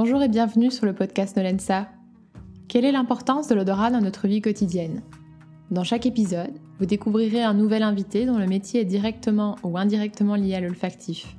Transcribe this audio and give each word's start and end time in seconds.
Bonjour 0.00 0.22
et 0.22 0.28
bienvenue 0.28 0.70
sur 0.70 0.86
le 0.86 0.92
podcast 0.92 1.36
Nolensa. 1.36 1.88
Quelle 2.68 2.84
est 2.84 2.92
l'importance 2.92 3.48
de 3.48 3.56
l'odorat 3.56 3.90
dans 3.90 4.00
notre 4.00 4.28
vie 4.28 4.40
quotidienne? 4.40 5.02
Dans 5.72 5.82
chaque 5.82 6.06
épisode, 6.06 6.52
vous 6.78 6.86
découvrirez 6.86 7.42
un 7.42 7.52
nouvel 7.52 7.82
invité 7.82 8.24
dont 8.24 8.38
le 8.38 8.46
métier 8.46 8.82
est 8.82 8.84
directement 8.84 9.56
ou 9.64 9.76
indirectement 9.76 10.36
lié 10.36 10.54
à 10.54 10.60
l'olfactif. 10.60 11.36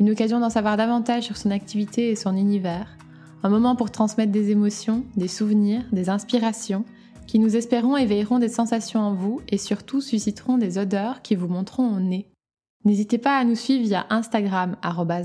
Une 0.00 0.10
occasion 0.10 0.40
d'en 0.40 0.48
savoir 0.48 0.78
davantage 0.78 1.24
sur 1.24 1.36
son 1.36 1.50
activité 1.50 2.08
et 2.08 2.16
son 2.16 2.38
univers. 2.38 2.96
Un 3.42 3.50
moment 3.50 3.76
pour 3.76 3.90
transmettre 3.90 4.32
des 4.32 4.50
émotions, 4.50 5.04
des 5.18 5.28
souvenirs, 5.28 5.82
des 5.92 6.08
inspirations 6.08 6.86
qui 7.26 7.38
nous 7.38 7.54
espérons 7.54 7.98
éveilleront 7.98 8.38
des 8.38 8.48
sensations 8.48 9.00
en 9.00 9.12
vous 9.12 9.42
et 9.50 9.58
surtout 9.58 10.00
susciteront 10.00 10.56
des 10.56 10.78
odeurs 10.78 11.20
qui 11.20 11.34
vous 11.34 11.48
montreront 11.48 11.94
au 11.94 12.00
nez. 12.00 12.30
N'hésitez 12.84 13.16
pas 13.16 13.38
à 13.38 13.44
nous 13.44 13.54
suivre 13.54 13.84
via 13.84 14.06
Instagram 14.10 14.76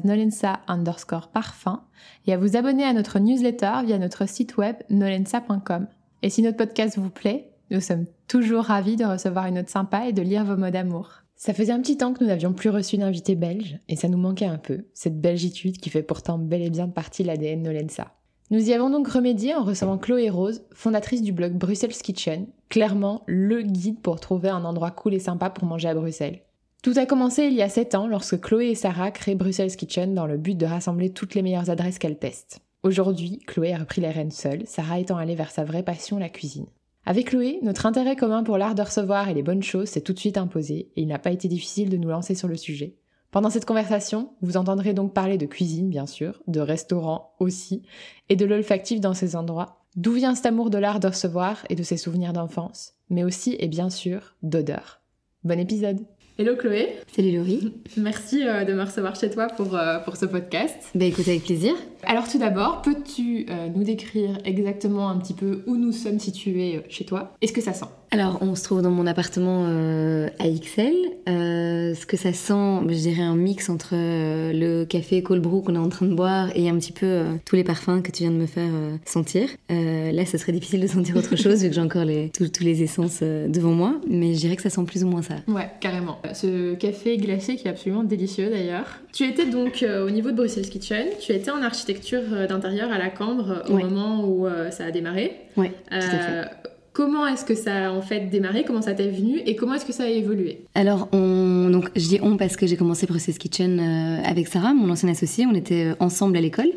nolensa 0.05 0.61
underscore 0.67 1.27
parfum 1.27 1.83
et 2.25 2.33
à 2.33 2.37
vous 2.37 2.55
abonner 2.55 2.85
à 2.85 2.93
notre 2.93 3.19
newsletter 3.19 3.81
via 3.85 3.97
notre 3.97 4.27
site 4.29 4.55
web 4.55 4.77
nolensa.com. 4.89 5.87
Et 6.21 6.29
si 6.29 6.41
notre 6.41 6.57
podcast 6.57 6.97
vous 6.97 7.09
plaît, 7.09 7.51
nous 7.69 7.81
sommes 7.81 8.05
toujours 8.27 8.63
ravis 8.63 8.95
de 8.95 9.03
recevoir 9.03 9.47
une 9.47 9.55
note 9.55 9.69
sympa 9.69 10.07
et 10.07 10.13
de 10.13 10.21
lire 10.21 10.45
vos 10.45 10.55
mots 10.55 10.69
d'amour. 10.69 11.23
Ça 11.35 11.53
faisait 11.53 11.73
un 11.73 11.81
petit 11.81 11.97
temps 11.97 12.13
que 12.13 12.23
nous 12.23 12.29
n'avions 12.29 12.53
plus 12.53 12.69
reçu 12.69 12.97
d'invité 12.97 13.35
belge 13.35 13.77
et 13.89 13.95
ça 13.97 14.07
nous 14.07 14.17
manquait 14.17 14.45
un 14.45 14.57
peu, 14.57 14.85
cette 14.93 15.19
belgitude 15.19 15.79
qui 15.79 15.89
fait 15.89 16.03
pourtant 16.03 16.37
bel 16.37 16.61
et 16.61 16.69
bien 16.69 16.87
partie 16.87 17.23
de 17.23 17.27
l'ADN 17.27 17.63
Nolensa. 17.63 18.13
Nous 18.51 18.69
y 18.69 18.73
avons 18.73 18.89
donc 18.89 19.07
remédié 19.07 19.53
en 19.53 19.63
recevant 19.63 19.97
Chloé 19.97 20.29
Rose, 20.29 20.63
fondatrice 20.73 21.21
du 21.21 21.33
blog 21.33 21.53
Brussels 21.53 21.91
Kitchen, 21.91 22.47
clairement 22.69 23.23
le 23.27 23.61
guide 23.61 23.99
pour 23.99 24.19
trouver 24.19 24.49
un 24.49 24.65
endroit 24.65 24.91
cool 24.91 25.13
et 25.13 25.19
sympa 25.19 25.49
pour 25.49 25.65
manger 25.65 25.89
à 25.89 25.93
Bruxelles. 25.93 26.41
Tout 26.81 26.93
a 26.95 27.05
commencé 27.05 27.43
il 27.43 27.55
y 27.55 27.61
a 27.61 27.67
7 27.67 27.95
ans 27.95 28.07
lorsque 28.07 28.39
Chloé 28.39 28.67
et 28.67 28.75
Sarah 28.75 29.11
créent 29.11 29.35
Brussels 29.35 29.75
Kitchen 29.75 30.13
dans 30.13 30.25
le 30.25 30.37
but 30.37 30.55
de 30.55 30.65
rassembler 30.65 31.09
toutes 31.09 31.35
les 31.35 31.41
meilleures 31.41 31.69
adresses 31.69 31.99
qu'elles 31.99 32.17
testent. 32.17 32.61
Aujourd'hui, 32.83 33.39
Chloé 33.47 33.73
a 33.73 33.79
repris 33.79 33.99
les 33.99 34.09
rênes 34.09 34.31
seule, 34.31 34.65
Sarah 34.65 34.97
étant 34.97 35.17
allée 35.17 35.35
vers 35.35 35.51
sa 35.51 35.65
vraie 35.65 35.83
passion, 35.83 36.17
la 36.17 36.29
cuisine. 36.29 36.67
Avec 37.05 37.31
Chloé, 37.31 37.59
notre 37.63 37.85
intérêt 37.85 38.15
commun 38.15 38.43
pour 38.43 38.57
l'art 38.57 38.75
de 38.75 38.81
recevoir 38.81 39.27
et 39.27 39.33
les 39.33 39.43
bonnes 39.43 39.61
choses 39.61 39.89
s'est 39.89 39.99
tout 39.99 40.13
de 40.13 40.19
suite 40.19 40.37
imposé 40.37 40.89
et 40.95 41.01
il 41.01 41.07
n'a 41.07 41.19
pas 41.19 41.31
été 41.31 41.49
difficile 41.49 41.89
de 41.89 41.97
nous 41.97 42.07
lancer 42.07 42.33
sur 42.33 42.47
le 42.47 42.55
sujet. 42.55 42.95
Pendant 43.31 43.49
cette 43.49 43.65
conversation, 43.65 44.29
vous 44.41 44.55
entendrez 44.55 44.93
donc 44.93 45.13
parler 45.13 45.37
de 45.37 45.47
cuisine, 45.47 45.89
bien 45.89 46.05
sûr, 46.05 46.41
de 46.47 46.61
restaurant 46.61 47.33
aussi, 47.39 47.83
et 48.29 48.37
de 48.37 48.45
l'olfactif 48.45 49.01
dans 49.01 49.13
ces 49.13 49.35
endroits. 49.35 49.83
D'où 49.97 50.13
vient 50.13 50.33
cet 50.33 50.45
amour 50.45 50.69
de 50.69 50.77
l'art 50.77 51.01
de 51.01 51.07
recevoir 51.07 51.65
et 51.69 51.75
de 51.75 51.83
ses 51.83 51.97
souvenirs 51.97 52.31
d'enfance, 52.31 52.93
mais 53.09 53.25
aussi 53.25 53.57
et 53.59 53.67
bien 53.67 53.89
sûr 53.89 54.35
d'odeur. 54.43 55.01
Bon 55.43 55.59
épisode 55.59 55.99
Hello 56.39 56.55
Chloé. 56.55 56.95
Salut 57.13 57.35
Laurie. 57.35 57.73
Merci 57.97 58.47
euh, 58.47 58.63
de 58.63 58.71
me 58.71 58.81
recevoir 58.81 59.13
chez 59.13 59.29
toi 59.29 59.47
pour, 59.47 59.75
euh, 59.75 59.99
pour 59.99 60.15
ce 60.15 60.25
podcast. 60.25 60.73
Bah 60.95 61.03
écoute, 61.03 61.27
avec 61.27 61.43
plaisir. 61.43 61.73
Alors 62.03 62.27
tout 62.27 62.37
d'abord, 62.37 62.81
peux-tu 62.81 63.45
euh, 63.49 63.67
nous 63.73 63.83
décrire 63.83 64.37
exactement 64.45 65.09
un 65.09 65.17
petit 65.17 65.33
peu 65.33 65.63
où 65.67 65.75
nous 65.75 65.91
sommes 65.91 66.19
situés 66.19 66.81
chez 66.89 67.05
toi? 67.05 67.33
Et 67.41 67.47
ce 67.47 67.53
que 67.53 67.61
ça 67.61 67.73
sent? 67.73 67.85
Alors 68.11 68.39
on 68.41 68.55
se 68.55 68.63
trouve 68.63 68.81
dans 68.81 68.89
mon 68.89 69.05
appartement 69.05 69.65
à 69.65 70.49
XL. 70.49 70.95
ce 71.27 72.05
que 72.07 72.17
ça 72.17 72.33
sent, 72.33 72.79
je 72.87 72.95
dirais 72.95 73.21
un 73.21 73.35
mix 73.35 73.69
entre 73.69 73.93
le 73.93 74.83
café 74.85 75.21
Cold 75.21 75.43
Brew 75.43 75.61
qu'on 75.61 75.75
est 75.75 75.79
en 75.79 75.89
train 75.89 76.07
de 76.07 76.15
boire 76.15 76.49
et 76.55 76.69
un 76.69 76.75
petit 76.79 76.91
peu 76.91 77.25
tous 77.45 77.55
les 77.55 77.63
parfums 77.63 78.01
que 78.01 78.09
tu 78.09 78.23
viens 78.23 78.31
de 78.31 78.37
me 78.37 78.47
faire 78.47 78.71
sentir. 79.05 79.49
là, 79.69 80.25
ce 80.25 80.39
serait 80.39 80.53
difficile 80.53 80.81
de 80.81 80.87
sentir 80.87 81.17
autre 81.17 81.35
chose 81.37 81.61
vu 81.61 81.69
que 81.69 81.75
j'ai 81.75 81.81
encore 81.81 82.03
les, 82.03 82.31
tous 82.31 82.63
les 82.63 82.81
essences 82.81 83.21
devant 83.21 83.73
moi, 83.73 84.01
mais 84.09 84.33
je 84.33 84.39
dirais 84.39 84.55
que 84.55 84.63
ça 84.63 84.71
sent 84.71 84.85
plus 84.85 85.03
ou 85.03 85.07
moins 85.07 85.21
ça. 85.21 85.35
Ouais, 85.47 85.69
carrément 85.79 86.19
ce 86.33 86.75
café 86.75 87.17
glacé 87.17 87.55
qui 87.55 87.67
est 87.67 87.71
absolument 87.71 88.03
délicieux 88.03 88.49
d'ailleurs. 88.49 88.99
Tu 89.11 89.27
étais 89.27 89.45
donc 89.45 89.83
euh, 89.83 90.05
au 90.05 90.09
niveau 90.09 90.31
de 90.31 90.35
Brussels 90.35 90.69
Kitchen, 90.69 91.07
tu 91.19 91.31
étais 91.33 91.51
en 91.51 91.61
architecture 91.61 91.88
euh, 92.13 92.47
d'intérieur 92.47 92.91
à 92.91 92.97
la 92.97 93.09
Cambre 93.09 93.63
euh, 93.69 93.73
au 93.73 93.77
moment 93.77 94.25
où 94.27 94.47
ça 94.71 94.85
a 94.85 94.91
démarré. 94.91 95.33
Oui, 95.57 95.69
tout 95.89 95.95
à 95.97 96.01
fait. 96.01 96.49
Comment 96.91 97.27
est-ce 97.27 97.45
que 97.45 97.55
ça 97.55 97.87
a 97.87 97.91
en 97.91 98.01
fait 98.01 98.29
démarré? 98.29 98.63
Comment 98.65 98.81
ça 98.81 98.93
t'est 98.93 99.09
venu? 99.09 99.39
Et 99.45 99.55
comment 99.55 99.75
est-ce 99.75 99.85
que 99.85 99.93
ça 99.93 100.03
a 100.03 100.07
évolué? 100.07 100.65
Alors, 100.75 101.07
on, 101.13 101.69
donc, 101.69 101.91
je 101.95 102.07
dis 102.07 102.19
on 102.21 102.35
parce 102.35 102.57
que 102.57 102.67
j'ai 102.67 102.75
commencé 102.75 103.05
Brussels 103.05 103.37
Kitchen 103.37 103.79
avec 104.25 104.47
Sarah, 104.47 104.73
mon 104.73 104.89
ancienne 104.89 105.11
associée. 105.11 105.45
On 105.45 105.55
était 105.55 105.93
ensemble 105.99 106.35
à 106.35 106.41
l'école. 106.41 106.71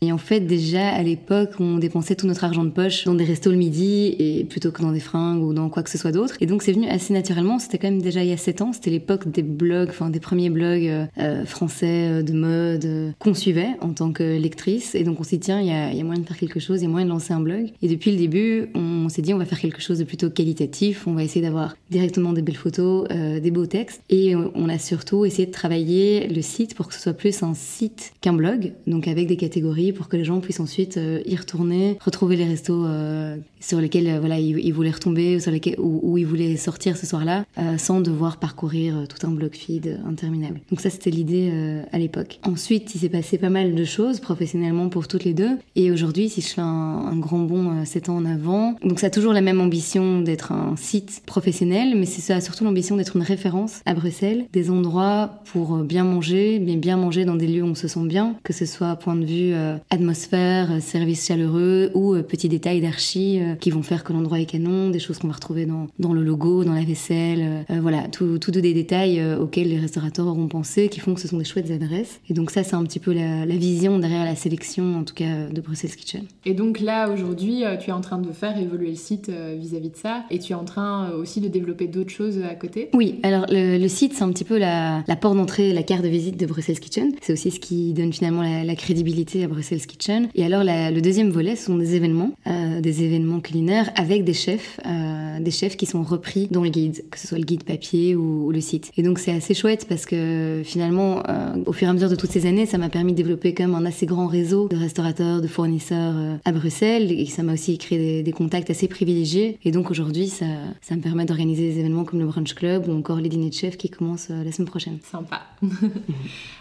Et 0.00 0.12
en 0.12 0.18
fait, 0.18 0.40
déjà 0.40 0.88
à 0.88 1.02
l'époque, 1.02 1.50
on 1.58 1.78
dépensait 1.78 2.14
tout 2.14 2.26
notre 2.26 2.44
argent 2.44 2.64
de 2.64 2.70
poche 2.70 3.04
dans 3.04 3.14
des 3.14 3.24
restos 3.24 3.50
le 3.50 3.56
midi 3.56 4.14
et 4.18 4.44
plutôt 4.44 4.70
que 4.70 4.80
dans 4.80 4.92
des 4.92 5.00
fringues 5.00 5.42
ou 5.42 5.52
dans 5.52 5.68
quoi 5.70 5.82
que 5.82 5.90
ce 5.90 5.98
soit 5.98 6.12
d'autre. 6.12 6.36
Et 6.40 6.46
donc 6.46 6.62
c'est 6.62 6.72
venu 6.72 6.86
assez 6.86 7.12
naturellement. 7.12 7.58
C'était 7.58 7.78
quand 7.78 7.90
même 7.90 8.00
déjà 8.00 8.22
il 8.22 8.30
y 8.30 8.32
a 8.32 8.36
7 8.36 8.62
ans. 8.62 8.72
C'était 8.72 8.90
l'époque 8.90 9.28
des 9.28 9.42
blogs, 9.42 9.88
enfin 9.88 10.10
des 10.10 10.20
premiers 10.20 10.50
blogs 10.50 10.86
euh, 10.86 11.06
euh, 11.18 11.44
français 11.44 12.20
euh, 12.20 12.22
de 12.22 12.32
mode 12.32 13.14
qu'on 13.18 13.34
suivait 13.34 13.70
en 13.80 13.92
tant 13.92 14.12
que 14.12 14.38
lectrice. 14.38 14.94
Et 14.94 15.02
donc 15.02 15.18
on 15.18 15.24
s'est 15.24 15.36
dit 15.36 15.46
tiens, 15.46 15.60
il 15.60 15.66
y 15.66 15.72
a, 15.72 15.92
y 15.92 16.00
a, 16.00 16.04
moyen 16.04 16.20
de 16.20 16.26
faire 16.26 16.38
quelque 16.38 16.60
chose, 16.60 16.80
il 16.80 16.84
y 16.84 16.86
a 16.86 16.90
moyen 16.90 17.06
de 17.06 17.10
lancer 17.10 17.32
un 17.32 17.40
blog. 17.40 17.70
Et 17.82 17.88
depuis 17.88 18.12
le 18.12 18.18
début, 18.18 18.68
on, 18.74 19.08
s'est 19.08 19.22
dit 19.22 19.34
on 19.34 19.38
va 19.38 19.46
faire 19.46 19.60
quelque 19.60 19.82
chose 19.82 19.98
de 19.98 20.04
plutôt 20.04 20.30
qualitatif. 20.30 21.08
On 21.08 21.14
va 21.14 21.24
essayer 21.24 21.42
d'avoir 21.42 21.76
directement 21.90 22.32
des 22.32 22.42
belles 22.42 22.56
photos, 22.56 23.08
des 23.08 23.50
beaux 23.50 23.66
textes. 23.66 24.02
Et 24.10 24.34
on 24.36 24.68
a 24.68 24.78
surtout 24.78 25.24
essayé 25.24 25.46
de 25.46 25.52
travailler 25.52 26.28
le 26.28 26.42
site 26.42 26.74
pour 26.74 26.86
que 26.88 26.94
ce 26.94 27.00
soit 27.00 27.14
plus 27.14 27.42
un 27.42 27.54
site 27.54 28.12
qu'un 28.20 28.32
blog. 28.32 28.72
Donc 28.86 29.08
avec 29.08 29.26
des 29.26 29.36
catégories 29.36 29.87
pour 29.92 30.08
que 30.08 30.16
les 30.16 30.24
gens 30.24 30.40
puissent 30.40 30.60
ensuite 30.60 30.96
euh, 30.96 31.20
y 31.26 31.36
retourner, 31.36 31.98
retrouver 32.00 32.36
les 32.36 32.44
restos 32.44 32.84
euh, 32.86 33.36
sur 33.60 33.80
lesquels 33.80 34.08
euh, 34.08 34.20
voilà, 34.20 34.38
ils, 34.38 34.72
voulaient 34.72 34.90
retomber 34.90 35.36
ou 35.36 35.40
sur 35.40 35.50
lesquels, 35.50 35.78
où, 35.78 36.18
ils 36.18 36.26
voulaient 36.26 36.56
sortir 36.56 36.96
ce 36.96 37.06
soir-là, 37.06 37.44
sans 37.76 38.00
devoir 38.00 38.38
parcourir 38.38 39.06
tout 39.08 39.26
un 39.26 39.30
bloc 39.30 39.56
feed 39.56 40.00
interminable. 40.06 40.60
Donc 40.70 40.80
ça, 40.80 40.90
c'était 40.90 41.10
l'idée 41.10 41.50
à 41.92 41.98
l'époque. 41.98 42.38
Ensuite, 42.44 42.94
il 42.94 42.98
s'est 42.98 43.08
passé 43.08 43.38
pas 43.38 43.48
mal 43.50 43.74
de 43.74 43.84
choses 43.84 44.20
professionnellement 44.20 44.88
pour 44.88 45.08
toutes 45.08 45.24
les 45.24 45.34
deux. 45.34 45.58
Et 45.74 45.90
aujourd'hui, 45.90 46.28
si 46.28 46.40
je 46.40 46.48
fais 46.48 46.60
un, 46.60 47.16
grand 47.16 47.40
bond 47.40 47.84
7 47.84 48.08
ans 48.08 48.16
en 48.16 48.24
avant, 48.24 48.76
donc 48.84 49.00
ça 49.00 49.08
a 49.08 49.10
toujours 49.10 49.32
la 49.32 49.40
même 49.40 49.60
ambition 49.60 50.20
d'être 50.20 50.52
un 50.52 50.76
site 50.76 51.22
professionnel, 51.26 51.94
mais 51.96 52.06
ça 52.06 52.36
a 52.36 52.40
surtout 52.40 52.64
l'ambition 52.64 52.96
d'être 52.96 53.16
une 53.16 53.22
référence 53.22 53.80
à 53.86 53.94
Bruxelles, 53.94 54.46
des 54.52 54.70
endroits 54.70 55.42
pour 55.52 55.78
bien 55.78 56.04
manger, 56.04 56.60
mais 56.60 56.76
bien 56.76 56.96
manger 56.96 57.24
dans 57.24 57.36
des 57.36 57.46
lieux 57.46 57.62
où 57.62 57.68
on 57.68 57.74
se 57.74 57.88
sent 57.88 58.06
bien, 58.06 58.36
que 58.42 58.52
ce 58.52 58.66
soit 58.66 58.96
point 58.96 59.16
de 59.16 59.24
vue 59.24 59.54
atmosphère, 59.90 60.72
euh, 60.72 60.80
service 60.80 61.26
chaleureux 61.26 61.90
ou 61.94 62.14
euh, 62.14 62.22
petits 62.22 62.48
détails 62.48 62.80
d'archi 62.80 63.40
euh, 63.40 63.54
qui 63.54 63.70
vont 63.70 63.82
faire 63.82 64.04
que 64.04 64.12
l'endroit 64.12 64.40
est 64.40 64.46
canon, 64.46 64.90
des 64.90 64.98
choses 64.98 65.18
qu'on 65.18 65.28
va 65.28 65.34
retrouver 65.34 65.66
dans, 65.66 65.86
dans 65.98 66.12
le 66.12 66.22
logo, 66.22 66.64
dans 66.64 66.72
la 66.72 66.84
vaisselle, 66.84 67.64
voilà, 67.80 68.02
tout, 68.08 68.38
tout 68.38 68.50
des 68.50 68.74
détails 68.74 69.22
auxquels 69.34 69.68
les 69.68 69.78
restaurateurs 69.78 70.26
auront 70.26 70.48
pensé, 70.48 70.88
qui 70.88 71.00
font 71.00 71.14
que 71.14 71.20
ce 71.20 71.28
sont 71.28 71.38
des 71.38 71.44
chouettes 71.44 71.70
adresses. 71.70 72.20
Et 72.28 72.34
donc 72.34 72.50
ça, 72.50 72.64
c'est 72.64 72.74
un 72.74 72.84
petit 72.84 72.98
peu 72.98 73.12
la, 73.12 73.44
vision 73.46 73.98
derrière 73.98 74.24
la 74.24 74.36
sélection, 74.36 74.98
en 74.98 75.04
tout 75.04 75.14
cas, 75.14 75.48
de 75.48 75.60
Brussels 75.60 75.90
Kitchen. 75.90 76.22
Et 76.44 76.54
donc 76.54 76.80
là, 76.80 77.10
aujourd'hui, 77.10 77.64
tu 77.80 77.90
es 77.90 77.92
en 77.92 78.00
train 78.00 78.18
de 78.18 78.32
faire 78.32 78.58
évoluer 78.58 78.90
le 78.90 78.96
site 78.96 79.30
vis-à-vis 79.30 79.90
de 79.90 79.96
ça, 79.96 80.24
et 80.30 80.38
tu 80.38 80.52
es 80.52 80.54
en 80.54 80.64
train 80.64 81.10
aussi 81.10 81.40
de 81.40 81.48
développer 81.48 81.86
d'autres 81.86 82.10
choses 82.10 82.40
à 82.42 82.54
côté? 82.54 82.88
Oui, 82.94 83.20
alors 83.22 83.46
le, 83.48 83.88
site, 83.88 84.14
c'est 84.14 84.24
un 84.24 84.30
petit 84.30 84.44
peu 84.44 84.58
la, 84.58 85.02
la 85.06 85.16
porte 85.16 85.36
d'entrée, 85.36 85.72
la 85.72 85.82
carte 85.82 86.02
de 86.02 86.08
visite 86.08 86.36
de 86.36 86.46
Brussels 86.46 86.80
Kitchen. 86.80 87.12
C'est 87.20 87.32
aussi 87.32 87.50
ce 87.50 87.60
qui 87.60 87.92
donne 87.92 88.12
finalement 88.12 88.42
la, 88.42 88.64
la 88.64 88.76
crédibilité 88.76 89.44
à 89.44 89.48
Brussels 89.48 89.67
Kitchen. 89.76 90.28
Et 90.34 90.44
alors 90.44 90.62
le 90.64 91.00
deuxième 91.00 91.30
volet 91.30 91.56
sont 91.56 91.76
des 91.76 91.94
événements, 91.94 92.32
euh, 92.46 92.80
des 92.80 93.02
événements 93.02 93.40
culinaires 93.40 93.90
avec 93.96 94.24
des 94.24 94.32
chefs, 94.32 94.80
euh, 94.86 95.40
des 95.40 95.50
chefs 95.50 95.76
qui 95.76 95.86
sont 95.86 96.02
repris 96.02 96.48
dans 96.50 96.62
le 96.62 96.70
guide, 96.70 97.04
que 97.10 97.18
ce 97.18 97.28
soit 97.28 97.38
le 97.38 97.44
guide 97.44 97.64
papier 97.64 98.16
ou, 98.16 98.50
le 98.50 98.60
site. 98.60 98.90
Et 98.96 99.02
donc 99.02 99.18
c'est 99.18 99.32
assez 99.32 99.52
chouette 99.52 99.86
parce 99.88 100.06
que 100.06 100.62
finalement, 100.64 101.22
euh, 101.28 101.54
au 101.66 101.72
fur 101.72 101.86
et 101.86 101.90
à 101.90 101.92
mesure 101.92 102.08
de 102.08 102.16
toutes 102.16 102.30
ces 102.30 102.46
années, 102.46 102.66
ça 102.66 102.78
m'a 102.78 102.88
permis 102.88 103.12
de 103.12 103.18
développer 103.18 103.52
quand 103.52 103.64
même 103.64 103.74
un 103.74 103.84
assez 103.84 104.06
grand 104.06 104.26
réseau 104.26 104.68
de 104.68 104.76
restaurateurs, 104.76 105.42
de 105.42 105.46
fournisseurs 105.46 106.14
à 106.44 106.52
Bruxelles 106.52 107.12
et 107.12 107.26
ça 107.26 107.42
m'a 107.42 107.52
aussi 107.52 107.76
créé 107.76 108.22
des, 108.22 108.32
contacts 108.32 108.70
assez 108.70 108.88
privilégiés. 108.88 109.58
Et 109.64 109.70
donc 109.70 109.90
aujourd'hui, 109.90 110.28
ça, 110.28 110.46
ça 110.80 110.94
me 110.96 111.00
permet 111.00 111.24
d'organiser 111.24 111.72
des 111.72 111.80
événements 111.80 112.04
comme 112.04 112.20
le 112.20 112.26
Brunch 112.26 112.54
Club 112.54 112.88
ou 112.88 112.92
encore 112.92 113.18
les 113.18 113.28
dîners 113.28 113.50
de 113.50 113.54
chefs 113.54 113.76
qui 113.76 113.90
commencent 113.90 114.28
la 114.28 114.52
semaine 114.52 114.68
prochaine. 114.68 114.98
Sympa. 115.10 115.42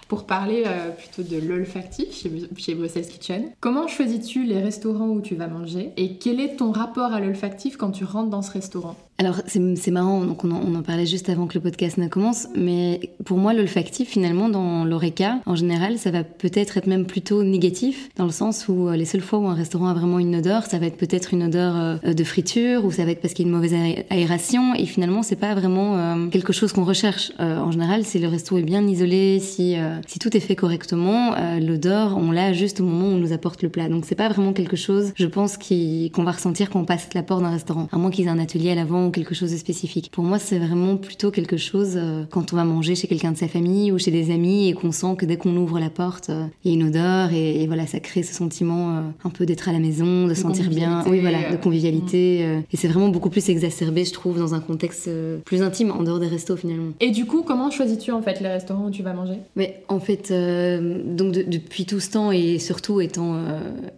Pour 0.08 0.26
parler 0.26 0.64
plutôt 0.98 1.30
de 1.30 1.38
l'olfactif 1.38 2.14
chez, 2.14 2.32
chez 2.56 2.74
Kitchen. 3.06 3.52
Comment 3.60 3.88
choisis-tu 3.88 4.44
les 4.44 4.62
restaurants 4.62 5.10
où 5.10 5.22
tu 5.22 5.36
vas 5.36 5.48
manger 5.48 5.92
et 5.98 6.18
quel 6.18 6.40
est 6.40 6.58
ton 6.58 6.72
rapport 6.72 7.14
à 7.14 7.20
l'olfactif 7.20 7.78
quand 7.78 7.92
tu 7.92 8.04
rentres 8.04 8.30
dans 8.30 8.42
ce 8.42 8.52
restaurant? 8.52 8.96
Alors 9.20 9.42
c'est 9.48 9.90
marrant, 9.90 10.24
donc 10.24 10.44
on 10.44 10.52
en, 10.52 10.84
parlait 10.84 11.08
juste 11.08 11.28
avant 11.30 11.48
que 11.48 11.56
le 11.56 11.60
podcast 11.60 11.98
ne 11.98 12.08
commence, 12.08 12.48
mais 12.56 13.00
pour 13.26 13.38
moi 13.38 13.52
l'olfactif 13.52 14.10
finalement 14.10 14.48
dans 14.48 14.86
l'oreca, 14.86 15.40
en 15.48 15.56
général, 15.56 15.98
ça 15.98 16.12
va 16.12 16.24
peut-être 16.24 16.78
être 16.78 16.86
même 16.86 17.08
plutôt 17.08 17.42
négatif, 17.42 18.10
dans 18.16 18.26
le 18.26 18.32
sens 18.32 18.68
où 18.68 18.88
euh, 18.88 18.96
les 18.96 19.06
seules 19.06 19.22
fois 19.22 19.40
où 19.40 19.48
un 19.48 19.56
restaurant 19.56 19.88
a 19.88 19.96
vraiment 19.96 20.20
une 20.20 20.36
odeur, 20.36 20.66
ça 20.66 20.78
va 20.78 20.86
être 20.86 20.98
peut-être 20.98 21.34
une 21.34 21.42
odeur 21.42 21.76
euh, 21.76 22.14
de 22.14 22.24
friture, 22.24 22.86
ou 22.86 22.92
ça 22.92 23.06
va 23.06 23.12
être 23.12 23.22
parce 23.22 23.34
qu'il 23.34 23.46
y 23.46 23.50
a 23.50 23.52
une 23.52 23.56
mauvaise 23.56 23.74
aération, 24.12 24.76
et 24.76 24.86
finalement 24.86 25.24
c'est 25.24 25.36
pas 25.36 25.56
vraiment 25.56 25.98
euh, 25.98 26.28
quelque 26.28 26.54
chose 26.54 26.72
qu'on 26.72 26.86
recherche. 26.86 27.32
en 27.40 27.72
général, 27.72 28.06
si 28.06 28.20
le 28.20 28.28
resto 28.28 28.56
est 28.60 28.62
bien 28.62 28.88
isolé, 28.88 29.40
si, 29.40 29.76
si 30.06 30.20
tout 30.20 30.38
est 30.38 30.42
fait 30.42 30.56
correctement, 30.56 31.34
l'odeur, 31.60 32.18
on 32.18 32.32
l'a 32.32 32.54
juste 32.54 32.82
au 32.82 32.84
moment 32.84 33.08
où 33.08 33.16
on 33.16 33.18
nous 33.18 33.34
apporte 33.34 33.64
le 33.64 33.70
plat. 33.70 33.90
Donc 33.90 34.06
c'est 34.06 34.16
pas 34.16 34.30
vraiment 34.30 34.54
quelque 34.54 34.76
chose, 34.76 35.12
je 35.16 35.26
pense, 35.26 35.58
qu'on 35.58 36.24
va 36.24 36.32
ressentir 36.32 36.70
quand 36.70 36.82
on 36.82 36.86
passe 36.86 37.10
la 37.16 37.24
porte 37.24 37.42
d'un 37.42 37.50
restaurant, 37.50 37.88
à 37.92 37.98
moins 37.98 38.12
qu'ils 38.12 38.26
aient 38.26 38.30
un 38.30 38.40
atelier 38.40 38.72
à 38.72 38.76
l'avant 38.76 39.07
ou 39.08 39.12
quelque 39.12 39.36
chose 39.36 39.52
de 39.52 39.58
spécifique. 39.58 40.10
Pour 40.12 40.24
moi, 40.24 40.40
c'est 40.40 40.60
vraiment 40.60 40.98
plutôt 40.98 41.32
quelque 41.32 41.58
chose 41.58 41.94
euh, 41.96 42.24
quand 42.30 42.54
on 42.54 42.56
va 42.56 42.64
manger 42.64 42.96
chez 42.96 43.08
quelqu'un 43.08 43.32
de 43.32 43.38
sa 43.38 43.48
famille 43.48 43.92
ou 43.92 43.98
chez 43.98 44.12
des 44.12 44.32
amis 44.32 44.70
et 44.70 44.74
qu'on 44.74 44.92
sent 44.92 45.16
que 45.18 45.26
dès 45.26 45.38
qu'on 45.38 45.56
ouvre 45.56 45.80
la 45.80 45.90
porte, 45.90 46.30
euh, 46.30 46.46
il 46.64 46.72
y 46.72 46.74
a 46.74 46.78
une 46.78 46.88
odeur 46.88 47.34
et, 47.34 47.66
voilà, 47.68 47.88
ça 47.88 48.00
crée 48.00 48.24
ce 48.24 48.34
sentiment 48.34 49.04
un 49.24 49.30
peu 49.30 49.46
d'être 49.46 49.68
à 49.70 49.74
la 49.74 49.80
maison, 49.80 50.28
de, 50.28 50.34
sentir 50.34 50.70
bien, 50.70 51.04
oui 51.08 51.20
voilà, 51.20 51.52
de 51.52 51.58
convivialité. 51.58 52.46
Mm. 52.46 52.64
et 52.72 52.78
c'est 52.78 52.88
vraiment 52.88 53.10
beaucoup 53.10 53.30
plus 53.30 53.50
exacerbé, 53.50 54.06
je 54.06 54.14
trouve, 54.14 54.40
dans 54.40 54.54
un 54.54 54.60
contexte 54.60 55.10
plus 55.44 55.62
intime, 55.62 55.92
en 55.92 56.04
dehors 56.04 56.20
des 56.20 56.28
restos 56.28 56.56
finalement. 56.56 56.94
Et 57.00 57.12
du 57.12 57.26
coup, 57.26 57.44
comment 57.44 57.70
choisis-tu 57.70 58.12
en 58.12 58.22
fait 58.22 58.40
les 58.40 58.48
restaurants 58.48 58.88
où 58.88 58.92
tu 58.92 59.04
vas 59.04 59.14
manger? 59.14 59.38
Mais 59.56 59.84
en 59.88 60.00
fait, 60.00 60.32
donc 60.32 61.34
depuis 61.34 61.86
tout 61.86 62.00
ce 62.00 62.12
temps 62.12 62.32
et 62.32 62.60
surtout 62.60 63.02
étant 63.02 63.38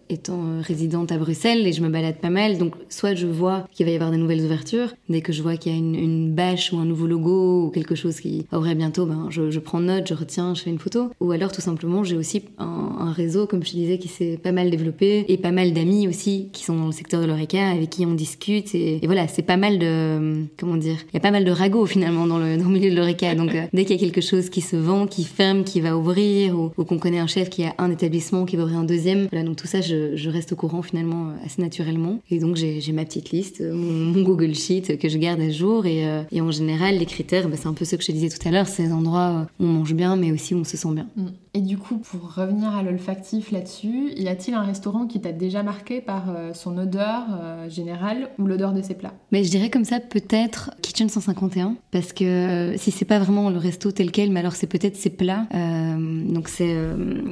étant 0.10 0.62
résidente 0.62 1.12
à 1.12 1.18
Bruxelles 1.18 1.68
et 1.68 1.74
je 1.74 1.82
me 1.82 1.90
balade 1.90 2.16
pas 2.16 2.30
mal, 2.30 2.58
donc 2.58 2.74
soit 2.90 3.16
je 3.16 3.28
vois 3.28 3.68
qu'il 3.72 3.86
va 3.86 3.92
y 3.92 3.96
avoir 3.96 4.12
des 4.12 4.18
nouvelles 4.18 4.44
ouvertures, 4.44 4.94
dès 5.10 5.22
que 5.22 5.34
je 5.34 5.42
vois 5.42 5.58
qu'il 5.58 5.72
y 5.72 5.76
a 5.76 5.78
une, 5.78 6.30
bâche 6.30 6.72
ou 6.72 6.78
un 6.78 6.86
nouveau 6.86 7.08
logo 7.08 7.66
ou 7.66 7.70
quelque 7.70 7.96
chose 7.96 8.20
qui 8.20 8.46
ouvrir 8.54 8.76
bientôt, 8.76 9.06
ben 9.06 9.28
je, 9.30 9.60
prends 9.60 9.80
note, 9.80 10.08
je 10.08 10.14
retiens, 10.14 10.54
je 10.54 10.62
fais 10.62 10.70
une 10.70 10.80
photo. 10.80 11.10
Ou 11.20 11.32
alors 11.32 11.52
tout 11.52 11.62
simplement 11.62 12.04
j'ai 12.04 12.16
aussi 12.16 12.44
un, 12.58 13.12
réseau, 13.12 13.48
comme 13.48 13.64
je 13.64 13.72
te 13.72 13.76
disais, 13.76 13.98
qui 13.98 14.08
s'est 14.08 14.38
pas 14.42 14.52
mal 14.52 14.70
développé 14.70 15.26
et 15.28 15.38
pas 15.38 15.52
mal 15.52 15.74
d'amis 15.74 16.08
aussi 16.08 16.50
qui 16.54 16.64
sont 16.64 16.76
dans 16.76 16.86
le 16.86 16.92
secteur 16.92 17.22
de 17.22 17.26
l'oreca 17.26 17.70
avec 17.70 17.90
qui 17.90 18.06
on 18.06 18.14
discute 18.14 18.76
et, 18.76 19.00
voilà, 19.04 19.28
c'est 19.28 19.42
pas 19.42 19.58
mal 19.58 19.80
de 19.80 20.44
comment 20.58 20.78
dire, 20.78 20.98
il 21.12 21.16
y 21.16 21.18
a 21.18 21.20
pas 21.20 21.32
mal 21.32 21.44
de 21.44 21.52
ragots 21.52 21.88
finalement 21.88 22.28
dans 22.28 22.38
le, 22.38 22.58
milieu 22.58 22.92
de 22.92 22.96
l'oreca. 22.96 23.34
Donc 23.40 23.56
euh, 23.56 23.64
dès 23.74 23.86
qu'il 23.86 23.96
y 23.96 24.00
a 24.00 24.02
quelque 24.02 24.22
chose 24.22 24.50
qui 24.50 24.62
se 24.62 24.76
vend, 24.76 25.08
qui 25.08 25.24
ferme, 25.24 25.64
qui 25.64 25.82
va 25.82 25.98
ouvrir 25.98 26.58
ou, 26.60 26.70
qu'on 26.84 27.00
connaît 27.00 27.20
un 27.20 27.28
chef 27.28 27.50
qui 27.50 27.64
a 27.64 27.74
un 27.78 27.92
établissement 27.92 28.46
qui 28.46 28.56
va 28.56 28.64
ouvrir 28.64 28.80
un 28.80 28.84
deuxième, 28.84 29.28
voilà 29.32 29.46
donc 29.46 29.56
tout 29.56 29.68
ça 29.68 29.82
je, 29.82 30.16
je 30.16 30.30
reste 30.30 30.52
au 30.52 30.56
courant 30.56 30.82
finalement 30.82 31.30
euh, 31.30 31.46
assez 31.46 31.62
naturellement 31.62 32.20
et 32.30 32.40
donc 32.40 32.56
j'ai 32.56 32.92
ma 32.92 33.06
petite 33.06 33.32
liste, 33.32 33.62
mon, 33.62 34.20
Google 34.22 34.54
Sheet 34.54 34.99
que 35.00 35.10
je 35.10 35.18
garde 35.18 35.42
à 35.42 35.50
jour. 35.50 35.86
Et, 35.86 36.06
euh, 36.06 36.24
en 36.40 36.52
général, 36.52 36.98
les 36.98 37.06
critères, 37.06 37.50
bah, 37.50 37.58
c'est 37.58 37.68
un 37.68 37.74
peu 37.74 37.86
ce 37.86 37.96
que 37.96 38.04
je 38.04 38.12
disais 38.12 38.30
tout 38.30 38.48
à 38.48 38.52
l'heure, 38.52 38.68
c'est 38.68 38.84
les 38.84 38.92
endroits 38.92 39.48
où 39.60 39.64
on 39.64 39.68
mange 39.68 39.94
bien, 39.94 40.16
mais 40.16 40.32
aussi 40.32 40.54
où 40.54 40.60
on 40.60 40.64
se 40.64 40.78
sent 40.78 40.94
bien. 40.94 41.08
Mm. 41.16 41.28
Et 41.54 41.62
du 41.62 41.78
coup, 41.78 41.98
pour 41.98 42.36
revenir 42.36 42.76
à 42.76 42.84
l'olfactif 42.84 43.52
là-dessus, 43.52 44.12
y 44.16 44.28
a-t-il 44.28 44.54
un 44.54 44.62
restaurant 44.62 45.08
qui 45.08 45.20
t'a 45.20 45.32
déjà 45.32 45.64
marqué 45.64 46.02
par 46.02 46.30
euh, 46.30 46.54
son 46.54 46.78
odeur 46.78 47.24
générale 47.70 48.30
ou 48.38 48.46
l'odeur 48.46 48.74
de 48.74 48.82
ses 48.82 48.94
plats? 48.94 49.14
Mais 49.32 49.44
Je 49.44 49.50
dirais 49.50 49.70
comme 49.70 49.86
ça 49.86 50.00
peut-être 50.00 50.72
Kitchen 50.82 51.10
151, 51.10 51.76
parce 51.92 52.14
que 52.14 52.74
si 52.78 52.92
c'est 52.92 53.06
pas 53.06 53.20
vraiment 53.20 53.50
le 53.50 53.58
resto 53.58 53.92
tel 53.92 54.12
quel, 54.12 54.32
mais 54.32 54.40
alors 54.40 54.54
c'est 54.54 54.68
peut-être 54.68 54.96
ses 54.96 55.10
plats. 55.10 55.48
donc 55.54 56.50
c'est 56.50 56.76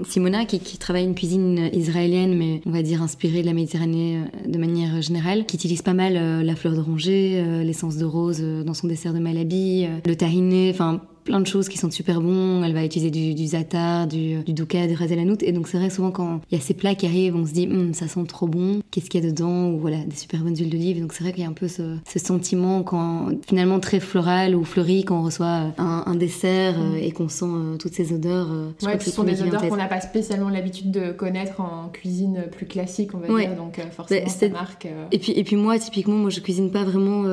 Simona 0.04 0.46
qui, 0.46 0.60
travaille 0.78 1.06
une 1.06 1.16
cuisine 1.16 1.70
israélienne, 1.74 2.36
mais 2.38 2.62
on 2.66 2.72
va 2.72 2.82
dire 2.82 3.02
inspirée 3.02 3.42
de 3.42 3.48
la 3.48 3.54
Méditerranée 3.54 4.22
de 4.46 4.58
manière 4.58 5.02
générale, 5.02 5.46
qui 5.46 5.56
utilise 5.56 5.82
pas 5.82 5.94
mal 5.94 6.18
euh, 6.18 6.44
la 6.44 6.56
fleur 6.56 6.74
d'oranger, 6.76 7.36
euh, 7.36 7.64
l'essence 7.64 7.98
de 7.98 8.06
rose 8.06 8.40
euh, 8.42 8.64
dans 8.64 8.74
son 8.74 8.88
dessert 8.88 9.14
de 9.14 9.20
Malabi, 9.20 9.88
le 10.06 10.16
tahine, 10.16 10.70
enfin 10.70 11.02
plein 11.28 11.42
de 11.42 11.46
choses 11.46 11.68
qui 11.68 11.78
sont 11.78 11.92
super 11.92 12.22
bons. 12.22 12.64
Elle 12.64 12.74
va 12.74 12.86
utiliser 12.86 13.12
du, 13.12 13.36
du 13.36 13.48
za'atar, 13.48 14.08
du, 14.08 14.44
du 14.44 14.54
douka, 14.54 14.88
du 14.88 14.94
el 14.94 15.38
Et 15.42 15.52
donc 15.52 15.68
c'est 15.68 15.78
vrai 15.78 15.90
souvent 15.90 16.10
quand 16.10 16.40
il 16.50 16.58
y 16.58 16.62
a 16.62 16.64
ces 16.64 16.74
plats 16.74 16.96
qui 16.96 17.06
arrivent, 17.06 17.36
on 17.36 17.46
se 17.46 17.52
dit 17.52 17.68
hum, 17.68 17.94
ça 17.94 18.08
sent 18.08 18.24
trop 18.28 18.48
bon. 18.48 18.80
Qu'est-ce 18.92 19.10
qu'il 19.10 19.22
y 19.22 19.28
a 19.28 19.30
dedans? 19.30 19.70
Ou 19.70 19.78
voilà 19.78 19.98
des 20.06 20.16
super 20.16 20.40
bonnes 20.40 20.56
huiles 20.56 20.70
d'olive. 20.70 21.02
Donc 21.02 21.12
c'est 21.12 21.24
vrai 21.26 21.34
qu'il 21.34 21.44
y 21.44 21.46
a 21.46 21.50
un 21.50 21.54
peu 21.54 21.68
ce, 21.68 21.98
ce, 22.08 22.18
sentiment 22.18 22.82
quand 22.82 23.28
finalement 23.46 23.82
très 23.82 24.00
floral 24.00 24.56
ou 24.56 24.64
fleuri 24.64 25.04
quand 25.04 25.20
on 25.20 25.24
reçoit 25.24 25.74
un, 25.78 26.04
un 26.06 26.16
dessert 26.16 26.80
mm. 26.80 26.96
et 26.96 27.12
qu'on 27.12 27.28
sent 27.28 27.46
toutes 27.78 27.94
ces 27.94 28.14
odeurs. 28.14 28.48
ouais, 28.84 28.98
ce 28.98 29.12
sont 29.12 29.24
des 29.24 29.44
odeurs 29.44 29.68
qu'on 29.68 29.76
n'a 29.76 29.88
pas 29.88 30.02
spécialement 30.02 30.50
l'habitude 30.50 30.92
de 30.92 31.12
connaître 31.12 31.60
en 31.60 31.90
cuisine 31.90 32.46
plus 32.52 32.68
classique, 32.68 33.12
on 33.14 33.18
va 33.18 33.28
dire. 33.28 33.56
Donc 33.58 33.82
forcément 33.92 34.30
ça 34.30 34.48
marque. 34.48 34.88
Et 35.12 35.20
puis 35.20 35.34
et 35.34 35.44
puis 35.44 35.58
moi 35.58 35.78
typiquement 35.78 36.16
moi 36.16 36.30
je 36.30 36.40
cuisine 36.40 36.72
pas 36.72 36.86
vraiment 36.86 37.24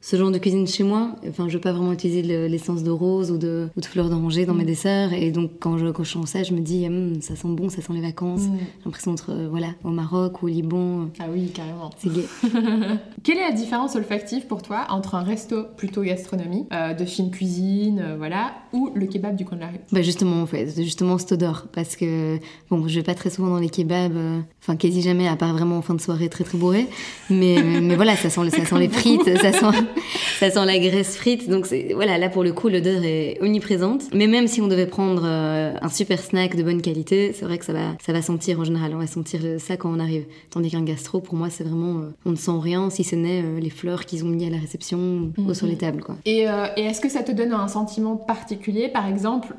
ce 0.00 0.16
genre 0.16 0.30
de 0.30 0.38
cuisine 0.38 0.68
chez 0.68 0.84
moi. 0.84 1.16
Enfin 1.28 1.48
je 1.48 1.54
veux 1.54 1.60
pas 1.60 1.72
vraiment 1.72 1.92
utiliser 1.92 2.22
l'essence 2.48 2.84
de 2.84 2.90
rose 2.90 3.32
ou 3.32 3.39
de, 3.40 3.68
ou 3.76 3.80
de 3.80 3.86
fleurs 3.86 4.08
d'oranger 4.08 4.46
dans 4.46 4.54
mes 4.54 4.62
mm. 4.62 4.66
desserts. 4.66 5.12
Et 5.12 5.30
donc, 5.30 5.52
quand 5.58 5.78
je, 5.78 5.88
quand 5.88 6.04
je 6.04 6.12
sens 6.12 6.30
ça, 6.30 6.42
je 6.42 6.52
me 6.52 6.60
dis, 6.60 6.86
hum, 6.86 7.20
ça 7.20 7.36
sent 7.36 7.48
bon, 7.48 7.68
ça 7.68 7.82
sent 7.82 7.92
les 7.92 8.00
vacances. 8.00 8.42
Mm. 8.42 8.58
J'ai 8.58 8.84
l'impression 8.84 9.10
d'être 9.12 9.30
euh, 9.30 9.48
voilà, 9.50 9.68
au 9.84 9.90
Maroc 9.90 10.42
ou 10.42 10.46
au 10.46 10.48
Liban. 10.48 11.08
Ah 11.18 11.24
oui, 11.32 11.50
carrément. 11.54 11.90
C'est 11.98 12.12
gai. 12.12 12.26
Quelle 13.24 13.38
est 13.38 13.48
la 13.48 13.52
différence 13.52 13.96
olfactive 13.96 14.46
pour 14.46 14.62
toi 14.62 14.86
entre 14.90 15.14
un 15.14 15.22
resto 15.22 15.64
plutôt 15.76 16.02
gastronomie, 16.02 16.66
euh, 16.72 16.94
de 16.94 17.04
fine 17.04 17.30
cuisine, 17.30 18.00
euh, 18.04 18.16
voilà, 18.16 18.52
ou 18.72 18.90
le 18.94 19.06
kebab 19.06 19.36
du 19.36 19.44
coin 19.44 19.56
de 19.56 19.62
la 19.62 19.68
rue? 19.68 19.80
Bah 19.92 20.02
Justement, 20.02 20.42
en 20.42 20.46
fait, 20.46 20.80
justement 20.82 21.18
cette 21.18 21.32
odeur. 21.32 21.66
Parce 21.72 21.96
que, 21.96 22.38
bon, 22.70 22.86
je 22.86 22.96
vais 22.96 23.02
pas 23.02 23.14
très 23.14 23.30
souvent 23.30 23.48
dans 23.48 23.58
les 23.58 23.70
kebabs, 23.70 24.16
enfin, 24.62 24.76
quasi 24.76 25.02
jamais, 25.02 25.26
à 25.26 25.36
part 25.36 25.52
vraiment 25.52 25.78
en 25.78 25.82
fin 25.82 25.94
de 25.94 26.00
soirée 26.00 26.28
très 26.28 26.44
très 26.44 26.58
bourré. 26.58 26.86
Mais, 27.28 27.62
mais 27.80 27.96
voilà, 27.96 28.16
ça 28.16 28.30
sent, 28.30 28.50
ça 28.50 28.64
sent 28.64 28.78
les 28.78 28.88
frites, 28.88 29.24
ça 29.38 29.52
sent, 29.52 29.78
ça 30.38 30.50
sent 30.50 30.66
la 30.66 30.78
graisse 30.78 31.16
frite. 31.16 31.48
Donc, 31.48 31.66
voilà, 31.94 32.18
là 32.18 32.28
pour 32.28 32.44
le 32.44 32.52
coup, 32.52 32.68
l'odeur 32.68 33.02
est 33.04 33.29
omniprésente. 33.40 34.12
Mais 34.14 34.26
même 34.26 34.46
si 34.46 34.60
on 34.60 34.68
devait 34.68 34.86
prendre 34.86 35.22
euh, 35.24 35.72
un 35.80 35.88
super 35.88 36.20
snack 36.20 36.56
de 36.56 36.62
bonne 36.62 36.82
qualité, 36.82 37.32
c'est 37.32 37.44
vrai 37.44 37.58
que 37.58 37.64
ça 37.64 37.72
va, 37.72 37.96
ça 38.00 38.12
va 38.12 38.22
sentir 38.22 38.60
en 38.60 38.64
général. 38.64 38.92
On 38.94 38.98
va 38.98 39.06
sentir 39.06 39.40
ça 39.58 39.76
quand 39.76 39.90
on 39.90 39.98
arrive. 39.98 40.24
Tandis 40.50 40.70
qu'un 40.70 40.82
gastro, 40.82 41.20
pour 41.20 41.34
moi, 41.34 41.50
c'est 41.50 41.64
vraiment, 41.64 42.00
euh, 42.00 42.14
on 42.24 42.30
ne 42.30 42.36
sent 42.36 42.58
rien 42.60 42.90
si 42.90 43.04
ce 43.04 43.16
n'est 43.16 43.42
euh, 43.42 43.60
les 43.60 43.70
fleurs 43.70 44.06
qu'ils 44.06 44.24
ont 44.24 44.28
mis 44.28 44.46
à 44.46 44.50
la 44.50 44.58
réception 44.58 45.32
ou 45.38 45.54
sur 45.54 45.66
les 45.66 45.76
tables. 45.76 46.02
Quoi. 46.02 46.16
Et, 46.24 46.46
et 46.76 46.82
est-ce 46.82 47.00
que 47.00 47.08
ça 47.08 47.22
te 47.22 47.32
donne 47.32 47.52
un 47.52 47.68
sentiment 47.68 48.16
particulier? 48.16 48.88
Par 48.88 49.06
exemple, 49.06 49.54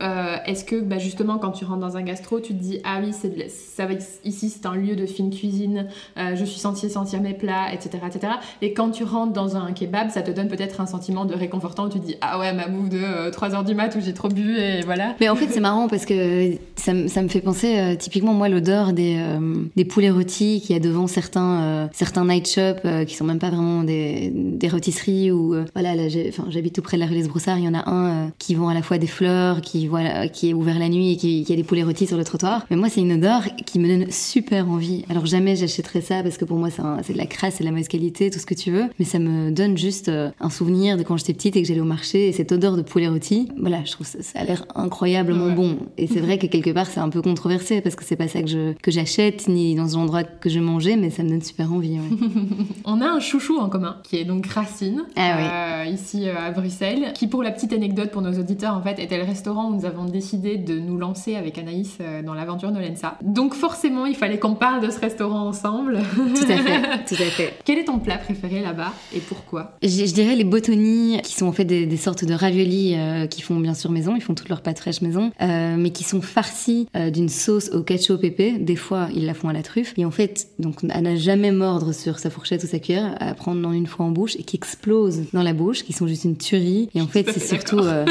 est-ce 0.46 0.64
que 0.64 0.80
bah, 0.80 0.98
justement 0.98 1.38
quand 1.38 1.52
tu 1.52 1.66
rentres 1.66 1.80
dans 1.80 1.98
un 1.98 2.02
gastro, 2.02 2.40
tu 2.40 2.54
te 2.54 2.62
dis 2.62 2.80
ah 2.84 3.00
oui, 3.04 3.12
c'est 3.14 3.50
ça 3.50 3.86
va 3.86 3.94
ici 4.24 4.50
c'est 4.50 4.66
un 4.66 4.76
lieu 4.76 4.96
de 4.96 5.06
fine 5.06 5.30
cuisine, 5.30 5.88
je 6.18 6.44
suis 6.44 6.60
censée 6.60 6.90
sentir 6.90 7.22
mes 7.22 7.34
plats, 7.34 7.74
etc., 7.74 8.00
etc. 8.08 8.34
Et 8.62 8.74
quand 8.74 8.92
tu 8.92 9.04
rentres 9.04 9.34
dans 9.34 9.56
un 9.56 9.72
kebab, 9.72 10.10
ça 10.10 10.22
te 10.22 10.32
donne 10.32 10.48
peut-être 10.48 10.82
un 10.82 10.86
sentiment 10.86 11.26
de 11.26 11.34
réconfortant 11.34 11.86
où 11.86 11.90
tu 11.90 12.00
te 12.00 12.06
dis 12.06 12.16
ah 12.22 12.40
ouais 12.40 12.54
ma 12.54 12.68
bouffe 12.68 12.90
de 12.90 13.30
3 13.30 13.56
du 13.64 13.76
mat 13.76 13.96
où 13.96 14.02
j'ai 14.02 14.14
trop 14.14 14.30
bu 14.30 14.58
et 14.58 14.82
voilà. 14.82 15.16
Mais 15.20 15.30
en 15.30 15.36
fait, 15.36 15.48
c'est 15.50 15.60
marrant 15.60 15.88
parce 15.88 16.06
que 16.06 16.54
ça, 16.76 16.94
ça 17.08 17.22
me 17.22 17.28
fait 17.28 17.42
penser 17.42 17.78
euh, 17.78 17.96
typiquement, 17.96 18.34
moi, 18.34 18.50
l'odeur 18.50 18.94
des, 18.94 19.18
euh, 19.18 19.40
des 19.76 19.86
poulets 19.86 20.10
rôtis 20.10 20.62
qu'il 20.62 20.76
y 20.76 20.80
a 20.80 20.82
devant 20.82 21.08
certains, 21.08 21.62
euh, 21.62 21.88
certains 21.94 22.26
night 22.26 22.48
shops 22.48 23.06
qui 23.08 23.16
sont 23.16 23.26
même 23.26 23.40
pas 23.40 23.50
vraiment 23.50 23.84
des, 23.84 24.34
des 24.62 24.70
rôtisseries 24.70 25.32
ou 25.32 25.56
voilà, 25.74 26.08
j'habite 26.08 26.76
tout 26.76 26.82
près 26.82 26.98
de 26.98 27.02
la 27.02 27.08
rue 27.08 27.16
des 27.16 27.28
Broussards, 27.28 27.58
il 27.58 27.66
y 27.66 27.68
en 27.68 27.74
a 27.74 27.90
un 27.90 28.32
qui 28.38 28.56
vend 28.56 28.70
à 28.70 28.74
la 28.74 28.82
fois 28.82 28.98
des 28.98 29.08
fleurs, 29.08 29.62
qui, 29.62 29.88
voilà, 29.88 30.28
qui 30.28 30.50
est 30.50 30.54
ouvert 30.54 30.80
la 30.80 30.90
nuit 30.90 31.14
et 31.14 31.18
qui, 31.18 31.44
qui 31.44 31.54
a 31.54 31.56
des 31.56 31.64
poulets 31.64 31.84
rôtis 31.84 32.08
sur 32.08 32.18
le 32.18 32.24
trottoir. 32.24 32.66
Mais 32.70 32.76
moi, 32.76 32.90
c'est 32.90 33.02
une 33.02 33.14
odeur 33.14 33.44
qui 33.66 33.80
me 33.80 33.88
donne 33.88 34.12
super 34.12 34.70
envie. 34.70 35.04
Alors, 35.10 35.26
jamais 35.26 35.56
j'achèterais 35.56 36.02
ça 36.02 36.24
parce 36.24 36.38
que 36.38 36.46
pour 36.46 36.58
moi, 36.58 36.70
c'est 36.70 37.14
de 37.14 37.18
la 37.18 37.26
crasse, 37.26 37.56
c'est 37.56 37.64
de 37.64 37.66
la 37.66 37.72
mauvaise 37.72 37.88
qualité, 37.88 38.30
tout 38.30 38.40
ce 38.40 38.46
que 38.46 38.54
tu 38.54 38.72
veux. 38.72 38.86
Mais 39.00 39.06
ça 39.06 39.20
me 39.20 39.52
donne 39.52 39.78
juste 39.78 40.10
un 40.10 40.50
souvenir 40.50 40.98
de 40.98 41.04
quand 41.04 41.18
j'étais 41.18 41.34
petite 41.34 41.56
et 41.56 41.62
que 41.62 41.68
j'allais 41.68 41.82
au 41.82 41.86
marché 41.86 42.28
et 42.28 42.32
cette 42.32 42.52
odeur 42.52 42.78
de 42.78 42.82
poulet 42.82 43.08
rôti, 43.08 43.50
voilà, 43.58 43.84
je 43.86 43.92
trouve 43.92 44.08
ça, 44.08 44.22
ça 44.22 44.40
a 44.40 44.44
l'air 44.44 44.66
incroyablement 44.76 45.52
bon. 45.52 45.78
Et 45.98 46.08
c'est 46.08 46.20
vrai 46.20 46.38
que 46.38 46.48
quelque 46.48 46.72
part, 46.72 46.88
c'est 46.88 47.00
un 47.00 47.10
peu 47.10 47.22
controversé 47.22 47.82
parce 47.82 47.96
que 47.96 48.04
c'est 48.04 48.16
pas 48.16 48.28
ça 48.28 48.42
que 48.42 48.48
je 48.48 48.74
que 48.82 48.92
j'achète 48.92 49.48
ni 49.48 49.76
dans 49.76 49.98
un 49.98 50.02
endroit 50.02 50.24
que 50.24 50.50
je 50.50 50.60
mangeais, 50.60 50.96
mais 50.96 51.10
ça 51.10 51.24
me 51.24 51.30
donne 51.30 51.42
super 51.42 51.72
envie. 51.74 51.98
On 52.86 53.02
a 53.02 53.08
un 53.08 53.20
chouchou 53.20 53.58
en 53.58 53.70
commun 53.70 53.98
qui 54.04 54.18
est 54.18 54.26
donc 54.26 54.48
Racine, 54.54 55.04
ah, 55.16 55.82
euh, 55.82 55.86
ici 55.86 56.28
euh, 56.28 56.36
à 56.38 56.52
Bruxelles, 56.52 57.14
qui 57.14 57.28
pour 57.28 57.44
la 57.44 57.52
petite 57.52 57.74
anecdote 57.74 58.12
pour 58.12 58.22
nos 58.22 58.38
auditeurs 58.40 58.76
en 58.76 58.82
fait 58.82 59.00
était 59.00 59.18
le 59.18 59.24
restaurant 59.24 59.70
où 59.70 59.76
nous 59.76 59.86
avons 59.86 60.06
décidé 60.06 60.58
de 60.58 60.80
nous 60.80 60.98
lancer 60.98 61.36
avec 61.36 61.58
Anaïs 61.58 61.98
euh, 62.02 62.22
dans 62.22 62.34
l'aventure 62.34 62.72
Nolensa. 62.72 63.18
Donc 63.22 63.54
forcément, 63.54 64.06
il 64.06 64.16
fallait 64.16 64.40
qu'on 64.40 64.56
parle 64.56 64.82
de 64.86 64.90
ce 64.90 65.00
restaurant 65.00 65.48
ensemble. 65.48 66.00
Tout 66.36 66.52
à 66.52 66.58
fait, 66.58 67.06
tout 67.08 67.22
à 67.22 67.26
fait. 67.26 67.54
Quel 67.66 67.80
est 67.80 67.86
ton 67.86 68.00
plat 68.00 68.18
préféré 68.18 68.62
là-bas 68.62 68.94
et 69.16 69.20
pourquoi? 69.20 69.78
Je, 69.82 70.14
dirais 70.14 70.36
les 70.36 70.44
botoni 70.44 71.20
qui 71.24 71.34
sont 71.34 71.48
en 71.48 71.52
fait 71.52 71.66
des, 71.66 71.98
sortes 71.98 72.26
de 72.26 72.34
raviolis 72.34 72.96
qui 73.30 73.42
font 73.42 73.60
bien 73.60 73.74
sûr 73.74 73.92
maison, 73.92 74.16
ils 74.16 74.22
font 74.22 74.34
toutes 74.34 74.50
leurs 74.50 74.62
pâtes 74.62 74.80
fraîches 74.80 75.02
maison, 75.02 75.32
euh, 75.42 75.76
mais 75.78 75.92
qui 75.92 76.04
sont 76.04 76.22
farcis 76.22 76.88
euh, 76.96 77.10
d'une 77.10 77.30
sauce 77.30 77.70
au 77.70 77.84
ketchup 77.84 78.22
pépé. 78.22 78.58
Des 78.60 78.76
fois, 78.76 79.08
ils 79.14 79.26
la 79.26 79.34
font 79.34 79.50
à 79.50 79.54
la 79.54 79.64
truffe. 79.64 79.94
Et 79.98 80.06
en 80.06 80.12
fait, 80.12 80.48
donc, 80.60 80.80
elle 80.90 81.04
n'a 81.04 81.16
jamais 81.16 81.52
mordre 81.52 81.94
sur 81.94 82.20
sa 82.20 82.30
fourchette 82.30 82.64
ou 82.64 82.68
sa 82.68 82.80
cuillère, 82.80 83.16
à 83.20 83.34
prendre 83.34 83.62
dans 83.62 83.72
une 83.72 83.88
fois 83.88 84.06
en 84.06 84.12
bouche 84.12 84.36
qui 84.44 84.58
explosent 84.58 85.24
dans 85.34 85.44
la 85.44 85.54
bouche, 85.54 85.84
qui 85.84 85.94
sont 85.94 86.08
juste 86.08 86.24
une 86.24 86.38
tuerie. 86.38 86.90
Et 86.96 87.02
en 87.02 87.08
fait, 87.08 87.30
c'est 87.32 87.40
surtout, 87.40 87.80
euh, 87.80 88.06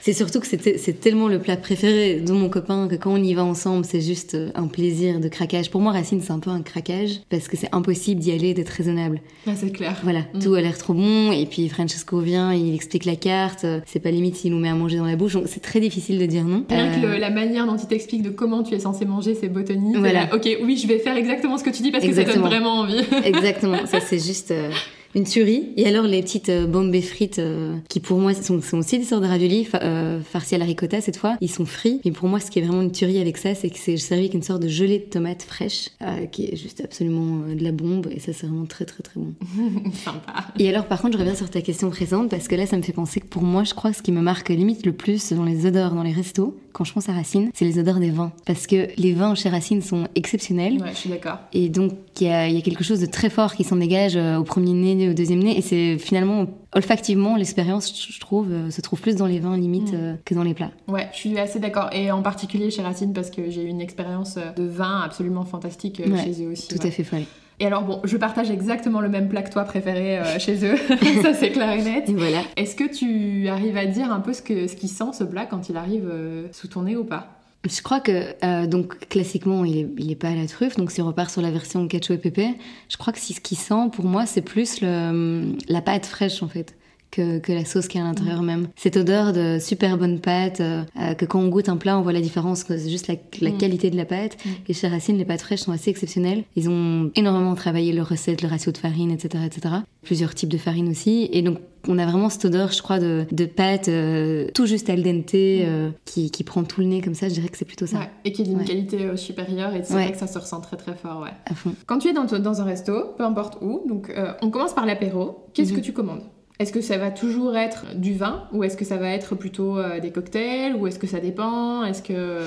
c'est 0.00 0.12
surtout 0.12 0.40
que 0.40 0.46
c'est 0.46 1.00
tellement 1.00 1.28
le 1.28 1.38
plat 1.38 1.56
préféré 1.56 2.20
de 2.20 2.32
mon 2.32 2.48
copain 2.48 2.88
que 2.88 2.94
quand 2.94 3.12
on 3.12 3.22
y 3.22 3.34
va 3.34 3.44
ensemble, 3.44 3.84
c'est 3.84 4.00
juste 4.00 4.36
un 4.54 4.66
plaisir 4.66 5.20
de 5.20 5.28
craquage. 5.28 5.70
Pour 5.70 5.80
moi, 5.80 5.92
Racine, 5.92 6.20
c'est 6.20 6.32
un 6.32 6.38
peu 6.38 6.50
un 6.50 6.62
craquage 6.62 7.20
parce 7.30 7.48
que 7.48 7.56
c'est 7.56 7.68
impossible 7.72 8.20
d'y 8.20 8.32
aller 8.32 8.54
d'être 8.54 8.70
raisonnable. 8.70 9.20
Ah, 9.46 9.52
c'est 9.54 9.70
clair. 9.70 9.96
Voilà, 10.02 10.20
mm. 10.34 10.38
tout 10.40 10.54
a 10.54 10.60
l'air 10.60 10.76
trop 10.78 10.94
bon. 10.94 11.32
Et 11.32 11.46
puis 11.46 11.68
Francesco 11.68 12.20
vient, 12.20 12.52
il 12.52 12.74
explique 12.74 13.04
la 13.04 13.16
carte. 13.16 13.66
C'est 13.86 14.00
pas 14.00 14.10
limite 14.10 14.36
s'il 14.36 14.52
nous 14.52 14.58
met 14.58 14.68
à 14.68 14.74
manger 14.74 14.98
dans 14.98 15.06
la 15.06 15.16
bouche. 15.16 15.36
C'est 15.46 15.62
très 15.62 15.80
difficile 15.80 16.18
de 16.18 16.26
dire 16.26 16.44
non. 16.44 16.64
Rien 16.68 17.00
que 17.00 17.06
euh, 17.06 17.18
la 17.18 17.30
manière 17.30 17.66
dont 17.66 17.76
il 17.76 17.86
t'explique 17.86 18.22
de 18.22 18.30
comment 18.30 18.62
tu 18.62 18.74
es 18.74 18.78
censé 18.78 19.04
manger 19.04 19.34
ces 19.34 19.48
botanies. 19.48 19.96
Voilà. 19.96 20.34
ok, 20.34 20.48
oui, 20.62 20.76
je 20.76 20.86
vais 20.86 20.98
faire 20.98 21.16
exactement 21.16 21.58
ce 21.58 21.64
que 21.64 21.70
tu 21.70 21.82
dis 21.82 21.90
parce 21.90 22.04
que 22.04 22.12
ça 22.12 22.24
donne 22.24 22.40
vraiment 22.40 22.80
envie. 22.80 23.00
exactement. 23.24 23.86
Ça, 23.86 24.00
c'est 24.06 24.24
juste. 24.24 24.50
Euh, 24.50 24.70
une 25.16 25.24
tuerie. 25.24 25.72
Et 25.76 25.86
alors 25.86 26.04
les 26.04 26.22
petites 26.22 26.50
euh, 26.50 26.66
bombes 26.66 26.94
frites, 27.00 27.38
euh, 27.38 27.76
qui 27.88 28.00
pour 28.00 28.18
moi 28.18 28.34
sont, 28.34 28.60
sont, 28.60 28.78
aussi 28.78 28.98
des 28.98 29.04
sortes 29.04 29.22
de 29.22 29.28
raviolis, 29.28 29.64
fa 29.64 29.80
euh, 29.82 30.20
à 30.52 30.58
la 30.58 30.64
ricotta 30.64 31.00
cette 31.00 31.16
fois, 31.16 31.36
ils 31.40 31.50
sont 31.50 31.64
frits. 31.64 32.00
Et 32.04 32.12
pour 32.12 32.28
moi, 32.28 32.38
ce 32.38 32.50
qui 32.50 32.58
est 32.58 32.62
vraiment 32.62 32.82
une 32.82 32.92
tuerie 32.92 33.18
avec 33.18 33.38
ça, 33.38 33.54
c'est 33.54 33.70
que 33.70 33.78
c'est 33.78 33.96
servi 33.96 34.24
avec 34.24 34.34
une 34.34 34.42
sorte 34.42 34.62
de 34.62 34.68
gelée 34.68 34.98
de 34.98 35.04
tomates 35.04 35.42
fraîche, 35.42 35.88
qui 36.30 36.44
est 36.44 36.56
juste 36.56 36.82
absolument 36.84 37.48
de 37.48 37.64
la 37.64 37.72
bombe. 37.72 38.08
Et 38.14 38.20
ça, 38.20 38.32
c'est 38.32 38.46
vraiment 38.46 38.66
très 38.66 38.84
très 38.84 39.02
très 39.02 39.18
bon. 39.18 39.32
Sympa. 40.04 40.48
Et 40.58 40.68
alors, 40.68 40.84
par 40.84 41.00
contre, 41.00 41.14
je 41.14 41.18
reviens 41.18 41.34
sur 41.34 41.48
ta 41.48 41.62
question 41.62 41.88
présente, 41.90 42.30
parce 42.30 42.46
que 42.46 42.54
là, 42.54 42.66
ça 42.66 42.76
me 42.76 42.82
fait 42.82 42.92
penser 42.92 43.20
que 43.20 43.26
pour 43.26 43.42
moi, 43.42 43.64
je 43.64 43.74
crois 43.74 43.90
que 43.90 43.96
ce 43.96 44.02
qui 44.02 44.12
me 44.12 44.20
marque 44.20 44.50
limite 44.50 44.84
le 44.84 44.92
plus 44.92 45.32
dans 45.32 45.44
les 45.44 45.64
odeurs 45.64 45.94
dans 45.94 46.02
les 46.02 46.12
restos, 46.12 46.56
quand 46.76 46.84
je 46.84 46.92
pense 46.92 47.08
à 47.08 47.12
Racine, 47.12 47.50
c'est 47.54 47.64
les 47.64 47.78
odeurs 47.78 48.00
des 48.00 48.10
vins. 48.10 48.32
Parce 48.44 48.66
que 48.66 48.88
les 48.98 49.14
vins 49.14 49.34
chez 49.34 49.48
Racine 49.48 49.80
sont 49.80 50.08
exceptionnels. 50.14 50.74
Ouais, 50.74 50.90
je 50.90 50.96
suis 50.98 51.08
d'accord. 51.08 51.38
Et 51.54 51.70
donc, 51.70 51.92
il 52.20 52.26
y, 52.26 52.30
a, 52.30 52.50
y 52.50 52.58
a 52.58 52.60
quelque 52.60 52.84
chose 52.84 53.00
de 53.00 53.06
très 53.06 53.30
fort 53.30 53.54
qui 53.54 53.64
s'en 53.64 53.76
dégage 53.76 54.16
au 54.16 54.44
premier 54.44 54.74
nez, 54.74 55.08
au 55.08 55.14
deuxième 55.14 55.42
nez. 55.42 55.56
Et 55.56 55.62
c'est 55.62 55.96
finalement, 55.96 56.44
olfactivement, 56.74 57.36
l'expérience, 57.36 58.06
je 58.12 58.20
trouve, 58.20 58.70
se 58.70 58.80
trouve 58.82 59.00
plus 59.00 59.16
dans 59.16 59.24
les 59.24 59.40
vins 59.40 59.56
limite 59.56 59.94
mm. 59.94 60.18
que 60.22 60.34
dans 60.34 60.42
les 60.42 60.52
plats. 60.52 60.70
Ouais, 60.86 61.08
je 61.12 61.16
suis 61.16 61.38
assez 61.38 61.60
d'accord. 61.60 61.88
Et 61.92 62.10
en 62.10 62.20
particulier 62.20 62.70
chez 62.70 62.82
Racine, 62.82 63.14
parce 63.14 63.30
que 63.30 63.48
j'ai 63.48 63.62
eu 63.62 63.68
une 63.68 63.80
expérience 63.80 64.36
de 64.36 64.64
vin 64.64 65.00
absolument 65.00 65.46
fantastique 65.46 66.02
ouais, 66.06 66.24
chez 66.24 66.44
eux 66.44 66.50
aussi. 66.50 66.68
Tout 66.68 66.78
ouais. 66.78 66.88
à 66.88 66.90
fait 66.90 67.04
folle. 67.04 67.24
Et 67.58 67.66
alors 67.66 67.84
bon, 67.84 68.00
je 68.04 68.16
partage 68.16 68.50
exactement 68.50 69.00
le 69.00 69.08
même 69.08 69.28
plat 69.28 69.42
que 69.42 69.50
toi 69.50 69.64
préféré 69.64 70.18
euh, 70.18 70.38
chez 70.38 70.64
eux, 70.64 70.76
ça 71.22 71.32
c'est 71.32 71.50
clair 71.50 71.70
et 71.72 71.82
net. 71.82 72.10
Voilà. 72.10 72.42
Est-ce 72.56 72.76
que 72.76 72.84
tu 72.84 73.48
arrives 73.48 73.76
à 73.76 73.86
dire 73.86 74.12
un 74.12 74.20
peu 74.20 74.32
ce 74.32 74.42
que 74.42 74.66
ce 74.66 74.76
qui 74.76 74.88
sent 74.88 75.12
ce 75.14 75.24
plat 75.24 75.46
quand 75.46 75.68
il 75.68 75.76
arrive 75.76 76.08
euh, 76.10 76.46
sous 76.52 76.68
ton 76.68 76.82
nez 76.82 76.96
ou 76.96 77.04
pas? 77.04 77.28
Je 77.68 77.82
crois 77.82 77.98
que, 77.98 78.34
euh, 78.44 78.66
donc, 78.66 79.08
classiquement, 79.08 79.64
il 79.64 79.78
est, 79.78 79.88
il 79.98 80.12
est, 80.12 80.16
pas 80.16 80.28
à 80.28 80.34
la 80.36 80.46
truffe. 80.46 80.76
Donc, 80.76 80.92
si 80.92 81.02
on 81.02 81.06
repart 81.06 81.30
sur 81.30 81.42
la 81.42 81.50
version 81.50 81.88
ketchup 81.88 82.12
et 82.12 82.18
pépé, 82.18 82.54
je 82.88 82.96
crois 82.96 83.12
que 83.12 83.18
si, 83.18 83.32
ce 83.32 83.40
qui 83.40 83.56
sent, 83.56 83.90
pour 83.92 84.04
moi, 84.04 84.24
c'est 84.24 84.42
plus 84.42 84.80
le, 84.82 85.52
la 85.68 85.80
pâte 85.80 86.06
fraîche, 86.06 86.44
en 86.44 86.48
fait. 86.48 86.76
Que, 87.16 87.38
que, 87.38 87.50
la 87.52 87.64
sauce 87.64 87.88
qui 87.88 87.96
est 87.96 88.02
à 88.02 88.04
l'intérieur 88.04 88.42
mmh. 88.42 88.46
même. 88.46 88.68
Cette 88.76 88.98
odeur 88.98 89.32
de 89.32 89.56
super 89.58 89.96
bonne 89.96 90.20
pâte, 90.20 90.60
euh, 90.60 90.84
que 91.16 91.24
quand 91.24 91.40
on 91.40 91.48
goûte 91.48 91.70
un 91.70 91.78
plat, 91.78 91.98
on 91.98 92.02
voit 92.02 92.12
la 92.12 92.20
différence, 92.20 92.64
c'est 92.68 92.90
juste 92.90 93.08
la, 93.08 93.14
la 93.40 93.50
mmh. 93.50 93.56
qualité 93.56 93.88
de 93.88 93.96
la 93.96 94.04
pâte. 94.04 94.36
Mmh. 94.44 94.48
Et 94.68 94.74
chez 94.74 94.86
Racine, 94.88 95.16
les 95.16 95.24
pâtes 95.24 95.40
fraîches 95.40 95.60
sont 95.60 95.72
assez 95.72 95.88
exceptionnelles. 95.90 96.44
Ils 96.56 96.68
ont 96.68 97.10
énormément 97.14 97.54
travaillé 97.54 97.94
leurs 97.94 98.08
recettes, 98.10 98.42
le 98.42 98.48
ratio 98.48 98.70
de 98.70 98.76
farine, 98.76 99.10
etc., 99.10 99.44
etc. 99.46 99.76
Plusieurs 100.02 100.34
types 100.34 100.50
de 100.50 100.58
farine 100.58 100.90
aussi. 100.90 101.28
Et 101.32 101.40
donc, 101.40 101.56
on 101.88 101.98
a 101.98 102.04
vraiment 102.04 102.28
cette 102.28 102.44
odeur, 102.44 102.72
je 102.72 102.82
crois, 102.82 102.98
de, 102.98 103.24
de 103.30 103.44
pâte 103.46 103.88
euh, 103.88 104.48
tout 104.54 104.66
juste 104.66 104.90
al 104.90 105.02
dente 105.02 105.34
euh, 105.34 105.90
qui, 106.04 106.30
qui, 106.30 106.44
prend 106.44 106.64
tout 106.64 106.80
le 106.80 106.86
nez 106.88 107.00
comme 107.00 107.14
ça. 107.14 107.28
Je 107.28 107.34
dirais 107.34 107.48
que 107.48 107.56
c'est 107.56 107.64
plutôt 107.64 107.86
ça. 107.86 107.98
Ouais, 107.98 108.10
et 108.24 108.32
qui 108.32 108.42
est 108.42 108.44
d'une 108.44 108.58
ouais. 108.58 108.64
qualité 108.64 109.04
euh, 109.04 109.16
supérieure. 109.16 109.74
Et 109.74 109.82
c'est 109.84 109.94
vrai 109.94 110.12
que 110.12 110.18
ça 110.18 110.26
se 110.26 110.38
ressent 110.38 110.60
très 110.60 110.76
très 110.76 110.94
fort. 110.94 111.22
Ouais. 111.22 111.30
À 111.46 111.54
fond. 111.54 111.74
Quand 111.86 111.98
tu 111.98 112.08
es 112.08 112.12
dans, 112.12 112.24
dans 112.24 112.60
un 112.60 112.64
resto, 112.64 113.14
peu 113.16 113.24
importe 113.24 113.58
où, 113.62 113.82
donc 113.88 114.12
on 114.42 114.50
commence 114.50 114.74
par 114.74 114.84
l'apéro. 114.84 115.46
Qu'est-ce 115.54 115.72
Mhm. 115.72 115.76
que 115.78 115.84
tu 115.84 115.92
commandes? 115.92 116.22
Est-ce 116.58 116.72
que 116.72 116.80
ça 116.80 116.96
va 116.96 117.10
toujours 117.10 117.56
être 117.56 117.94
du 117.96 118.14
vin 118.14 118.44
ou 118.52 118.64
est-ce 118.64 118.76
que 118.76 118.84
ça 118.84 118.96
va 118.96 119.10
être 119.10 119.34
plutôt 119.34 119.78
euh, 119.78 120.00
des 120.00 120.10
cocktails 120.10 120.74
ou 120.74 120.86
est-ce 120.86 120.98
que 120.98 121.06
ça 121.06 121.20
dépend? 121.20 121.84
Est-ce 121.84 122.02
que 122.02 122.40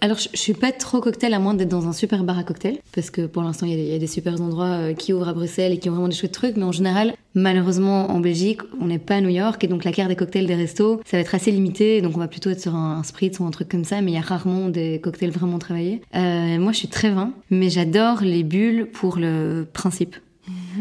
alors 0.00 0.18
je, 0.18 0.28
je, 0.32 0.38
suis 0.38 0.54
pas 0.54 0.72
trop 0.72 1.00
cocktail 1.00 1.32
à 1.34 1.38
moins 1.38 1.54
d'être 1.54 1.68
dans 1.68 1.88
un 1.88 1.92
super 1.92 2.24
bar 2.24 2.38
à 2.38 2.44
cocktail 2.44 2.78
parce 2.94 3.10
que 3.10 3.26
pour 3.26 3.42
l'instant 3.42 3.66
il 3.66 3.80
y, 3.80 3.94
a 3.94 3.98
des 3.98 4.06
super 4.06 4.40
endroits 4.40 4.66
euh, 4.66 4.94
qui 4.94 5.12
ouvrent 5.12 5.28
à 5.28 5.34
Bruxelles 5.34 5.72
et 5.72 5.78
qui 5.78 5.88
ont 5.88 5.92
vraiment 5.92 6.08
des 6.08 6.14
chouettes 6.14 6.32
trucs, 6.32 6.56
mais 6.56 6.64
en 6.64 6.72
général 6.72 7.14
malheureusement 7.34 8.10
en 8.10 8.20
Belgique 8.20 8.60
on 8.80 8.86
n'est 8.86 8.98
pas 8.98 9.16
à 9.16 9.20
New 9.20 9.30
York 9.30 9.62
et 9.64 9.66
donc 9.66 9.84
la 9.84 9.92
carte 9.92 10.08
des 10.08 10.16
cocktails 10.16 10.46
des 10.46 10.54
restos 10.54 11.00
ça 11.04 11.16
va 11.16 11.20
être 11.22 11.34
assez 11.34 11.50
limité 11.50 12.00
donc 12.00 12.16
on 12.16 12.20
va 12.20 12.28
plutôt 12.28 12.50
être 12.50 12.60
sur 12.60 12.74
un, 12.74 12.98
un 12.98 13.02
spritz 13.02 13.40
ou 13.40 13.44
un 13.44 13.50
truc 13.50 13.68
comme 13.68 13.84
ça, 13.84 14.00
mais 14.00 14.12
il 14.12 14.14
y 14.14 14.18
a 14.18 14.22
rarement 14.22 14.68
des 14.68 15.00
cocktails 15.00 15.30
vraiment 15.30 15.58
travaillés. 15.58 16.02
Euh, 16.14 16.58
moi 16.58 16.72
je 16.72 16.78
suis 16.78 16.88
très 16.88 17.10
vin, 17.10 17.32
mais 17.50 17.70
j'adore 17.70 18.22
les 18.22 18.42
bulles 18.42 18.88
pour 18.92 19.16
le 19.16 19.66
principe 19.72 20.16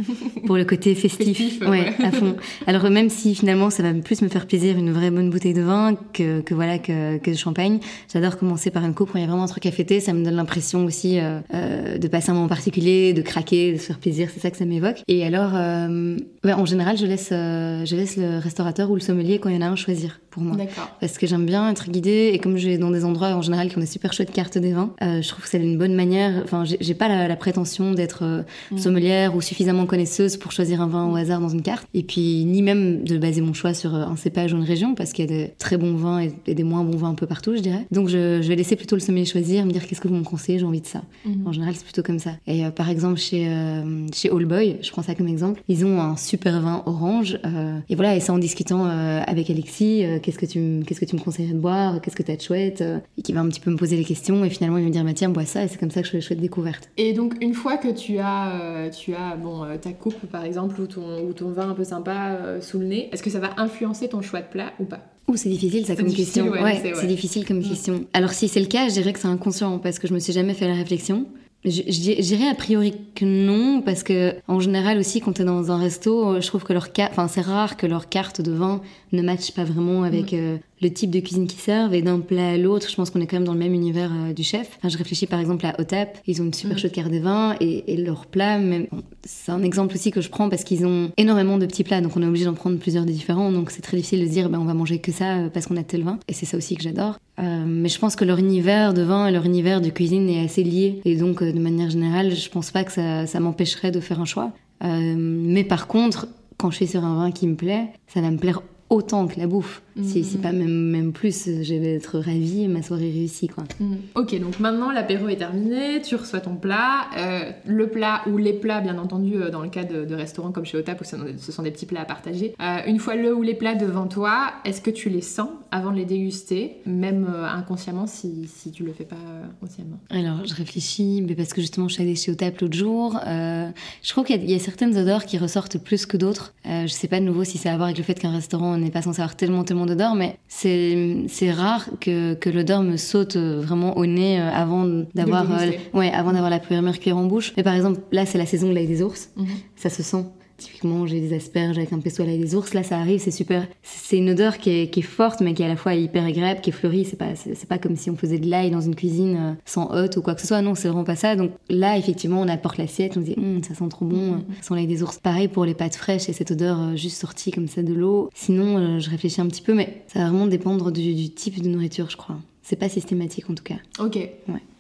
pour 0.46 0.58
le 0.58 0.66
côté 0.66 0.96
festif, 0.96 1.38
festif 1.38 1.62
ouais, 1.62 1.70
ouais, 1.70 1.94
à 2.04 2.12
fond. 2.12 2.36
Alors 2.68 2.90
même 2.90 3.10
si 3.10 3.36
finalement 3.36 3.70
ça 3.70 3.84
va 3.84 3.94
plus 3.94 4.22
me 4.22 4.28
faire 4.28 4.48
plaisir 4.48 4.78
une 4.78 4.92
vraie 4.92 5.12
bonne 5.12 5.30
bouteille 5.30 5.54
de 5.54 5.62
vin 5.62 5.96
que, 6.14 6.42
que 6.42 6.54
voilà 6.54 6.80
que, 6.80 7.18
que 7.18 7.32
de 7.32 7.36
champagne, 7.36 7.80
j'adore 8.12 8.38
commencer 8.38 8.72
par 8.72 8.84
une 8.84 8.94
coupe 8.94 9.12
quand 9.12 9.20
il 9.20 9.22
y 9.22 9.26
a 9.26 9.28
vraiment 9.28 9.44
un 9.44 9.48
truc 9.48 9.66
à 9.66 9.72
fêter. 9.72 10.00
Ça 10.00 10.14
me 10.14 10.24
donne 10.24 10.36
l'impression 10.36 10.86
aussi 10.86 11.20
euh, 11.20 11.40
euh, 11.54 11.98
de 11.98 12.08
passer 12.08 12.32
un 12.32 12.34
moment 12.34 12.48
particulier, 12.48 13.14
de 13.14 13.22
craquer, 13.22 13.74
de 13.74 13.78
se 13.78 13.86
faire 13.86 14.00
plaisir. 14.00 14.30
C'est 14.34 14.40
ça 14.40 14.52
que 14.52 14.58
ça 14.58 14.66
m'évoque. 14.66 15.02
Et 15.08 15.26
alors, 15.26 15.52
euh, 15.56 16.18
en 16.44 16.66
général, 16.66 16.98
je 16.98 17.06
laisse 17.06 17.30
je 17.30 17.96
laisse 17.96 18.18
le 18.18 18.40
restaurateur 18.40 18.90
ou 18.92 18.96
le 18.96 19.02
sommelier 19.02 19.40
quand 19.40 19.50
il 19.50 19.56
y 19.56 19.58
en 19.58 19.62
a 19.62 19.70
un 19.70 19.76
choisir 19.76 20.20
pour 20.30 20.44
moi. 20.44 20.58
Parce 21.00 21.18
que 21.18 21.28
j'aime 21.28 21.46
bien 21.46 21.70
être 21.70 21.90
guidée 21.90 22.32
et 22.34 22.40
comme 22.40 22.58
je 22.58 22.68
vais 22.68 22.78
dans 22.78 22.92
des 22.92 23.06
endroits 23.06 23.30
en 23.30 23.42
général 23.42 23.70
qui 23.70 23.78
ont 23.78 23.82
des 23.82 23.86
super 23.86 24.14
chouettes 24.14 24.32
cartes 24.32 24.58
des 24.58 24.74
vins, 24.74 24.92
je 25.02 25.28
trouve 25.28 25.44
que 25.44 25.50
c'est 25.50 25.62
une 25.62 25.78
bonne 25.78 25.96
manière. 25.96 26.42
Enfin, 26.44 26.64
j'ai 26.66 26.94
pas 26.94 27.08
la, 27.08 27.28
la, 27.28 27.36
prétention 27.36 27.92
d'être 27.92 28.46
mmh. 28.72 28.78
sommelière 28.78 29.36
ou 29.36 29.42
suffisamment 29.42 29.83
connaisseuse 29.86 30.38
pour 30.38 30.52
choisir 30.52 30.82
un 30.82 30.88
vin 30.88 31.12
au 31.12 31.16
hasard 31.16 31.40
dans 31.40 31.50
une 31.50 31.62
carte. 31.62 31.88
Et 31.94 32.04
puis, 32.04 32.46
ni 32.46 32.62
même 32.62 33.04
de 33.04 33.18
baser 33.18 33.42
mon 33.42 33.54
choix 33.54 33.74
sur 33.74 33.94
un 33.96 34.16
cépage 34.16 34.54
ou 34.54 34.58
une 34.58 34.64
région, 34.64 34.96
parce 34.96 35.14
qu'il 35.14 35.30
y 35.30 35.34
a 35.34 35.38
des 35.38 35.54
très 35.58 35.78
bons 35.78 35.96
vins 35.96 36.22
et, 36.22 36.34
et, 36.48 36.56
des 36.56 36.64
moins 36.64 36.84
bons 36.84 36.98
vins 36.98 37.10
un 37.10 37.16
peu 37.16 37.28
partout, 37.28 37.56
je 37.56 37.62
dirais. 37.62 37.86
Donc, 37.92 38.10
je, 38.10 38.42
je 38.42 38.48
vais 38.48 38.56
laisser 38.56 38.76
plutôt 38.76 38.96
le 38.96 39.02
sommelier 39.02 39.26
choisir, 39.26 39.66
me 39.66 39.72
dire 39.72 39.88
qu'est-ce 39.88 40.02
que 40.02 40.08
vous 40.08 40.16
me 40.16 40.24
conseillez, 40.24 40.60
j'ai 40.60 40.66
envie 40.66 40.82
de 40.82 40.88
ça. 40.88 41.04
Mmh. 41.26 41.48
En 41.48 41.52
général, 41.52 41.76
c'est 41.76 41.84
plutôt 41.84 42.04
comme 42.04 42.20
ça. 42.20 42.32
Et 42.48 42.66
euh, 42.66 42.72
par 42.72 42.90
exemple, 42.90 43.20
chez, 43.20 43.48
euh, 43.48 44.08
chez 44.14 44.30
All 44.30 44.46
Boy, 44.46 44.78
je 44.82 44.92
prends 44.92 45.02
ça 45.02 45.16
comme 45.16 45.28
exemple, 45.28 45.62
ils 45.68 45.86
ont 45.86 46.02
un 46.02 46.16
super 46.18 46.62
vin 46.62 46.84
orange. 46.86 47.40
euh, 47.46 47.80
et 47.90 47.96
voilà, 47.96 48.16
et 48.16 48.20
ça 48.20 48.34
en 48.34 48.38
discutant 48.38 48.86
euh, 48.86 49.22
avec 49.26 49.50
Alexis, 49.50 50.04
qu'est-ce 50.22 50.38
que 50.38 50.46
tu 50.46 50.84
qu'est-ce 50.86 51.00
que 51.00 51.06
tu 51.06 51.16
me 51.16 51.22
conseillerais 51.22 51.54
de 51.54 51.60
boire, 51.60 52.02
qu'est-ce 52.02 52.16
que 52.16 52.24
t'as 52.24 52.36
de 52.36 52.42
chouette, 52.42 52.84
et 53.18 53.22
qui 53.22 53.34
va 53.34 53.42
un 53.42 53.48
petit 53.48 53.60
peu 53.60 53.72
me 53.72 53.78
poser 53.78 53.96
les 53.98 54.04
questions, 54.04 54.44
et 54.44 54.50
finalement, 54.50 54.78
il 54.78 54.84
va 54.84 54.88
me 54.88 54.94
dire, 54.94 55.04
bah, 55.04 55.14
tiens, 55.14 55.30
bois 55.30 55.46
ça, 55.46 55.64
et 55.64 55.68
c'est 55.68 55.80
comme 55.80 55.92
ça 55.92 56.02
que 56.02 56.08
je 56.08 56.12
fais 56.12 56.18
les 56.18 56.22
chouettes 56.22 56.42
découvertes. 56.42 56.90
Et 56.98 57.14
donc, 57.14 57.36
une 57.42 57.54
fois 57.54 57.78
que 57.78 57.90
tu 57.90 58.18
as, 58.20 58.90
tu 58.90 59.14
as 59.14 59.36
bon, 59.36 59.66
ta 59.78 59.92
coupe, 59.92 60.26
par 60.32 60.44
exemple, 60.44 60.80
ou 60.80 60.88
ton, 60.88 61.24
ou 61.24 61.34
ton 61.34 61.50
vin 61.52 61.70
un 61.70 61.74
peu 61.74 61.84
sympa 61.84 62.32
euh, 62.32 62.62
sous 62.62 62.80
le 62.80 62.86
nez, 62.86 63.10
est-ce 63.12 63.24
que 63.24 63.30
ça 63.30 63.40
va 63.40 63.52
influencer 63.58 64.10
ton 64.10 64.22
choix 64.22 64.42
de 64.42 64.48
plat 64.48 64.74
ou 64.80 64.86
pas? 64.86 65.00
Ouh, 65.28 65.38
c'est 65.38 65.50
difficile 65.50 65.86
ça 65.86 65.96
comme 65.96 66.14
question. 66.14 66.50
Ouais, 66.50 66.62
ouais, 66.62 66.80
c'est 66.82 66.94
ouais. 66.94 67.08
difficile 67.08 67.46
comme 67.46 67.60
mmh. 67.60 67.70
question. 67.70 68.06
Alors 68.14 68.32
si 68.32 68.48
c'est 68.48 68.60
le 68.60 68.66
cas, 68.66 68.90
je 68.90 68.94
dirais 68.94 69.14
que 69.14 69.20
c'est 69.20 69.28
inconscient 69.28 69.80
parce 69.80 70.00
que 70.00 70.08
je 70.08 70.14
me 70.14 70.20
suis 70.20 70.34
jamais 70.34 70.54
fait 70.54 70.68
la 70.68 70.76
réflexion. 70.76 71.26
Je, 71.64 71.82
je 71.88 72.22
dirais 72.22 72.50
a 72.50 72.56
priori 72.56 72.94
que 73.16 73.24
non, 73.24 73.82
parce 73.82 74.04
que 74.04 74.36
en 74.50 74.60
général 74.60 74.98
aussi, 74.98 75.22
quand 75.22 75.32
t'es 75.32 75.46
dans 75.46 75.72
un 75.72 75.78
resto, 75.78 76.42
je 76.42 76.48
trouve 76.48 76.64
que 76.66 76.74
leur 76.74 76.92
carte, 76.92 77.14
enfin 77.14 77.30
c'est 77.30 77.40
rare 77.40 77.78
que 77.78 77.88
leur 77.88 78.10
carte 78.10 78.42
de 78.42 78.52
vin 78.52 78.82
ne 79.14 79.22
matche 79.22 79.52
pas 79.54 79.64
vraiment 79.64 80.04
avec 80.04 80.34
mmh. 80.34 80.38
euh, 80.38 80.58
le 80.84 80.92
type 80.92 81.10
de 81.10 81.20
cuisine 81.20 81.48
qu'ils 81.48 81.60
servent. 81.60 81.94
Et 81.94 82.02
d'un 82.02 82.20
plat 82.20 82.52
à 82.52 82.58
l'autre, 82.58 82.90
je 82.90 82.96
pense 82.96 83.10
qu'on 83.10 83.22
est 83.22 83.28
quand 83.28 83.38
même 83.38 83.46
dans 83.46 83.54
le 83.54 83.60
même 83.60 83.74
univers 83.74 84.12
euh, 84.14 84.34
du 84.34 84.44
chef. 84.44 84.78
Enfin, 84.78 84.90
je 84.90 84.98
réfléchis 84.98 85.26
par 85.26 85.40
exemple 85.40 85.66
à 85.66 85.80
Otap, 85.80 86.20
ils 86.28 86.42
ont 86.42 86.46
une 86.46 86.54
super 86.54 86.76
mmh. 86.76 86.80
chaude 86.80 86.92
carte 86.92 87.12
des 87.12 87.20
vins 87.20 87.56
et, 87.60 87.94
et 87.94 87.98
leur 87.98 88.26
plat, 88.26 88.60
même 88.60 88.88
bon, 88.92 89.02
c'est 89.24 89.52
un 89.52 89.64
exemple 89.64 89.96
aussi 89.96 90.12
que 90.12 90.22
je 90.22 90.30
prends 90.30 90.50
parce 90.50 90.64
qu'ils 90.64 90.86
ont 90.86 91.12
énormément 91.18 91.58
de 91.58 91.66
petits 91.66 91.84
plats, 91.84 92.02
donc 92.02 92.16
on 92.18 92.22
est 92.22 92.28
obligé 92.28 92.46
d'en 92.46 92.54
prendre 92.54 92.78
plusieurs 92.78 93.06
de 93.06 93.12
différents. 93.12 93.52
Donc 93.52 93.72
c'est 93.72 93.82
très 93.82 93.98
difficile 93.98 94.22
de 94.22 94.26
se 94.26 94.32
dire, 94.32 94.50
ben 94.50 94.60
on 94.60 94.66
va 94.66 94.74
manger 94.74 95.00
que 95.00 95.12
ça 95.12 95.50
parce 95.54 95.66
qu'on 95.66 95.78
a 95.78 95.84
tel 95.84 96.04
vin. 96.04 96.20
Et 96.28 96.34
c'est 96.34 96.46
ça 96.46 96.58
aussi 96.58 96.76
que 96.76 96.84
j'adore. 96.84 97.18
Euh, 97.40 97.64
mais 97.66 97.90
je 97.90 98.00
pense 98.00 98.16
que 98.16 98.26
leur 98.26 98.38
univers 98.38 98.94
de 98.94 99.02
vin 99.02 99.28
et 99.28 99.32
leur 99.32 99.46
univers 99.46 99.82
de 99.82 99.90
cuisine 99.90 100.30
est 100.30 100.44
assez 100.44 100.64
lié. 100.64 101.02
Et 101.06 101.16
donc, 101.16 101.42
euh, 101.42 101.52
de 101.52 101.60
manière 101.60 101.90
générale, 101.90 102.36
je 102.36 102.50
pense 102.50 102.72
pas 102.72 102.84
que 102.84 102.92
ça, 102.92 103.26
ça 103.26 103.40
m'empêcherait 103.40 103.92
de 103.92 104.00
faire 104.00 104.20
un 104.20 104.26
choix. 104.26 104.52
Euh, 104.84 105.16
mais 105.18 105.64
par 105.64 105.88
contre, 105.88 106.28
quand 106.58 106.70
je 106.72 106.78
suis 106.78 106.88
sur 106.88 107.04
un 107.04 107.16
vin 107.16 107.32
qui 107.32 107.48
me 107.48 107.56
plaît, 107.56 107.88
ça 108.08 108.22
va 108.22 108.30
me 108.30 108.38
plaire 108.38 108.62
autant 108.90 109.28
que 109.28 109.40
la 109.40 109.48
bouffe. 109.48 109.82
Si, 110.02 110.24
si, 110.24 110.38
pas 110.38 110.52
même, 110.52 110.90
même 110.90 111.14
plus, 111.14 111.46
je 111.46 111.76
vais 111.76 111.96
être 111.96 112.18
ravie, 112.18 112.68
ma 112.68 112.82
soirée 112.82 113.12
réussie. 113.12 113.48
Quoi. 113.48 113.64
Mmh. 113.80 113.96
Ok, 114.16 114.40
donc 114.40 114.60
maintenant 114.60 114.92
l'apéro 114.92 115.28
est 115.28 115.36
terminé, 115.36 116.02
tu 116.02 116.16
reçois 116.16 116.40
ton 116.40 116.56
plat. 116.56 117.08
Euh, 117.18 117.52
le 117.66 117.88
plat 117.88 118.22
ou 118.28 118.38
les 118.38 118.54
plats, 118.54 118.82
bien 118.82 118.98
entendu, 118.98 119.36
euh, 119.36 119.50
dans 119.50 119.62
le 119.62 119.70
cas 119.70 119.84
de, 119.84 120.06
de 120.06 120.16
restaurants 120.16 120.52
comme 120.52 120.66
chez 120.66 120.78
Otap 120.78 121.02
où 121.02 121.04
ce 121.04 121.52
sont 121.52 121.64
des 121.64 121.72
petits 121.72 121.86
plats 121.86 122.02
à 122.02 122.06
partager. 122.06 122.56
Euh, 122.62 122.78
une 122.88 123.00
fois 123.00 123.16
le 123.16 123.36
ou 123.36 123.44
les 123.44 123.54
plats 123.54 123.76
devant 123.76 124.08
toi, 124.08 124.54
est-ce 124.66 124.82
que 124.82 124.90
tu 124.90 125.10
les 125.10 125.22
sens 125.22 125.50
avant 125.72 125.92
de 125.92 125.98
les 125.98 126.06
déguster, 126.06 126.78
même 126.86 127.28
euh, 127.30 127.46
inconsciemment 127.46 128.08
si, 128.08 128.48
si 128.48 128.72
tu 128.72 128.84
le 128.84 128.94
fais 128.94 129.06
pas 129.06 129.16
consciemment? 129.60 130.00
Alors, 130.10 130.46
je 130.46 130.56
réfléchis, 130.56 131.24
mais 131.28 131.36
parce 131.36 131.54
que 131.54 131.62
justement, 131.62 131.88
je 131.88 131.96
suis 131.96 132.04
allée 132.04 132.16
chez 132.16 132.32
Otap 132.32 132.60
l'autre 132.62 132.78
jour. 132.78 133.20
Je 133.26 134.10
trouve 134.10 134.26
qu'il 134.26 134.44
y, 134.44 134.52
y, 134.52 134.56
a 134.56 134.60
certaines 134.60 134.98
odeurs 134.98 135.26
qui 135.26 135.38
ressortent 135.38 135.78
plus 135.78 136.06
que 136.06 136.18
d'autres. 136.18 136.54
je 136.66 136.88
sais 136.88 137.08
pas 137.08 137.20
de 137.20 137.26
nouveau 137.26 137.44
si 137.44 137.58
c'est 137.58 137.70
à 137.70 137.76
voir 137.76 137.86
avec 137.86 137.98
le 137.98 138.04
fait 138.04 138.16
qu'un 138.16 138.32
restaurant 138.32 138.78
n'est 138.78 138.92
pas 138.92 139.02
censé 139.02 139.22
avoir 139.22 139.36
tellement, 139.36 139.64
tellement 139.64 139.83
d'odeurs, 139.86 140.16
mais 140.16 140.38
c'est 140.48 141.52
rare 141.52 141.90
que, 142.00 142.34
que 142.36 142.50
l'odeur 142.50 142.84
me 142.84 142.98
saute 142.98 143.36
vraiment 143.38 143.98
au 143.98 144.06
nez 144.06 144.40
avant 144.40 144.86
d'avoir 145.16 145.52
euh, 145.52 145.72
ouais, 145.94 146.12
avant 146.12 146.32
d'avoir 146.34 146.50
la 146.50 146.60
première 146.60 147.00
cuillère 147.00 147.18
en 147.18 147.26
bouche. 147.26 147.54
Mais 147.58 147.64
par 147.64 147.74
exemple, 147.74 148.00
là, 148.12 148.26
c'est 148.26 148.38
la 148.38 148.46
saison 148.46 148.70
de 148.70 148.74
l'ail 148.74 148.88
des 148.88 149.02
ours. 149.02 149.30
-hmm. 149.38 149.46
Ça 149.76 149.90
se 149.90 150.04
sent. 150.04 150.26
Typiquement, 150.64 151.06
j'ai 151.06 151.20
des 151.20 151.36
asperges 151.36 151.78
avec 151.78 151.92
un 151.92 152.00
pesto 152.00 152.24
à 152.24 152.26
l'ail 152.26 152.40
des 152.40 152.56
ours. 152.56 152.74
Là, 152.74 152.84
ça 152.84 152.98
arrive, 152.98 153.20
c'est 153.20 153.32
super. 153.32 153.68
C'est 153.82 154.18
une 154.18 154.30
odeur 154.30 154.58
qui 154.58 154.70
est, 154.70 154.90
qui 154.90 155.02
est, 155.02 155.04
forte, 155.04 155.42
mais 155.42 155.54
qui 155.54 155.62
est 155.62 155.66
à 155.66 155.70
la 155.70 155.76
fois 155.76 155.94
hyper 155.94 156.24
agréable, 156.24 156.62
qui 156.62 156.70
est 156.70 156.74
fleurie. 156.74 157.06
C'est 157.06 157.18
pas, 157.18 157.36
c'est 157.36 157.68
pas 157.68 157.78
comme 157.78 157.96
si 157.96 158.10
on 158.10 158.16
faisait 158.16 158.40
de 158.40 158.50
l'ail 158.50 158.72
dans 158.72 158.82
une 158.82 158.96
cuisine 158.96 159.38
euh, 159.38 159.54
sans 159.66 159.92
hôte 159.94 160.18
ou 160.18 160.22
quoi 160.22 160.36
que 160.36 160.42
ce 160.42 160.48
soit. 160.48 160.62
Non, 160.62 160.76
c'est 160.76 160.88
vraiment 160.88 161.04
pas 161.04 161.16
ça. 161.16 161.36
Donc 161.36 161.52
là, 161.70 161.98
effectivement, 161.98 162.42
on 162.42 162.48
apporte 162.48 162.78
l'assiette, 162.78 163.18
on 163.18 163.22
dit, 163.22 163.36
hm, 163.36 163.64
ça 163.64 163.74
sent 163.74 163.90
trop 163.90 164.06
bon, 164.06 164.38
mm 164.38 164.44
sans 164.62 164.76
l'ail 164.76 164.88
des 164.88 165.04
ours. 165.04 165.20
Pareil 165.20 165.48
pour 165.48 165.66
les 165.66 165.74
pâtes 165.74 165.96
fraîches 165.96 166.30
et 166.30 166.34
cette 166.34 166.52
odeur 166.52 166.80
euh, 166.80 166.96
juste 166.96 167.20
sortie 167.20 167.52
comme 167.52 167.68
ça 167.68 167.84
de 167.84 167.94
l'eau. 167.94 168.30
Sinon, 168.34 168.78
euh, 168.78 169.00
je 169.00 169.10
réfléchis 169.10 169.42
un 169.42 169.48
petit 169.48 169.62
peu, 169.62 169.74
mais 169.74 170.04
ça 170.08 170.20
va 170.20 170.30
vraiment 170.30 170.48
dépendre 170.48 170.92
du, 170.92 171.14
du 171.14 171.30
type 171.32 171.62
de 171.62 171.68
nourriture, 171.68 172.10
je 172.10 172.18
crois. 172.18 172.38
C'est 172.64 172.78
pas 172.78 172.88
systématique 172.88 173.50
en 173.50 173.56
tout 173.56 173.64
cas. 173.64 173.76
Ok. 174.00 174.18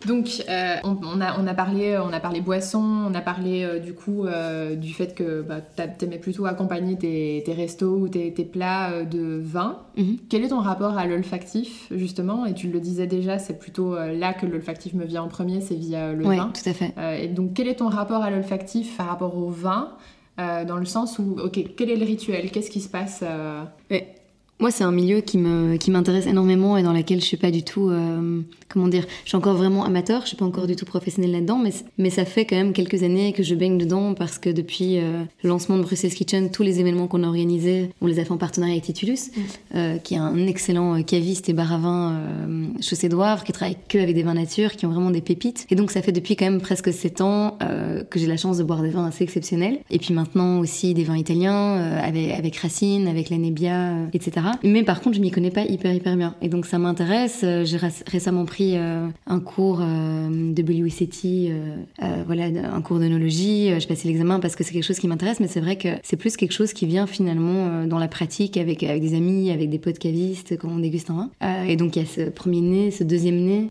Donc 0.07 0.27
euh, 0.49 0.75
on, 0.83 1.21
a, 1.21 1.39
on, 1.39 1.47
a 1.47 1.53
parlé, 1.53 1.97
on 1.97 2.13
a 2.13 2.19
parlé 2.21 2.39
boisson, 2.39 2.79
on 2.79 3.13
a 3.13 3.21
parlé 3.21 3.63
euh, 3.63 3.79
du 3.79 3.93
coup 3.93 4.25
euh, 4.25 4.75
du 4.75 4.93
fait 4.93 5.13
que 5.13 5.41
bah, 5.41 5.59
t'aimais 5.61 6.17
plutôt 6.17 6.45
accompagner 6.45 6.97
tes, 6.97 7.43
tes 7.45 7.53
restos 7.53 7.95
ou 7.95 8.07
tes, 8.07 8.33
tes 8.33 8.45
plats 8.45 9.03
de 9.03 9.39
vin. 9.41 9.79
Mhm. 9.97 10.17
Quel 10.29 10.45
est 10.45 10.49
ton 10.49 10.61
rapport 10.61 10.97
à 10.97 11.05
l'olfactif 11.05 11.87
justement? 11.91 12.45
Et 12.45 12.53
tu 12.53 12.69
le 12.69 12.79
disais 12.79 13.05
déjà, 13.05 13.37
c'est 13.37 13.59
plutôt 13.59 13.95
là 13.95 14.33
que 14.33 14.45
l'olfactif 14.45 14.93
me 14.93 15.05
vient 15.05 15.23
en 15.23 15.27
premier, 15.27 15.59
c'est 15.59 15.75
via 15.75 16.13
le 16.13 16.23
vin. 16.23 16.51
tout 16.53 16.69
à 16.69 16.73
fait. 16.73 16.93
et 17.21 17.27
donc 17.27 17.53
quel 17.53 17.67
est 17.67 17.75
ton 17.75 17.89
rapport 17.89 18.23
à 18.23 18.31
l'olfactif 18.31 18.95
par 18.95 19.07
rapport 19.07 19.37
au 19.37 19.49
vin 19.49 19.89
dans 20.37 20.77
le 20.77 20.85
sens 20.85 21.19
où, 21.19 21.37
ok, 21.43 21.75
quel 21.75 21.89
est 21.89 21.97
le 21.97 22.05
rituel? 22.05 22.49
Qu'est-ce 22.49 22.71
qui 22.71 22.81
se 22.81 22.89
passe 22.89 23.23
moi, 24.63 24.71
c'est 24.71 24.85
un 24.85 24.93
milieu 24.93 25.19
qui 25.19 25.37
me 25.37 25.75
qui 25.75 25.91
m'intéresse 25.91 26.25
énormément 26.25 26.77
et 26.77 26.83
dans 26.83 26.93
lequel 26.93 27.19
je 27.19 27.25
suis 27.25 27.35
pas 27.35 27.51
du 27.51 27.63
tout 27.63 27.89
euh, 27.89 28.39
comment 28.69 28.87
dire, 28.87 29.05
je 29.25 29.27
suis 29.27 29.35
encore 29.35 29.55
vraiment 29.55 29.83
amateur, 29.83 30.21
je 30.21 30.27
suis 30.27 30.37
pas 30.37 30.45
encore 30.45 30.67
du 30.67 30.77
tout 30.77 30.85
professionnelle 30.85 31.33
là-dedans, 31.33 31.57
mais 31.57 31.71
mais 31.97 32.09
ça 32.09 32.23
fait 32.23 32.45
quand 32.45 32.55
même 32.55 32.71
quelques 32.71 33.03
années 33.03 33.33
que 33.33 33.43
je 33.43 33.55
baigne 33.55 33.77
dedans 33.77 34.13
parce 34.13 34.39
que 34.39 34.49
depuis 34.49 34.99
euh, 34.99 35.25
le 35.43 35.49
lancement 35.49 35.75
de 35.75 35.81
Bruxelles 35.81 36.13
Kitchen, 36.13 36.49
tous 36.49 36.63
les 36.63 36.79
événements 36.79 37.07
qu'on 37.07 37.23
a 37.23 37.27
organisés, 37.27 37.89
on 37.99 38.07
les 38.07 38.19
a 38.19 38.23
fait 38.23 38.31
en 38.31 38.37
partenariat 38.37 38.75
avec 38.75 38.85
Titulus, 38.85 39.31
mm. 39.35 39.41
euh, 39.75 39.97
qui 39.97 40.13
est 40.13 40.17
un 40.17 40.47
excellent 40.47 41.03
caviste 41.03 41.49
et 41.49 41.53
bar 41.53 41.73
à 41.73 41.77
vin 41.77 42.21
chaussée 42.79 43.09
d'Oivre, 43.09 43.43
qui 43.43 43.51
travaille 43.51 43.75
que 43.89 43.97
avec 43.97 44.15
des 44.15 44.23
vins 44.23 44.33
nature, 44.33 44.77
qui 44.77 44.85
ont 44.85 44.91
vraiment 44.91 45.11
des 45.11 45.19
pépites. 45.19 45.67
Et 45.71 45.75
donc 45.75 45.91
ça 45.91 46.01
fait 46.01 46.13
depuis 46.13 46.37
quand 46.37 46.45
même 46.45 46.61
presque 46.61 46.93
7 46.93 47.19
ans 47.19 47.57
que 48.09 48.17
j'ai 48.17 48.27
la 48.27 48.37
chance 48.37 48.59
de 48.59 48.63
boire 48.63 48.81
des 48.81 48.91
vins 48.91 49.07
assez 49.07 49.25
exceptionnels. 49.25 49.79
Et 49.89 49.99
puis 49.99 50.13
maintenant 50.13 50.59
aussi 50.59 50.93
des 50.93 51.03
vins 51.03 51.17
italiens 51.17 51.75
avec 52.01 52.31
avec 52.31 52.55
Racine, 52.55 53.09
avec 53.09 53.29
la 53.29 53.37
Nebbia, 53.37 54.07
etc. 54.13 54.52
Mais 54.63 54.83
par 54.83 55.01
contre, 55.01 55.15
je 55.15 55.21
m'y 55.21 55.31
connais 55.31 55.51
pas 55.51 55.63
hyper 55.63 55.93
hyper 55.93 56.15
bien. 56.15 56.35
Et 56.41 56.49
donc 56.49 56.65
ça 56.65 56.77
m'intéresse. 56.77 57.41
Euh, 57.43 57.65
j'ai 57.65 57.77
récemment 58.07 58.45
pris 58.45 58.73
euh, 58.75 59.07
un 59.27 59.39
cours 59.39 59.79
euh, 59.81 60.53
de 60.53 60.61
WCT, 60.61 61.51
voilà, 62.25 62.45
un 62.45 62.81
cours 62.81 62.99
d'onologie. 62.99 63.71
J'ai 63.79 63.87
passé 63.87 64.07
l'examen 64.07 64.39
parce 64.39 64.55
que 64.55 64.63
c'est 64.63 64.73
quelque 64.73 64.83
chose 64.83 64.99
qui 64.99 65.07
m'intéresse, 65.07 65.39
mais 65.39 65.47
c'est 65.47 65.59
vrai 65.59 65.77
que 65.77 65.89
c'est 66.03 66.17
plus 66.17 66.37
quelque 66.37 66.51
chose 66.51 66.73
qui 66.73 66.85
vient 66.85 67.07
finalement 67.07 67.85
dans 67.85 67.99
la 67.99 68.07
pratique 68.07 68.57
avec, 68.57 68.83
avec 68.83 69.01
des 69.01 69.15
amis, 69.15 69.51
avec 69.51 69.69
des 69.69 69.79
potes 69.79 69.99
cavistes 69.99 70.57
quand 70.57 70.69
on 70.69 70.79
déguste 70.79 71.09
un 71.09 71.29
vin. 71.41 71.65
et 71.67 71.75
donc 71.75 71.95
il 71.95 71.99
y 71.99 72.05
a 72.05 72.05
ce 72.05 72.29
premier 72.29 72.61
nez, 72.61 72.91
ce 72.91 73.03
deuxième 73.03 73.37
nez, 73.37 73.69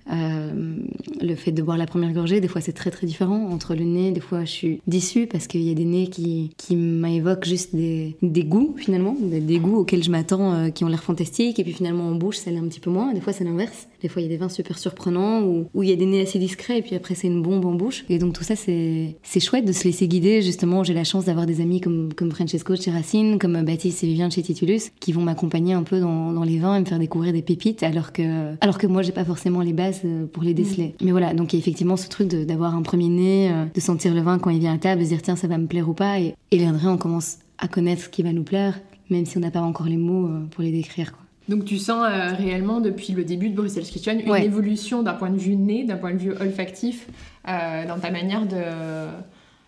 le 1.20 1.34
fait 1.34 1.52
de 1.52 1.62
boire 1.62 1.76
la 1.76 1.86
première 1.86 2.12
gorgée. 2.12 2.40
Des 2.40 2.48
fois 2.48 2.60
c'est 2.60 2.72
très 2.72 2.90
très 2.90 3.06
différent 3.06 3.48
entre 3.50 3.74
le 3.74 3.84
nez. 3.84 4.12
Des 4.12 4.20
fois 4.20 4.44
je 4.44 4.50
suis 4.50 4.80
déçue 4.86 5.26
parce 5.26 5.46
qu'il 5.46 5.62
y 5.62 5.70
a 5.70 5.74
des 5.74 5.84
nez 5.84 6.08
qui, 6.08 6.50
qui 6.56 6.76
m'évoquent 6.76 7.46
juste 7.46 7.74
des, 7.74 8.16
des 8.22 8.44
goûts 8.44 8.74
finalement, 8.76 9.16
des 9.20 9.58
goûts 9.58 9.78
auxquels 9.78 10.02
je 10.02 10.10
m'attends 10.10 10.61
qui 10.70 10.84
ont 10.84 10.88
l'air 10.88 11.02
fantastiques, 11.02 11.58
et 11.58 11.64
puis 11.64 11.72
finalement 11.72 12.08
en 12.08 12.14
bouche, 12.14 12.38
ça 12.38 12.50
l'est 12.50 12.58
un 12.58 12.68
petit 12.68 12.80
peu 12.80 12.90
moins. 12.90 13.12
Des 13.12 13.20
fois, 13.20 13.32
c'est 13.32 13.44
l'inverse. 13.44 13.88
Des 14.00 14.08
fois, 14.08 14.20
il 14.20 14.24
y 14.24 14.28
a 14.28 14.30
des 14.30 14.36
vins 14.36 14.48
super 14.48 14.78
surprenants, 14.78 15.42
où, 15.42 15.82
il 15.82 15.88
y 15.88 15.92
a 15.92 15.96
des 15.96 16.06
nez 16.06 16.22
assez 16.22 16.38
discrets, 16.38 16.78
et 16.78 16.82
puis 16.82 16.94
après, 16.96 17.14
c'est 17.14 17.28
une 17.28 17.42
bombe 17.42 17.64
en 17.64 17.72
bouche. 17.72 18.04
Et 18.08 18.18
donc, 18.18 18.32
tout 18.32 18.44
ça, 18.44 18.56
c'est 18.56 19.40
chouette 19.40 19.64
de 19.64 19.72
se 19.72 19.84
laisser 19.84 20.08
guider. 20.08 20.42
Justement, 20.42 20.84
j'ai 20.84 20.94
la 20.94 21.04
chance 21.04 21.26
d'avoir 21.26 21.46
des 21.46 21.60
amis 21.60 21.80
comme, 21.80 22.12
comme 22.14 22.30
Francesco 22.30 22.76
chez 22.76 22.90
Racine, 22.90 23.38
comme 23.38 23.62
Baptiste 23.62 24.04
et 24.04 24.06
Vivien 24.06 24.30
chez 24.30 24.42
Titulus, 24.42 24.90
qui 25.00 25.12
vont 25.12 25.22
m'accompagner 25.22 25.74
un 25.74 25.82
peu 25.82 26.00
dans, 26.00 26.32
dans, 26.32 26.44
les 26.44 26.58
vins 26.58 26.76
et 26.76 26.80
me 26.80 26.84
faire 26.84 26.98
découvrir 26.98 27.32
des 27.32 27.42
pépites, 27.42 27.82
alors 27.82 28.12
que, 28.12 28.54
alors 28.60 28.78
que 28.78 28.86
moi, 28.86 29.02
j'ai 29.02 29.12
pas 29.12 29.24
forcément 29.24 29.60
les 29.60 29.72
bases 29.72 30.02
euh, 30.04 30.26
pour 30.26 30.42
les 30.42 30.54
déceler. 30.54 30.94
Mm. 31.00 31.04
Mais 31.04 31.10
voilà, 31.10 31.34
donc 31.34 31.52
il 31.52 31.56
y 31.56 31.58
a 31.58 31.60
effectivement 31.60 31.96
ce 31.96 32.08
truc 32.08 32.28
d'avoir 32.28 32.74
un 32.74 32.82
premier 32.82 33.08
nez, 33.08 33.50
euh, 33.50 33.64
de 33.72 33.80
sentir 33.80 34.14
le 34.14 34.20
vin 34.20 34.38
quand 34.38 34.50
il 34.50 34.60
vient 34.60 34.74
à 34.74 34.78
table, 34.78 35.00
de 35.00 35.04
se 35.04 35.10
dire 35.10 35.22
tiens, 35.22 35.36
ça 35.36 35.48
va 35.48 35.58
me 35.58 35.66
plaire 35.66 35.88
ou 35.88 35.94
pas. 35.94 36.20
Et, 36.20 36.34
et 36.50 36.66
on 36.66 36.96
commence 36.96 37.38
à 37.58 37.68
connaître 37.68 38.02
ce 38.02 38.08
qui 38.08 38.22
va 38.22 38.32
nous 38.32 38.42
plaire 38.42 38.80
même 39.12 39.26
si 39.26 39.36
on 39.36 39.40
n'a 39.40 39.50
pas 39.50 39.60
encore 39.60 39.86
les 39.86 39.96
mots 39.96 40.26
euh, 40.26 40.40
pour 40.50 40.62
les 40.62 40.72
décrire. 40.72 41.12
Quoi. 41.12 41.22
Donc 41.48 41.64
tu 41.64 41.78
sens 41.78 42.06
euh, 42.08 42.34
réellement 42.34 42.80
depuis 42.80 43.12
le 43.12 43.24
début 43.24 43.50
de 43.50 43.54
Bruxelles 43.54 43.84
Kitchen 43.84 44.20
une 44.20 44.34
évolution 44.36 45.02
d'un 45.02 45.14
point 45.14 45.30
de 45.30 45.38
vue 45.38 45.56
nez, 45.56 45.84
d'un 45.84 45.96
point 45.96 46.12
de 46.12 46.18
vue 46.18 46.32
olfactif, 46.40 47.08
euh, 47.48 47.86
dans 47.86 47.98
ta 47.98 48.10
manière 48.10 48.46
de 48.46 48.62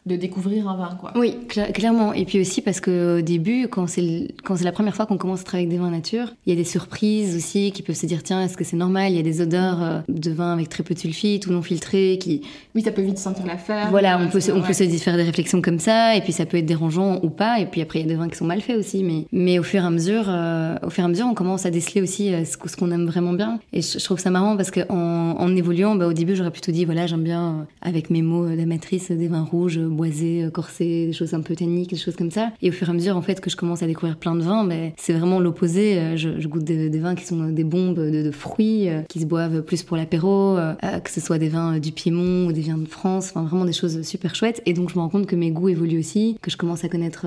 de 0.06 0.16
découvrir 0.16 0.68
un 0.68 0.76
vin, 0.76 0.96
quoi. 1.00 1.12
Oui, 1.16 1.34
clairement. 1.46 2.12
Et 2.12 2.26
puis 2.26 2.38
aussi 2.38 2.60
parce 2.60 2.80
qu'au 2.80 3.22
début, 3.22 3.68
quand 3.68 3.86
c'est 3.86 4.28
quand 4.44 4.56
c'est 4.56 4.64
la 4.64 4.72
première 4.72 4.94
fois 4.94 5.06
qu'on 5.06 5.16
commence 5.16 5.40
à 5.40 5.44
travailler 5.44 5.66
avec 5.66 5.78
des 5.78 5.82
vins 5.82 5.90
nature, 5.90 6.34
il 6.44 6.50
y 6.50 6.52
a 6.52 6.56
des 6.56 6.68
surprises 6.68 7.34
aussi 7.34 7.72
qui 7.72 7.82
peuvent 7.82 7.96
se 7.96 8.04
dire 8.04 8.22
tiens, 8.22 8.42
est-ce 8.42 8.56
que 8.56 8.64
c'est 8.64 8.76
normal? 8.76 9.12
Il 9.12 9.16
y 9.16 9.18
a 9.18 9.22
des 9.22 9.40
odeurs 9.40 9.82
euh, 9.82 10.00
de 10.08 10.30
vin 10.30 10.52
avec 10.52 10.68
très 10.68 10.82
peu 10.82 10.92
de 10.92 10.98
sulfite 10.98 11.46
ou 11.46 11.52
non 11.52 11.62
filtré 11.62 12.18
qui. 12.20 12.42
Oui, 12.74 12.82
ça 12.82 12.92
peut 12.92 13.00
vite 13.00 13.18
sentir 13.18 13.46
l'affaire. 13.46 13.88
Voilà, 13.90 14.18
on 14.18 14.28
peut 14.28 14.40
on 14.52 14.60
peut 14.60 14.74
se 14.74 14.84
faire 14.84 15.16
des 15.16 15.22
réflexions 15.22 15.62
comme 15.62 15.78
ça, 15.78 16.16
et 16.16 16.20
puis 16.20 16.32
ça 16.32 16.44
peut 16.44 16.58
être 16.58 16.66
dérangeant 16.66 17.20
ou 17.22 17.30
pas. 17.30 17.60
Et 17.60 17.66
puis 17.66 17.80
après, 17.80 18.00
il 18.00 18.02
y 18.02 18.04
a 18.04 18.08
des 18.08 18.16
vins 18.16 18.28
qui 18.28 18.36
sont 18.36 18.44
mal 18.44 18.60
faits 18.60 18.76
aussi, 18.76 19.02
mais 19.02 19.26
mais 19.32 19.58
au 19.58 19.62
fur 19.62 19.82
et 19.82 19.86
à 19.86 19.90
mesure, 19.90 20.24
euh, 20.28 20.76
au 20.82 20.90
fur 20.90 21.02
et 21.02 21.06
à 21.06 21.08
mesure, 21.08 21.26
on 21.26 21.34
commence 21.34 21.64
à 21.64 21.70
déceler 21.70 22.02
aussi 22.02 22.32
euh, 22.34 22.44
ce, 22.44 22.76
qu'on 22.76 22.90
aime 22.90 23.06
vraiment 23.06 23.32
bien. 23.32 23.58
Et 23.72 23.80
je, 23.80 24.04
trouve 24.04 24.18
ça 24.18 24.30
marrant 24.30 24.54
parce 24.54 24.70
que 24.70 24.80
en, 24.90 25.36
en 25.38 25.56
évoluant, 25.56 25.94
bah, 25.94 26.06
au 26.06 26.12
début, 26.12 26.36
j'aurais 26.36 26.50
plutôt 26.50 26.72
dit 26.72 26.84
voilà, 26.84 27.06
j'aime 27.06 27.22
bien 27.24 27.66
avec 27.80 28.10
mes 28.10 28.20
mots 28.20 28.54
d'amatrice 28.54 29.10
des 29.10 29.28
vins 29.28 29.44
rouges 29.44 29.78
boisé, 29.94 30.44
euh, 30.44 30.50
corsé, 30.50 31.06
des 31.06 31.12
choses 31.12 31.34
un 31.34 31.40
peu 31.40 31.56
tanniques, 31.56 31.90
des 31.90 31.96
choses 31.96 32.16
comme 32.16 32.30
ça. 32.30 32.50
Et 32.62 32.68
au 32.68 32.72
fur 32.72 32.88
et 32.88 32.90
à 32.90 32.94
mesure, 32.94 33.16
en 33.16 33.22
fait, 33.22 33.40
que 33.40 33.50
je 33.50 33.56
commence 33.56 33.82
à 33.82 33.86
découvrir 33.86 34.16
plein 34.16 34.34
de 34.34 34.42
vins, 34.42 34.64
mais 34.64 34.94
c'est 34.96 35.12
vraiment 35.12 35.40
l'opposé. 35.40 35.98
Euh, 35.98 36.16
je, 36.16 36.46
goûte 36.48 36.64
des, 36.64 36.88
vins 36.98 37.14
qui 37.14 37.24
sont 37.24 37.48
des 37.48 37.64
bombes 37.64 37.98
de, 37.98 38.30
fruits, 38.30 38.88
euh, 38.88 39.02
qui 39.08 39.20
se 39.20 39.26
boivent 39.26 39.62
plus 39.62 39.82
pour 39.82 39.96
l'apéro, 39.96 40.56
que 41.02 41.10
ce 41.10 41.20
soit 41.20 41.38
des 41.38 41.48
vins 41.48 41.78
du 41.78 41.92
Piémont 41.92 42.46
ou 42.46 42.52
des 42.52 42.60
vins 42.62 42.78
de 42.78 42.86
France, 42.86 43.30
enfin 43.30 43.44
vraiment 43.44 43.64
des 43.64 43.72
choses 43.72 44.02
super 44.02 44.34
chouettes. 44.34 44.62
Et 44.66 44.72
donc 44.72 44.90
je 44.90 44.96
me 44.96 45.00
rends 45.00 45.08
compte 45.08 45.26
que 45.26 45.36
mes 45.36 45.50
goûts 45.50 45.68
évoluent 45.68 45.98
aussi, 45.98 46.36
que 46.42 46.50
je 46.50 46.56
commence 46.56 46.84
à 46.84 46.88
connaître 46.88 47.26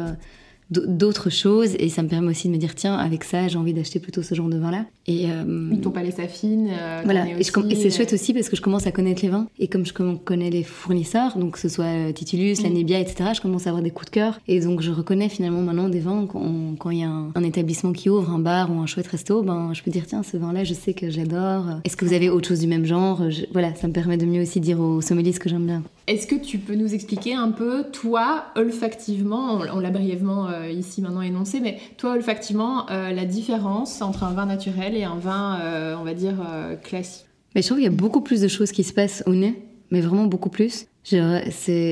d'autres 0.70 1.30
choses. 1.30 1.76
Et 1.80 1.90
ça 1.90 2.04
me 2.04 2.08
permet 2.08 2.30
aussi 2.30 2.48
de 2.48 2.54
me 2.54 2.58
dire 2.58 2.76
tiens 2.76 2.96
avec 2.96 3.24
ça 3.24 3.48
j'ai 3.48 3.58
envie 3.58 3.74
d'acheter 3.74 4.00
plutôt 4.00 4.22
ce 4.22 4.36
genre 4.36 4.50
de 4.50 4.58
vin 4.58 4.72
là 4.72 4.86
et 5.06 5.28
euh, 5.30 5.76
ton 5.82 5.92
palais 5.92 6.12
s'affine 6.12 6.70
euh, 6.72 7.02
voilà. 7.06 7.26
et, 7.30 7.44
c'est 7.44 7.90
chouette 7.90 8.12
aussi 8.12 8.34
parce 8.34 8.50
que 8.50 8.58
je 8.58 8.62
commence 8.62 8.88
à 8.88 8.92
connaître 8.92 9.22
les 9.24 9.30
vins. 9.30 9.48
Et 9.60 9.68
comme 9.68 9.86
je 9.86 9.94
connais 9.94 10.50
les 10.50 10.64
fournisseurs 10.64 11.38
donc 11.38 11.54
que 11.54 11.60
ce 11.60 11.70
soit 11.70 11.86
euh, 11.86 12.12
Titulus 12.12 12.62
la 12.62 12.70
mm. 12.70 12.74
Nebbia 12.74 13.00
etc 13.00 13.32
je 13.34 13.42
commence 13.42 13.68
à 13.68 13.70
avoir 13.70 13.84
des 13.84 13.92
coups 13.92 14.08
de 14.08 14.12
cœur. 14.12 14.40
Et 14.48 14.60
donc 14.60 14.82
je 14.82 14.92
reconnais 14.92 15.30
finalement 15.30 15.62
maintenant 15.62 15.90
des 15.90 16.00
vins 16.00 16.28
quand 16.28 16.90
il 16.90 17.00
y 17.00 17.04
a 17.04 17.10
un, 17.10 17.44
établissement 17.44 17.94
qui 17.94 18.10
ouvre 18.10 18.30
un 18.32 18.40
bar 18.40 18.70
ou 18.72 18.80
un 18.80 18.86
chouette 18.86 19.08
resto 19.08 19.42
ben 19.44 19.72
je 19.74 19.82
peux 19.84 19.92
dire 19.92 20.06
tiens 20.06 20.24
ce 20.24 20.36
vin 20.36 20.52
là 20.52 20.64
je 20.64 20.74
sais 20.74 20.94
que 20.94 21.10
j'adore. 21.10 21.66
Est-ce 21.86 21.96
que 21.96 22.06
vous 22.06 22.14
avez 22.14 22.30
autre 22.30 22.50
chose 22.50 22.60
du 22.60 22.68
même 22.68 22.86
genre? 22.86 23.22
Voilà 23.54 23.74
ça 23.76 23.88
me 23.88 23.94
permet 23.94 24.18
de 24.18 24.26
mieux 24.26 24.42
aussi 24.42 24.60
dire 24.60 24.80
aux 24.80 25.02
sommeliers 25.02 25.32
ce 25.32 25.40
que 25.40 25.50
j'aime 25.50 25.66
bien 25.66 25.84
est-ce 26.08 26.26
que 26.26 26.36
tu 26.36 26.58
peux 26.58 26.76
nous 26.76 26.94
expliquer 26.94 27.34
un 27.34 27.52
peu, 27.52 27.84
toi, 27.92 28.46
olfactivement, 28.56 29.60
on, 29.74 29.80
l'a 29.80 29.92
brièvement 29.92 30.48
euh, 30.48 30.70
ici 30.70 31.02
maintenant 31.02 31.22
énoncé, 31.22 31.60
mais 31.60 31.80
toi, 31.98 32.14
olfactivement, 32.14 32.90
euh, 32.90 33.12
la 33.12 33.26
différence 33.26 34.02
entre 34.02 34.24
un 34.24 34.32
vin 34.32 34.46
naturel 34.46 34.96
et 34.96 35.04
un 35.04 35.18
vin, 35.18 35.60
euh, 35.60 35.96
on 36.00 36.04
va 36.04 36.14
dire, 36.14 36.36
classique? 36.84 37.26
Mais 37.56 37.62
Je 37.62 37.68
trouve 37.68 37.80
qu'il 37.80 37.86
y 37.86 37.90
a 37.90 37.96
beaucoup 37.96 38.22
plus 38.22 38.40
de 38.40 38.48
choses 38.48 38.72
qui 38.72 38.84
se 38.84 38.94
passent 38.94 39.22
au 39.26 39.36
nez, 39.36 39.62
mais 39.92 40.00
vraiment 40.00 40.26
beaucoup 40.26 40.50
plus. 40.50 40.86
Je, 41.10 41.16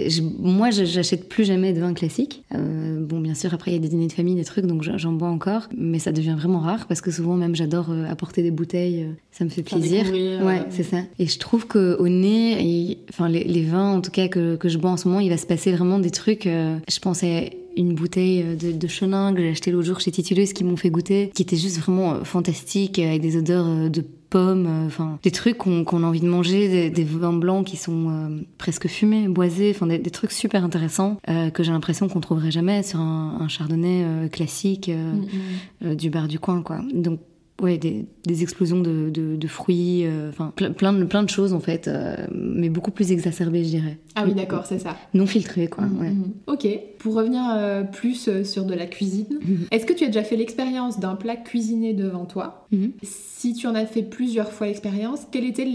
je, 0.09 0.21
moi, 0.21 0.71
j'achète 0.71 1.29
plus 1.29 1.45
jamais 1.45 1.71
de 1.71 1.79
vin 1.79 1.93
classique. 1.93 2.43
Euh, 2.53 2.99
bon, 2.99 3.21
bien 3.21 3.33
sûr, 3.33 3.53
après, 3.53 3.71
il 3.71 3.75
y 3.75 3.77
a 3.77 3.79
des 3.79 3.87
dîners 3.87 4.07
de 4.07 4.11
famille, 4.11 4.35
des 4.35 4.43
trucs, 4.43 4.65
donc 4.65 4.83
j'en 4.83 5.13
bois 5.13 5.29
encore. 5.29 5.69
Mais 5.77 5.99
ça 5.99 6.11
devient 6.11 6.35
vraiment 6.37 6.59
rare 6.59 6.85
parce 6.87 6.99
que 6.99 7.11
souvent, 7.11 7.35
même, 7.35 7.55
j'adore 7.55 7.91
euh, 7.91 8.09
apporter 8.09 8.43
des 8.43 8.51
bouteilles. 8.51 9.03
Euh, 9.03 9.13
ça 9.31 9.45
me 9.45 9.49
fait 9.49 9.63
plaisir. 9.63 10.05
Ouais, 10.43 10.63
c'est 10.69 10.83
ça. 10.83 10.97
Et 11.17 11.27
je 11.27 11.39
trouve 11.39 11.65
qu'au 11.65 12.09
nez, 12.09 12.97
enfin, 13.09 13.29
les, 13.29 13.63
vins, 13.63 13.93
en 13.93 14.01
tout 14.01 14.11
cas, 14.11 14.27
que, 14.27 14.57
que, 14.57 14.67
je 14.67 14.77
bois 14.77 14.91
en 14.91 14.97
ce 14.97 15.07
moment, 15.07 15.21
il 15.21 15.29
va 15.29 15.37
se 15.37 15.45
passer 15.45 15.71
vraiment 15.71 15.99
des 15.99 16.11
trucs. 16.11 16.43
je 16.43 16.99
pensais 16.99 17.57
une 17.77 17.93
bouteille 17.93 18.43
de, 18.55 18.71
de 18.71 18.87
chenin 18.87 19.33
que 19.33 19.41
j'ai 19.41 19.49
acheté 19.49 19.71
l'autre 19.71 19.87
jour 19.87 19.99
chez 19.99 20.11
Titulus 20.11 20.53
qui 20.53 20.63
m'ont 20.63 20.77
fait 20.77 20.89
goûter, 20.89 21.31
qui 21.33 21.41
était 21.41 21.57
juste 21.57 21.79
vraiment 21.79 22.23
fantastique, 22.23 22.99
avec 22.99 23.21
des 23.21 23.37
odeurs 23.37 23.89
de 23.89 24.03
pommes, 24.29 24.65
euh, 24.67 24.87
enfin 24.87 25.19
des 25.23 25.31
trucs 25.31 25.57
qu'on 25.57 25.83
a 25.83 26.05
envie 26.05 26.19
de 26.19 26.27
manger, 26.27 26.89
des, 26.89 27.03
vins 27.03 27.33
blancs 27.33 27.65
qui 27.65 27.77
sont 27.77 28.09
euh, 28.09 28.41
presque 28.57 28.87
fumés, 28.87 29.27
boisés, 29.27 29.71
enfin 29.73 29.87
des, 29.87 30.01
trucs 30.11 30.31
super 30.31 30.63
intéressants 30.63 31.17
euh, 31.29 31.49
que 31.49 31.63
j'ai 31.63 31.71
l'impression 31.71 32.07
qu'on 32.07 32.19
trouverait 32.19 32.51
jamais 32.51 32.83
sur 32.83 32.99
un, 32.99 33.47
chardonnay 33.47 34.29
classique 34.31 34.89
mm, 34.89 35.95
du 35.95 36.09
bar 36.09 36.27
du 36.27 36.39
coin, 36.39 36.61
quoi. 36.61 36.79
Donc 36.93 37.19
ouais, 37.61 37.77
des, 37.77 38.05
des 38.25 38.43
explosions 38.43 38.79
de, 38.79 39.09
de, 39.09 39.47
fruits, 39.47 40.05
enfin 40.29 40.51
plein, 40.55 40.93
de, 40.93 41.05
plein 41.05 41.23
de 41.23 41.29
choses 41.29 41.53
en 41.53 41.59
fait, 41.59 41.89
mais 42.31 42.69
beaucoup 42.69 42.91
plus 42.91 43.11
exacerbées, 43.11 43.63
je 43.63 43.69
dirais. 43.69 43.97
Ah 44.15 44.23
oui, 44.25 44.33
d'accord, 44.33 44.65
c'est 44.65 44.79
ça. 44.79 44.97
Non 45.13 45.25
filtrées, 45.25 45.67
quoi. 45.67 45.85
Ouais. 45.99 46.11
Ok, 46.47 46.67
pour 47.05 47.13
revenir 47.13 47.43
euh, 47.53 47.83
plus 47.83 48.43
sur 48.43 48.65
de 48.65 48.73
la 48.73 48.87
cuisine, 48.87 49.37
mhm. 49.39 49.67
est-ce 49.69 49.85
que 49.85 49.93
tu 49.93 50.05
as 50.05 50.07
déjà 50.07 50.23
fait 50.23 50.35
l'expérience 50.35 50.99
d'un 50.99 51.13
plat 51.13 51.35
cuisiné 51.35 51.93
devant 51.93 52.25
toi? 52.25 52.67
Si 53.03 53.53
tu 53.53 53.67
en 53.67 53.75
as 53.75 53.85
fait 53.85 54.01
plusieurs 54.01 54.51
fois 54.51 54.65
l'expérience, 54.65 55.19
quelle 55.31 55.45
était 55.45 55.67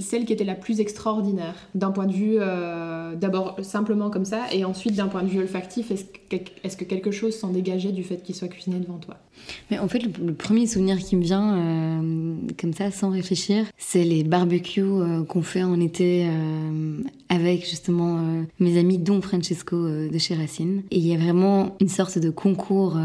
celle 0.00 0.24
qui 0.24 0.32
était 0.32 0.44
la 0.44 0.54
plus 0.54 0.78
extraordinaire? 0.78 1.56
D'un 1.74 1.90
point 1.90 2.06
de 2.06 2.12
vue, 2.12 2.36
d'abord 3.20 3.58
simplement 3.62 4.08
comme 4.08 4.24
ça, 4.24 4.44
et 4.52 4.64
ensuite 4.64 4.94
d'un 4.94 5.08
point 5.08 5.24
de 5.24 5.28
vue 5.28 5.40
olfactif, 5.40 5.90
est-ce 5.90 6.04
que, 6.04 6.36
est 6.36 6.76
que 6.76 6.84
quelque 6.84 7.10
chose 7.10 7.36
s'en 7.36 7.50
dégageait 7.50 7.92
du 7.92 8.04
fait 8.04 8.22
qu'il 8.22 8.36
soit 8.36 8.48
cuisiné 8.48 8.78
devant 8.78 8.98
toi? 8.98 9.18
Mais 9.70 9.78
en 9.78 9.88
fait, 9.88 10.00
le 10.00 10.34
premier 10.34 10.66
souvenir 10.66 10.98
qui 10.98 11.16
me 11.16 11.22
vient 11.22 11.56
euh, 11.56 12.34
comme 12.60 12.72
ça, 12.72 12.90
sans 12.90 13.10
réfléchir, 13.10 13.64
c'est 13.78 14.04
les 14.04 14.22
barbecues 14.22 14.82
euh, 14.82 15.24
qu'on 15.24 15.42
fait 15.42 15.62
en 15.62 15.80
été 15.80 16.26
euh, 16.26 17.00
avec 17.28 17.68
justement 17.68 18.44
mes 18.58 18.78
amis, 18.78 18.98
dont 18.98 19.20
Francesco 19.20 19.76
de 19.76 20.18
chez 20.18 20.34
Et 20.60 20.98
il 20.98 21.06
y 21.06 21.14
a 21.14 21.18
vraiment 21.18 21.76
une 21.80 21.88
sorte 21.88 22.18
de 22.18 22.30
concours, 22.30 22.96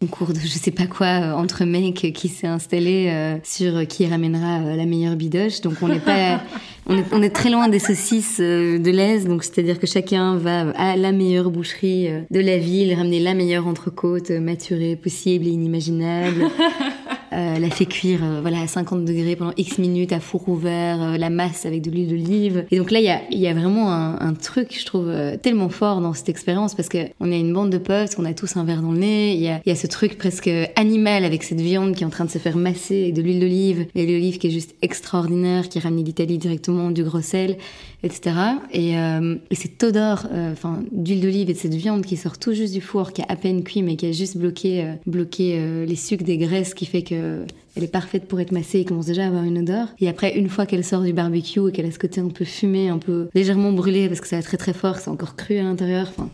concours 0.00 0.32
de 0.32 0.38
je 0.38 0.46
sais 0.46 0.70
pas 0.70 0.86
quoi 0.86 1.34
entre 1.36 1.64
mecs 1.64 2.12
qui 2.12 2.28
s'est 2.28 2.46
installé 2.46 3.38
sur 3.42 3.86
qui 3.86 4.06
ramènera 4.06 4.76
la 4.76 4.86
meilleure 4.86 5.16
bidoche. 5.16 5.60
Donc 5.60 5.74
on 5.82 5.88
n'est 5.88 6.00
pas 6.00 6.40
on 6.86 6.98
est, 6.98 7.04
on 7.12 7.22
est, 7.22 7.30
très 7.30 7.50
loin 7.50 7.68
des 7.68 7.78
saucisses 7.78 8.40
de 8.40 8.90
l'Aise, 8.90 9.26
donc 9.26 9.44
c'est-à-dire 9.44 9.78
que 9.78 9.86
chacun 9.86 10.36
va 10.36 10.70
à 10.70 10.96
la 10.96 11.12
meilleure 11.12 11.50
boucherie 11.50 12.08
de 12.30 12.40
la 12.40 12.58
ville, 12.58 12.94
ramener 12.94 13.20
la 13.20 13.34
meilleure 13.34 13.66
entrecôte 13.66 14.30
maturée 14.30 14.96
possible 14.96 15.46
et 15.46 15.50
inimaginable. 15.50 16.50
Euh, 17.34 17.58
la 17.58 17.68
fait 17.68 17.86
cuire 17.86 18.20
euh, 18.22 18.40
voilà, 18.40 18.60
à 18.60 18.66
50 18.68 19.04
degrés 19.04 19.34
pendant 19.34 19.52
X 19.56 19.78
minutes 19.78 20.12
à 20.12 20.20
four 20.20 20.48
ouvert, 20.48 21.02
euh, 21.02 21.16
la 21.16 21.30
masse 21.30 21.66
avec 21.66 21.82
de 21.82 21.90
l'huile 21.90 22.08
d'olive. 22.08 22.64
Et 22.70 22.78
donc 22.78 22.92
là, 22.92 23.00
il 23.00 23.04
y 23.04 23.08
a, 23.08 23.22
y 23.30 23.48
a, 23.48 23.54
vraiment 23.54 23.92
un, 23.92 24.20
un, 24.20 24.34
truc, 24.34 24.76
je 24.78 24.86
trouve, 24.86 25.12
tellement 25.42 25.68
fort 25.68 26.00
dans 26.00 26.12
cette 26.12 26.28
expérience 26.28 26.74
parce 26.74 26.88
qu'on 26.88 27.32
est 27.32 27.40
une 27.40 27.52
bande 27.52 27.70
de 27.70 27.78
potes, 27.78 28.14
qu'on 28.14 28.24
a 28.24 28.34
tous 28.34 28.56
un 28.56 28.64
verre 28.64 28.82
dans 28.82 28.92
le 28.92 28.98
nez. 28.98 29.34
Il 29.34 29.40
y 29.40 29.48
a, 29.48 29.60
y 29.66 29.70
a, 29.70 29.74
ce 29.74 29.88
truc 29.88 30.16
presque 30.16 30.50
animal 30.76 31.24
avec 31.24 31.42
cette 31.42 31.60
viande 31.60 31.96
qui 31.96 32.04
est 32.04 32.06
en 32.06 32.10
train 32.10 32.24
de 32.24 32.30
se 32.30 32.38
faire 32.38 32.56
masser 32.56 33.02
avec 33.02 33.14
de 33.14 33.22
l'huile 33.22 33.40
d'olive. 33.40 33.86
Et 33.96 34.06
l'olive 34.06 34.38
qui 34.38 34.46
est 34.46 34.50
juste 34.50 34.76
extraordinaire, 34.82 35.68
qui 35.68 35.80
ramène 35.80 36.04
d'Italie 36.04 36.38
directement, 36.38 36.73
du 36.90 37.04
gros 37.04 37.20
sel, 37.20 37.56
etc. 38.02 38.36
Et, 38.72 38.92
et 38.92 39.54
cette 39.54 39.82
odeur 39.82 40.28
enfin 40.52 40.82
d'huile 40.92 41.20
d'olive 41.20 41.50
et 41.50 41.54
de 41.54 41.58
cette 41.58 41.74
viande 41.74 42.04
qui 42.04 42.16
sort 42.16 42.38
tout 42.38 42.52
juste 42.52 42.74
du 42.74 42.80
four, 42.80 43.12
qui 43.12 43.22
a 43.22 43.26
à 43.28 43.36
peine 43.36 43.64
cuit 43.64 43.82
mais 43.82 43.96
qui 43.96 44.06
a 44.06 44.12
juste 44.12 44.36
bloqué, 44.36 44.94
bloqué 45.06 45.84
les 45.86 45.96
sucs 45.96 46.22
des 46.22 46.38
graisses 46.38 46.74
qui 46.74 46.86
fait 46.86 47.02
que 47.02 47.44
elle 47.76 47.84
est 47.84 47.88
parfaite 47.88 48.26
pour 48.26 48.40
être 48.40 48.52
massée 48.52 48.80
et 48.80 48.84
commence 48.84 49.06
déjà 49.06 49.24
à 49.24 49.26
avoir 49.28 49.44
une 49.44 49.58
odeur. 49.58 49.88
Et 49.98 50.08
après, 50.08 50.36
une 50.36 50.48
fois 50.48 50.66
qu'elle 50.66 50.84
sort 50.84 51.02
du 51.02 51.12
barbecue 51.12 51.68
et 51.68 51.72
qu'elle 51.72 51.86
a 51.86 51.90
ce 51.90 51.98
côté 51.98 52.20
un 52.20 52.28
peu 52.28 52.44
fumé, 52.44 52.88
un 52.88 52.98
peu 52.98 53.28
légèrement 53.34 53.72
brûlé 53.72 54.08
parce 54.08 54.20
que 54.20 54.28
ça 54.28 54.36
va 54.36 54.42
très 54.42 54.56
très 54.56 54.72
fort, 54.72 54.98
c'est 54.98 55.10
encore 55.10 55.34
cru 55.34 55.58
à 55.58 55.62
l'intérieur. 55.62 56.06
Enfin, 56.08 56.30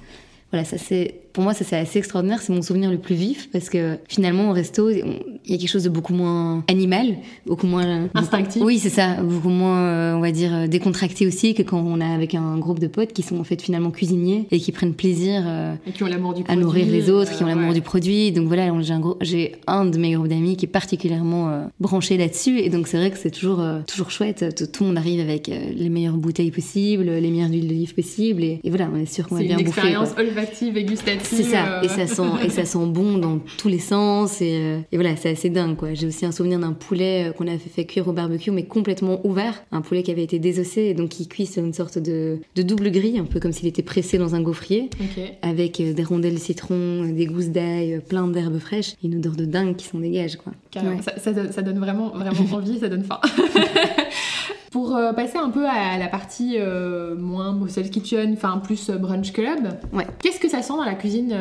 voilà, 0.53 0.65
ça 0.65 0.77
c'est 0.77 1.15
pour 1.33 1.45
moi, 1.45 1.55
ça 1.55 1.65
c'est 1.65 1.77
assez 1.77 1.99
extraordinaire. 1.99 2.41
C'est 2.43 2.53
mon 2.53 2.63
souvenir 2.63 2.91
le 2.91 2.99
plus 2.99 3.15
vif 3.15 3.51
parce 3.53 3.69
que 3.69 3.99
finalement, 4.09 4.51
au 4.51 4.53
resto, 4.53 4.91
il 4.91 4.99
y 5.47 5.55
a 5.55 5.59
quelque 5.59 5.69
chose 5.69 5.85
de 5.85 5.89
beaucoup 5.89 6.15
moins 6.15 6.65
animal, 6.69 7.17
beaucoup 7.47 7.67
moins 7.67 8.09
instinctif. 8.15 8.63
Oui, 8.63 8.79
c'est 8.79 8.91
ça, 8.91 9.23
beaucoup 9.23 9.49
moins, 9.49 9.81
euh, 9.81 10.15
on 10.15 10.21
va 10.21 10.33
dire, 10.33 10.55
euh, 10.55 10.67
décontracté 10.67 11.27
aussi 11.27 11.55
que 11.55 11.63
quand 11.63 11.81
on 11.81 12.01
est 12.01 12.05
avec 12.05 12.35
un 12.35 12.59
groupe 12.59 12.79
de 12.79 12.87
potes 12.87 13.13
qui 13.13 13.23
sont 13.23 13.39
en 13.39 13.45
fait 13.45 13.61
finalement 13.63 13.91
cuisiniers 13.91 14.47
et 14.51 14.59
qui 14.59 14.73
prennent 14.73 14.95
plaisir 14.95 15.45
euh, 15.47 15.75
et 15.87 15.93
qui 15.93 16.03
ont 16.03 16.07
l'amour 16.07 16.35
du 16.35 16.43
à 16.49 16.57
nourrir 16.57 16.87
les 16.87 17.11
autres, 17.11 17.37
qui 17.37 17.43
ont 17.43 17.47
l'amour 17.47 17.75
du 17.75 17.83
produit. 17.83 18.33
Donc 18.33 18.49
voilà, 18.49 18.71
j'ai 18.81 18.93
un, 18.93 19.17
j'ai 19.21 19.53
un 19.67 19.85
de 19.85 19.99
mes 19.99 20.13
groupes 20.13 20.29
d'amis 20.29 20.57
qui 20.57 20.67
est 20.67 20.69
particulièrement 20.69 21.69
branché 21.79 22.17
là-dessus 22.17 22.59
et 22.59 22.71
donc 22.71 22.89
c'est 22.89 22.97
vrai 22.97 23.11
que 23.11 23.19
c'est 23.19 23.31
toujours 23.31 23.63
toujours 23.87 24.11
chouette. 24.11 24.55
Tout, 24.73 24.85
le 24.85 24.89
monde 24.89 24.99
arrive 24.99 25.21
avec 25.21 25.47
les 25.49 25.89
meilleures 25.89 26.17
bouteilles 26.17 26.51
possibles, 26.51 27.05
les 27.05 27.31
meilleures 27.31 27.51
huiles 27.51 27.69
d'olive 27.69 27.95
possibles 27.95 28.43
et, 28.43 28.61
et, 28.65 28.71
voilà, 28.71 28.89
on 28.93 28.97
est 28.97 29.13
sûr 29.13 29.29
qu'on 29.29 29.37
va 29.37 29.43
bien 29.43 29.57
bouffer. 29.57 29.73
C'est 29.73 29.81
une 29.81 29.87
expérience 29.89 30.11
olfactive 30.19 30.77
et 30.77 30.85
gustative 30.85 31.20
c'est 31.23 31.43
ça, 31.43 31.83
et 31.83 31.89
ça 31.89 32.07
sent 32.07 32.23
et 32.45 32.51
ça 32.51 32.65
sent 32.65 32.87
bon 32.87 33.19
dans 33.19 33.39
tous 33.59 33.69
les 33.69 33.79
sens 33.79 34.41
et, 34.41 34.57
euh, 34.57 34.79
et 34.93 34.97
voilà, 34.97 35.17
c'est 35.17 35.31
assez 35.31 35.51
dingue 35.51 35.77
quoi. 35.77 35.95
J'ai 35.95 36.07
aussi 36.07 36.27
un 36.27 36.33
souvenir 36.33 36.59
d'un 36.59 36.73
poulet 36.73 37.29
euh, 37.29 37.33
qu'on 37.33 37.47
avait 37.47 37.59
fait 37.59 37.85
cuire 37.85 38.09
au 38.09 38.13
barbecue 38.13 38.51
mais 38.51 38.65
complètement 38.65 39.21
ouvert, 39.25 39.63
un 39.73 39.81
poulet 39.81 40.03
qui 40.03 40.11
avait 40.11 40.23
été 40.23 40.39
désossé 40.39 40.83
et 40.83 40.95
donc 40.95 41.11
qui 41.11 41.29
cuit 41.29 41.47
sur 41.47 41.65
une 41.65 41.73
sorte 41.73 41.99
de, 41.99 42.39
de 42.55 42.63
double 42.63 42.91
grille, 42.91 43.19
un 43.19 43.25
peu 43.25 43.41
comme 43.41 43.53
s'il 43.53 43.67
était 43.67 43.83
pressé 43.83 44.19
dans 44.19 44.35
un 44.35 44.41
gaufrier, 44.41 44.91
avec 45.43 45.81
euh, 45.81 45.93
des 45.93 46.05
rondelles 46.05 46.35
de 46.35 46.39
citron, 46.39 47.05
des 47.05 47.27
gousses 47.27 47.49
d'ail, 47.49 48.01
plein 48.09 48.27
d'herbes 48.27 48.59
fraîches, 48.59 48.95
une 49.03 49.17
odeur 49.17 49.37
de 49.37 49.45
dingue 49.45 49.77
qui 49.77 49.87
s'en 49.87 49.99
dégage 49.99 50.37
quoi. 50.37 50.53
Ça, 50.73 51.19
ça, 51.19 51.53
ça, 51.53 51.63
donne 51.63 51.79
vraiment 51.79 52.11
vraiment 52.11 52.47
envie, 52.53 52.79
ça 52.79 52.89
donne 52.89 53.05
faim. 53.05 53.21
Pour 54.71 54.95
euh, 54.95 55.13
passer 55.13 55.37
un 55.37 55.51
peu 55.51 55.67
à 55.69 55.99
la 55.99 56.07
partie 56.07 56.55
euh, 56.57 57.17
moins 57.17 57.53
Mossel 57.53 57.91
Kitchen, 57.91 58.33
enfin 58.35 58.59
plus 58.59 58.89
euh, 58.89 58.99
Brunch 58.99 59.33
Club, 59.33 59.69
ouais. 59.93 60.07
qu'est-ce 60.23 60.39
que 60.39 60.49
ça 60.49 60.63
sent 60.63 60.75
dans 60.75 60.85
la 60.85 60.95
cuisine 60.95 61.35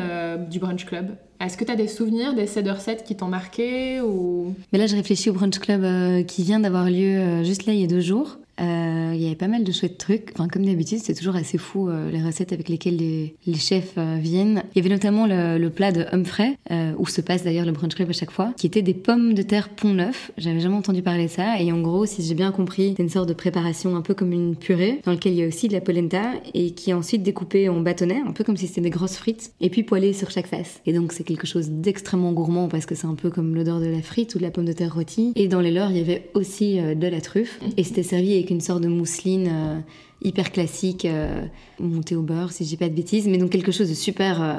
du 0.50 0.58
Brunch 0.58 0.84
Club? 0.84 1.10
Est-ce 1.40 1.56
que 1.56 1.64
tu 1.64 1.70
as 1.70 1.76
des 1.76 1.86
souvenirs 1.86 2.34
des 2.34 2.48
Cedar 2.48 2.80
sets 2.80 3.04
qui 3.06 3.16
t'ont 3.16 3.28
marqué 3.28 4.00
ou... 4.00 4.54
Mais 4.72 4.78
là, 4.78 4.86
je 4.86 4.96
réfléchis 4.96 5.30
au 5.30 5.32
Brunch 5.32 5.60
Club 5.60 6.26
qui 6.26 6.42
vient 6.42 6.58
d'avoir 6.58 6.86
lieu 6.86 7.44
juste 7.44 7.66
là 7.66 7.72
il 7.72 7.80
y 7.80 7.84
a 7.84 7.86
deux 7.86 8.00
jours. 8.00 8.38
Euh, 8.60 9.12
il 9.14 9.22
y 9.22 9.26
avait 9.26 9.36
pas 9.36 9.48
mal 9.48 9.64
de 9.64 9.72
chouettes 9.72 9.98
trucs. 9.98 10.30
Enfin, 10.34 10.48
comme 10.48 10.64
d'habitude, 10.64 10.98
c'est 11.02 11.14
toujours 11.14 11.36
assez 11.36 11.58
fou 11.58 11.88
euh, 11.88 12.10
les 12.10 12.22
recettes 12.22 12.52
avec 12.52 12.68
lesquelles 12.68 12.96
les, 12.96 13.54
chefs 13.54 13.94
euh, 13.98 14.18
viennent. 14.20 14.62
Il 14.74 14.78
y 14.78 14.80
avait 14.80 14.94
notamment 14.94 15.26
le, 15.26 15.68
plat 15.70 15.92
de 15.92 16.04
Humphrey, 16.12 16.58
où 16.98 17.06
se 17.06 17.20
passe 17.20 17.44
d'ailleurs 17.44 17.64
le 17.64 17.72
brunch 17.72 17.94
club 17.94 18.10
à 18.10 18.12
chaque 18.12 18.30
fois, 18.30 18.52
qui 18.56 18.66
était 18.66 18.82
des 18.82 18.94
pommes 18.94 19.34
de 19.34 19.42
terre 19.42 19.68
pont 19.68 19.94
neuf. 19.94 20.32
J'avais 20.36 20.60
jamais 20.60 20.74
entendu 20.74 21.02
parler 21.02 21.26
de 21.26 21.30
ça. 21.30 21.60
Et 21.60 21.70
en 21.70 21.80
gros, 21.80 22.06
si 22.06 22.22
j'ai 22.22 22.34
bien 22.34 22.50
compris, 22.50 22.94
c'est 22.96 23.02
une 23.02 23.08
sorte 23.08 23.28
de 23.28 23.34
préparation 23.34 23.96
un 23.96 24.00
peu 24.00 24.14
comme 24.14 24.32
une 24.32 24.56
purée, 24.56 25.00
dans 25.04 25.12
lequel 25.12 25.32
il 25.32 25.38
y 25.38 25.44
a 25.44 25.46
aussi 25.46 25.68
de 25.68 25.72
la 25.72 25.80
polenta 25.80 26.22
et 26.54 26.72
qui 26.72 26.90
est 26.90 26.94
ensuite 26.94 27.22
découpée 27.22 27.68
en 27.68 27.80
bâtonnets, 27.80 28.22
un 28.26 28.32
peu 28.32 28.42
comme 28.42 28.56
si 28.56 28.66
c'était 28.66 28.80
des 28.80 28.90
grosses 28.90 29.16
frites, 29.16 29.52
et 29.60 29.70
puis 29.70 29.84
poêlée 29.84 30.12
sur 30.12 30.30
chaque 30.30 30.48
face. 30.48 30.80
Et 30.86 30.92
donc 30.92 31.12
c'est 31.12 31.24
quelque 31.24 31.46
chose 31.46 31.70
d'extrêmement 31.70 32.32
gourmand 32.32 32.68
parce 32.68 32.86
que 32.86 32.94
c'est 32.94 33.06
un 33.06 33.14
peu 33.14 33.30
comme 33.30 33.54
l'odeur 33.54 33.80
de 33.80 33.86
la 33.86 34.02
frite 34.02 34.34
ou 34.34 34.38
de 34.38 34.42
la 34.42 34.50
pomme 34.50 34.64
de 34.64 34.72
terre 34.72 34.94
rôtie. 34.94 35.32
Et 35.36 35.46
dans 35.46 35.60
les 35.60 35.70
leurs, 35.70 35.90
il 35.90 35.98
y 35.98 36.00
avait 36.00 36.30
aussi 36.34 36.80
de 36.80 37.06
la 37.06 37.20
truffe. 37.20 37.60
Et 37.76 37.84
c'était 37.84 38.02
servi 38.02 38.34
avec 38.50 38.60
une 38.60 38.60
sorte 38.60 38.82
de 38.82 38.88
mousseline 38.88 39.48
euh, 39.50 39.80
hyper 40.22 40.50
classique, 40.50 41.04
euh, 41.04 41.42
montée 41.78 42.16
au 42.16 42.22
beurre, 42.22 42.52
si 42.52 42.64
je 42.64 42.70
dis 42.70 42.76
pas 42.76 42.88
de 42.88 42.94
bêtises, 42.94 43.28
mais 43.28 43.38
donc 43.38 43.50
quelque 43.50 43.70
chose 43.70 43.88
de 43.88 43.94
super 43.94 44.42
euh, 44.42 44.54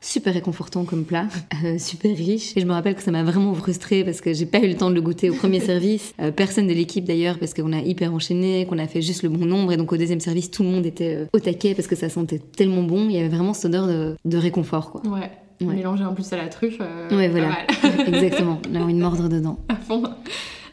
super 0.00 0.32
réconfortant 0.34 0.84
comme 0.84 1.04
plat, 1.04 1.28
super 1.78 2.16
riche. 2.16 2.56
Et 2.56 2.60
je 2.60 2.66
me 2.66 2.72
rappelle 2.72 2.94
que 2.94 3.02
ça 3.02 3.10
m'a 3.10 3.22
vraiment 3.22 3.54
frustrée 3.54 4.02
parce 4.02 4.20
que 4.20 4.32
j'ai 4.32 4.46
pas 4.46 4.60
eu 4.60 4.68
le 4.68 4.76
temps 4.76 4.90
de 4.90 4.94
le 4.94 5.02
goûter 5.02 5.30
au 5.30 5.34
premier 5.34 5.60
service. 5.72 6.14
personne 6.36 6.66
de 6.66 6.72
l'équipe 6.72 7.04
d'ailleurs 7.04 7.38
parce 7.38 7.54
qu'on 7.54 7.72
a 7.72 7.80
hyper 7.80 8.12
enchaîné, 8.14 8.66
qu'on 8.66 8.78
a 8.78 8.86
fait 8.86 9.02
juste 9.02 9.22
le 9.22 9.28
bon 9.28 9.46
nombre 9.46 9.72
et 9.72 9.76
donc 9.76 9.92
au 9.92 9.96
deuxième 9.96 10.20
service 10.20 10.50
tout 10.50 10.62
le 10.62 10.68
monde 10.68 10.86
était 10.86 11.26
au 11.32 11.38
taquet 11.38 11.74
parce 11.74 11.88
que 11.88 11.96
ça 11.96 12.08
sentait 12.08 12.38
tellement 12.38 12.82
bon. 12.82 13.08
Il 13.08 13.16
y 13.16 13.18
avait 13.18 13.34
vraiment 13.34 13.54
cette 13.54 13.66
odeur 13.66 13.86
de, 13.86 14.36
réconfort 14.36 14.90
quoi. 14.90 15.02
Ouais. 15.06 15.30
ouais. 15.62 15.74
Mélanger 15.74 16.04
en 16.04 16.14
plus 16.14 16.30
à 16.32 16.36
la 16.36 16.48
truffe. 16.48 16.80
ouais 17.10 17.28
voilà. 17.28 17.58
Exactement. 18.06 18.60
Là, 18.70 18.80
une 18.80 19.00
mordre 19.00 19.28
dedans. 19.28 19.58
À 19.68 19.76
fond. 19.76 20.02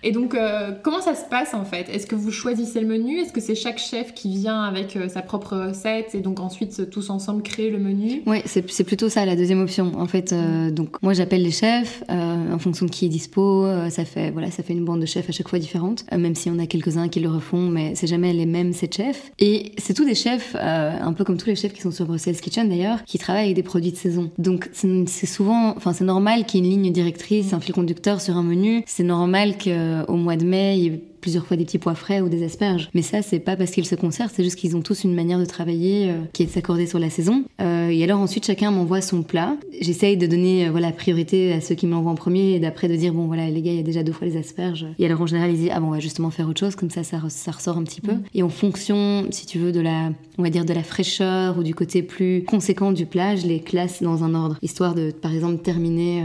Et 0.03 0.11
donc, 0.11 0.33
euh, 0.33 0.71
comment 0.81 1.01
ça 1.01 1.15
se 1.15 1.25
passe 1.25 1.53
en 1.53 1.65
fait? 1.65 1.87
Est-ce 1.89 2.07
que 2.07 2.15
vous 2.15 2.31
choisissez 2.31 2.79
le 2.79 2.87
menu? 2.87 3.19
Est-ce 3.19 3.31
que 3.31 3.41
c'est 3.41 3.55
chaque 3.55 3.77
chef 3.77 4.13
qui 4.13 4.35
vient 4.35 4.63
avec 4.63 4.95
euh, 4.95 5.07
sa 5.07 5.21
propre 5.21 5.55
recette 5.57 6.15
et 6.15 6.21
donc 6.21 6.39
ensuite 6.39 6.89
tous 6.89 7.09
ensemble 7.09 7.43
créer 7.43 7.69
le 7.69 7.77
menu? 7.77 8.23
Oui, 8.25 8.41
c'est 8.45 8.83
plutôt 8.83 9.09
ça 9.09 9.25
la 9.25 9.35
deuxième 9.35 9.61
option. 9.61 9.91
En 9.97 10.07
fait, 10.07 10.33
euh, 10.33 10.71
donc 10.71 11.01
moi 11.01 11.13
j'appelle 11.13 11.43
les 11.43 11.51
chefs 11.51 12.03
en 12.09 12.59
fonction 12.59 12.85
de 12.85 12.91
qui 12.91 13.05
est 13.05 13.09
dispo. 13.09 13.65
ça 13.89 14.05
fait 14.05 14.31
voilà, 14.31 14.51
ça 14.51 14.63
fait 14.63 14.73
une 14.73 14.85
bande 14.85 15.01
de 15.01 15.05
chefs 15.05 15.29
à 15.29 15.31
chaque 15.31 15.47
fois 15.47 15.59
différente, 15.59 16.05
même 16.11 16.35
si 16.35 16.49
on 16.49 16.59
a 16.59 16.65
quelques-uns 16.65 17.07
qui 17.07 17.19
le 17.19 17.29
refont, 17.29 17.69
mais 17.69 17.95
c'est 17.95 18.07
jamais 18.07 18.33
les 18.33 18.45
mêmes 18.45 18.73
sept 18.73 18.95
chefs. 18.95 19.31
Et 19.39 19.71
c'est 19.77 19.93
tous 19.93 20.05
des 20.05 20.15
chefs, 20.15 20.55
un 20.55 21.13
peu 21.13 21.23
comme 21.23 21.37
tous 21.37 21.47
les 21.47 21.55
chefs 21.55 21.73
qui 21.73 21.81
sont 21.81 21.91
sur 21.91 22.05
Brussels 22.05 22.39
Kitchen 22.39 22.67
d'ailleurs, 22.69 23.03
qui 23.05 23.17
travaillent 23.17 23.45
avec 23.45 23.55
des 23.55 23.63
produits 23.63 23.91
de 23.91 23.97
saison. 23.97 24.31
Donc 24.37 24.69
c'est 24.73 25.25
souvent, 25.25 25.75
enfin 25.77 25.93
c'est 25.93 26.03
normal 26.03 26.45
qu'il 26.45 26.65
y 26.65 26.69
ait 26.69 26.73
une 26.73 26.83
ligne 26.83 26.91
directrice, 26.91 27.53
un 27.53 27.59
fil 27.59 27.73
conducteur 27.73 28.21
sur 28.21 28.37
un 28.37 28.43
menu. 28.43 28.83
C'est 28.85 29.03
normal 29.03 29.57
que 29.57 29.90
euh, 29.91 30.05
au 30.07 30.15
mois 30.15 30.35
de 30.35 30.45
mai, 30.45 30.79
il 30.79 30.99
plusieurs 31.21 31.45
fois 31.45 31.55
des 31.55 31.63
petits 31.63 31.77
pois 31.77 31.95
frais 31.95 32.19
ou 32.19 32.27
des 32.27 32.43
asperges. 32.43 32.89
Mais 32.93 33.01
ça, 33.01 33.21
c'est 33.21 33.39
pas 33.39 33.55
parce 33.55 33.71
qu'ils 33.71 33.85
se 33.85 33.95
conservent, 33.95 34.31
c'est 34.35 34.43
juste 34.43 34.57
qu'ils 34.57 34.75
ont 34.75 34.81
tous 34.81 35.03
une 35.03 35.13
manière 35.13 35.39
de 35.39 35.45
travailler 35.45 36.09
euh, 36.09 36.23
qui 36.33 36.43
est 36.43 36.47
de 36.47 36.51
s'accorder 36.51 36.87
sur 36.87 36.99
la 36.99 37.09
saison. 37.09 37.45
Euh, 37.61 37.89
et 37.89 38.03
alors 38.03 38.19
ensuite, 38.19 38.45
chacun 38.45 38.71
m'envoie 38.71 39.01
son 39.01 39.23
plat. 39.23 39.55
J'essaye 39.81 40.15
de 40.15 40.27
donner 40.27 40.67
euh, 40.67 40.71
voilà 40.71 40.91
priorité 40.91 41.51
à 41.53 41.59
ceux 41.59 41.75
qui 41.75 41.87
m'envoient 41.87 42.11
en 42.11 42.15
premier 42.15 42.53
et 42.53 42.59
d'après 42.59 42.87
de 42.87 42.95
dire 42.95 43.13
bon 43.13 43.25
voilà 43.25 43.49
les 43.49 43.61
gars, 43.61 43.71
il 43.71 43.77
y 43.77 43.79
a 43.79 43.83
déjà 43.83 44.03
deux 44.03 44.11
fois 44.11 44.27
les 44.27 44.37
asperges. 44.37 44.85
Et 44.99 45.05
alors 45.05 45.21
en 45.21 45.25
général, 45.25 45.51
ils 45.51 45.57
disent 45.57 45.71
ah 45.73 45.79
bon 45.79 45.87
on 45.87 45.91
va 45.91 45.99
justement 45.99 46.29
faire 46.29 46.47
autre 46.47 46.59
chose 46.59 46.75
comme 46.75 46.89
ça, 46.89 47.03
ça, 47.03 47.17
ressort 47.19 47.77
un 47.77 47.83
petit 47.83 48.01
peu. 48.01 48.13
Mm. 48.13 48.23
Et 48.35 48.43
en 48.43 48.49
fonction, 48.49 49.25
si 49.31 49.45
tu 49.45 49.57
veux, 49.59 49.71
de 49.71 49.81
la 49.81 50.11
on 50.37 50.43
va 50.43 50.49
dire 50.49 50.65
de 50.65 50.73
la 50.73 50.83
fraîcheur 50.83 51.57
ou 51.57 51.63
du 51.63 51.75
côté 51.75 52.03
plus 52.03 52.43
conséquent 52.43 52.91
du 52.91 53.05
plat, 53.05 53.35
je 53.35 53.47
les 53.47 53.59
classe 53.59 54.01
dans 54.01 54.23
un 54.23 54.33
ordre, 54.33 54.57
histoire 54.61 54.95
de 54.95 55.11
par 55.11 55.33
exemple 55.33 55.61
terminer 55.61 56.23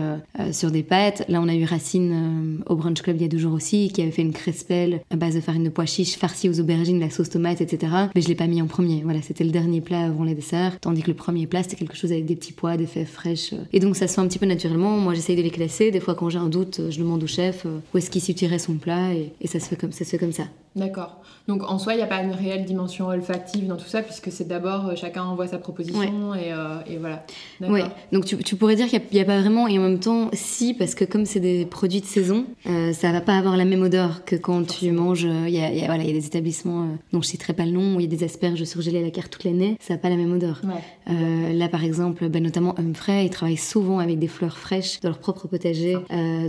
sur 0.52 0.70
des 0.70 0.82
pâtes. 0.82 1.24
Là, 1.28 1.40
on 1.42 1.48
a 1.48 1.54
eu 1.54 1.64
Racine 1.64 2.62
au 2.66 2.76
brunch 2.76 3.02
club 3.02 3.16
il 3.16 3.22
y 3.22 3.24
a 3.24 3.28
deux 3.28 3.38
jours 3.38 3.52
aussi 3.52 3.90
qui 3.92 4.02
avait 4.02 4.10
fait 4.10 4.22
une 4.22 4.32
crespelle 4.32 5.00
à 5.10 5.16
base 5.16 5.34
de 5.34 5.40
farine 5.40 5.64
de 5.64 5.68
pois 5.68 5.86
chiches 5.86 6.16
farcie 6.16 6.48
aux 6.48 6.60
aubergines, 6.60 7.00
la 7.00 7.10
sauce 7.10 7.30
tomate, 7.30 7.60
etc. 7.60 7.92
Mais 8.14 8.20
je 8.20 8.28
l'ai 8.28 8.34
pas 8.34 8.46
mis 8.46 8.62
en 8.62 8.66
premier. 8.66 9.02
Voilà, 9.02 9.22
c'était 9.22 9.44
le 9.44 9.50
dernier 9.50 9.80
plat 9.80 10.04
avant 10.04 10.24
les 10.24 10.34
desserts. 10.34 10.78
Tandis 10.80 11.02
que 11.02 11.08
le 11.08 11.16
premier 11.16 11.46
plat, 11.46 11.62
c'était 11.62 11.76
quelque 11.76 11.96
chose 11.96 12.12
avec 12.12 12.26
des 12.26 12.36
petits 12.36 12.52
pois, 12.52 12.76
des 12.76 12.86
fèves 12.86 13.06
fraîches. 13.06 13.45
Et 13.72 13.80
donc 13.80 13.96
ça 13.96 14.08
se 14.08 14.14
fait 14.14 14.20
un 14.20 14.28
petit 14.28 14.38
peu 14.38 14.46
naturellement. 14.46 14.96
Moi, 14.96 15.14
j'essaye 15.14 15.36
de 15.36 15.42
les 15.42 15.50
classer. 15.50 15.90
Des 15.90 16.00
fois, 16.00 16.14
quand 16.14 16.30
j'ai 16.30 16.38
un 16.38 16.48
doute, 16.48 16.80
je 16.90 16.98
demande 16.98 17.22
au 17.22 17.26
chef 17.26 17.66
euh, 17.66 17.78
où 17.92 17.98
est-ce 17.98 18.10
qu'il 18.10 18.22
situerait 18.22 18.58
son 18.58 18.74
plat 18.74 19.12
et, 19.14 19.32
ça 19.46 19.60
se 19.60 19.66
fait 19.66 19.76
comme 19.76 19.92
ça. 19.92 20.04
Se 20.04 20.10
fait 20.10 20.18
comme 20.18 20.32
ça. 20.32 20.44
D'accord. 20.76 21.22
Donc 21.48 21.62
en 21.62 21.78
soi, 21.78 21.94
il 21.94 21.96
n'y 21.96 22.02
a 22.02 22.06
pas 22.06 22.22
une 22.22 22.32
réelle 22.32 22.64
dimension 22.64 23.06
olfactive 23.06 23.66
dans 23.66 23.76
tout 23.76 23.86
ça, 23.86 24.02
puisque 24.02 24.30
c'est 24.30 24.46
d'abord 24.46 24.88
euh, 24.88 24.96
chacun 24.96 25.22
envoie 25.22 25.46
sa 25.46 25.58
proposition 25.58 26.34
et, 26.34 26.52
euh, 26.52 26.78
et, 26.86 26.96
voilà. 26.98 27.24
Oui, 27.60 27.80
donc 28.12 28.26
tu, 28.26 28.36
tu, 28.38 28.56
pourrais 28.56 28.76
dire 28.76 28.88
qu'il 28.88 29.00
n'y 29.12 29.20
a, 29.20 29.24
pas 29.24 29.40
vraiment, 29.40 29.68
et 29.68 29.78
en 29.78 29.82
même 29.82 30.00
temps, 30.00 30.28
si, 30.32 30.74
parce 30.74 30.94
que 30.94 31.04
comme 31.04 31.24
c'est 31.24 31.40
des 31.40 31.64
produits 31.64 32.00
de 32.00 32.06
saison, 32.06 32.44
euh, 32.66 32.92
ça 32.92 33.12
va 33.12 33.20
pas 33.20 33.38
avoir 33.38 33.56
la 33.56 33.64
même 33.64 33.82
odeur 33.82 34.24
que 34.24 34.36
quand 34.36 34.66
tu 34.66 34.90
manges. 34.90 35.22
Il 35.46 35.54
y, 35.54 35.60
a, 35.60 35.72
y, 35.72 35.82
a, 35.82 35.86
voilà, 35.86 36.04
y 36.04 36.10
a 36.10 36.12
des 36.12 36.26
établissements 36.26 36.88
dont 37.12 37.22
je 37.22 37.28
ne 37.28 37.30
citerai 37.30 37.52
pas 37.52 37.64
le 37.64 37.70
nom, 37.70 37.96
où 37.96 38.00
il 38.00 38.10
y 38.10 38.14
a 38.14 38.16
des 38.16 38.24
asperges 38.24 38.64
surgelées 38.64 38.98
à 38.98 39.02
la 39.02 39.10
carte 39.10 39.30
toute 39.30 39.44
l'année, 39.44 39.78
ça 39.80 39.94
n'a 39.94 39.98
pas 39.98 40.10
la 40.10 40.16
même 40.16 40.32
odeur. 40.32 40.60
là, 41.06 41.68
par 41.68 41.84
exemple, 41.84 42.28
ben, 42.28 42.42
notamment 42.42 42.74
Humphrey, 42.78 43.24
ils 43.24 43.30
travaillent 43.30 43.56
souvent 43.56 43.98
avec 44.00 44.18
des 44.18 44.28
fleurs 44.28 44.58
fraîches 44.58 45.00
de 45.00 45.08
leur 45.08 45.18
propre 45.18 45.48
potager, 45.48 45.96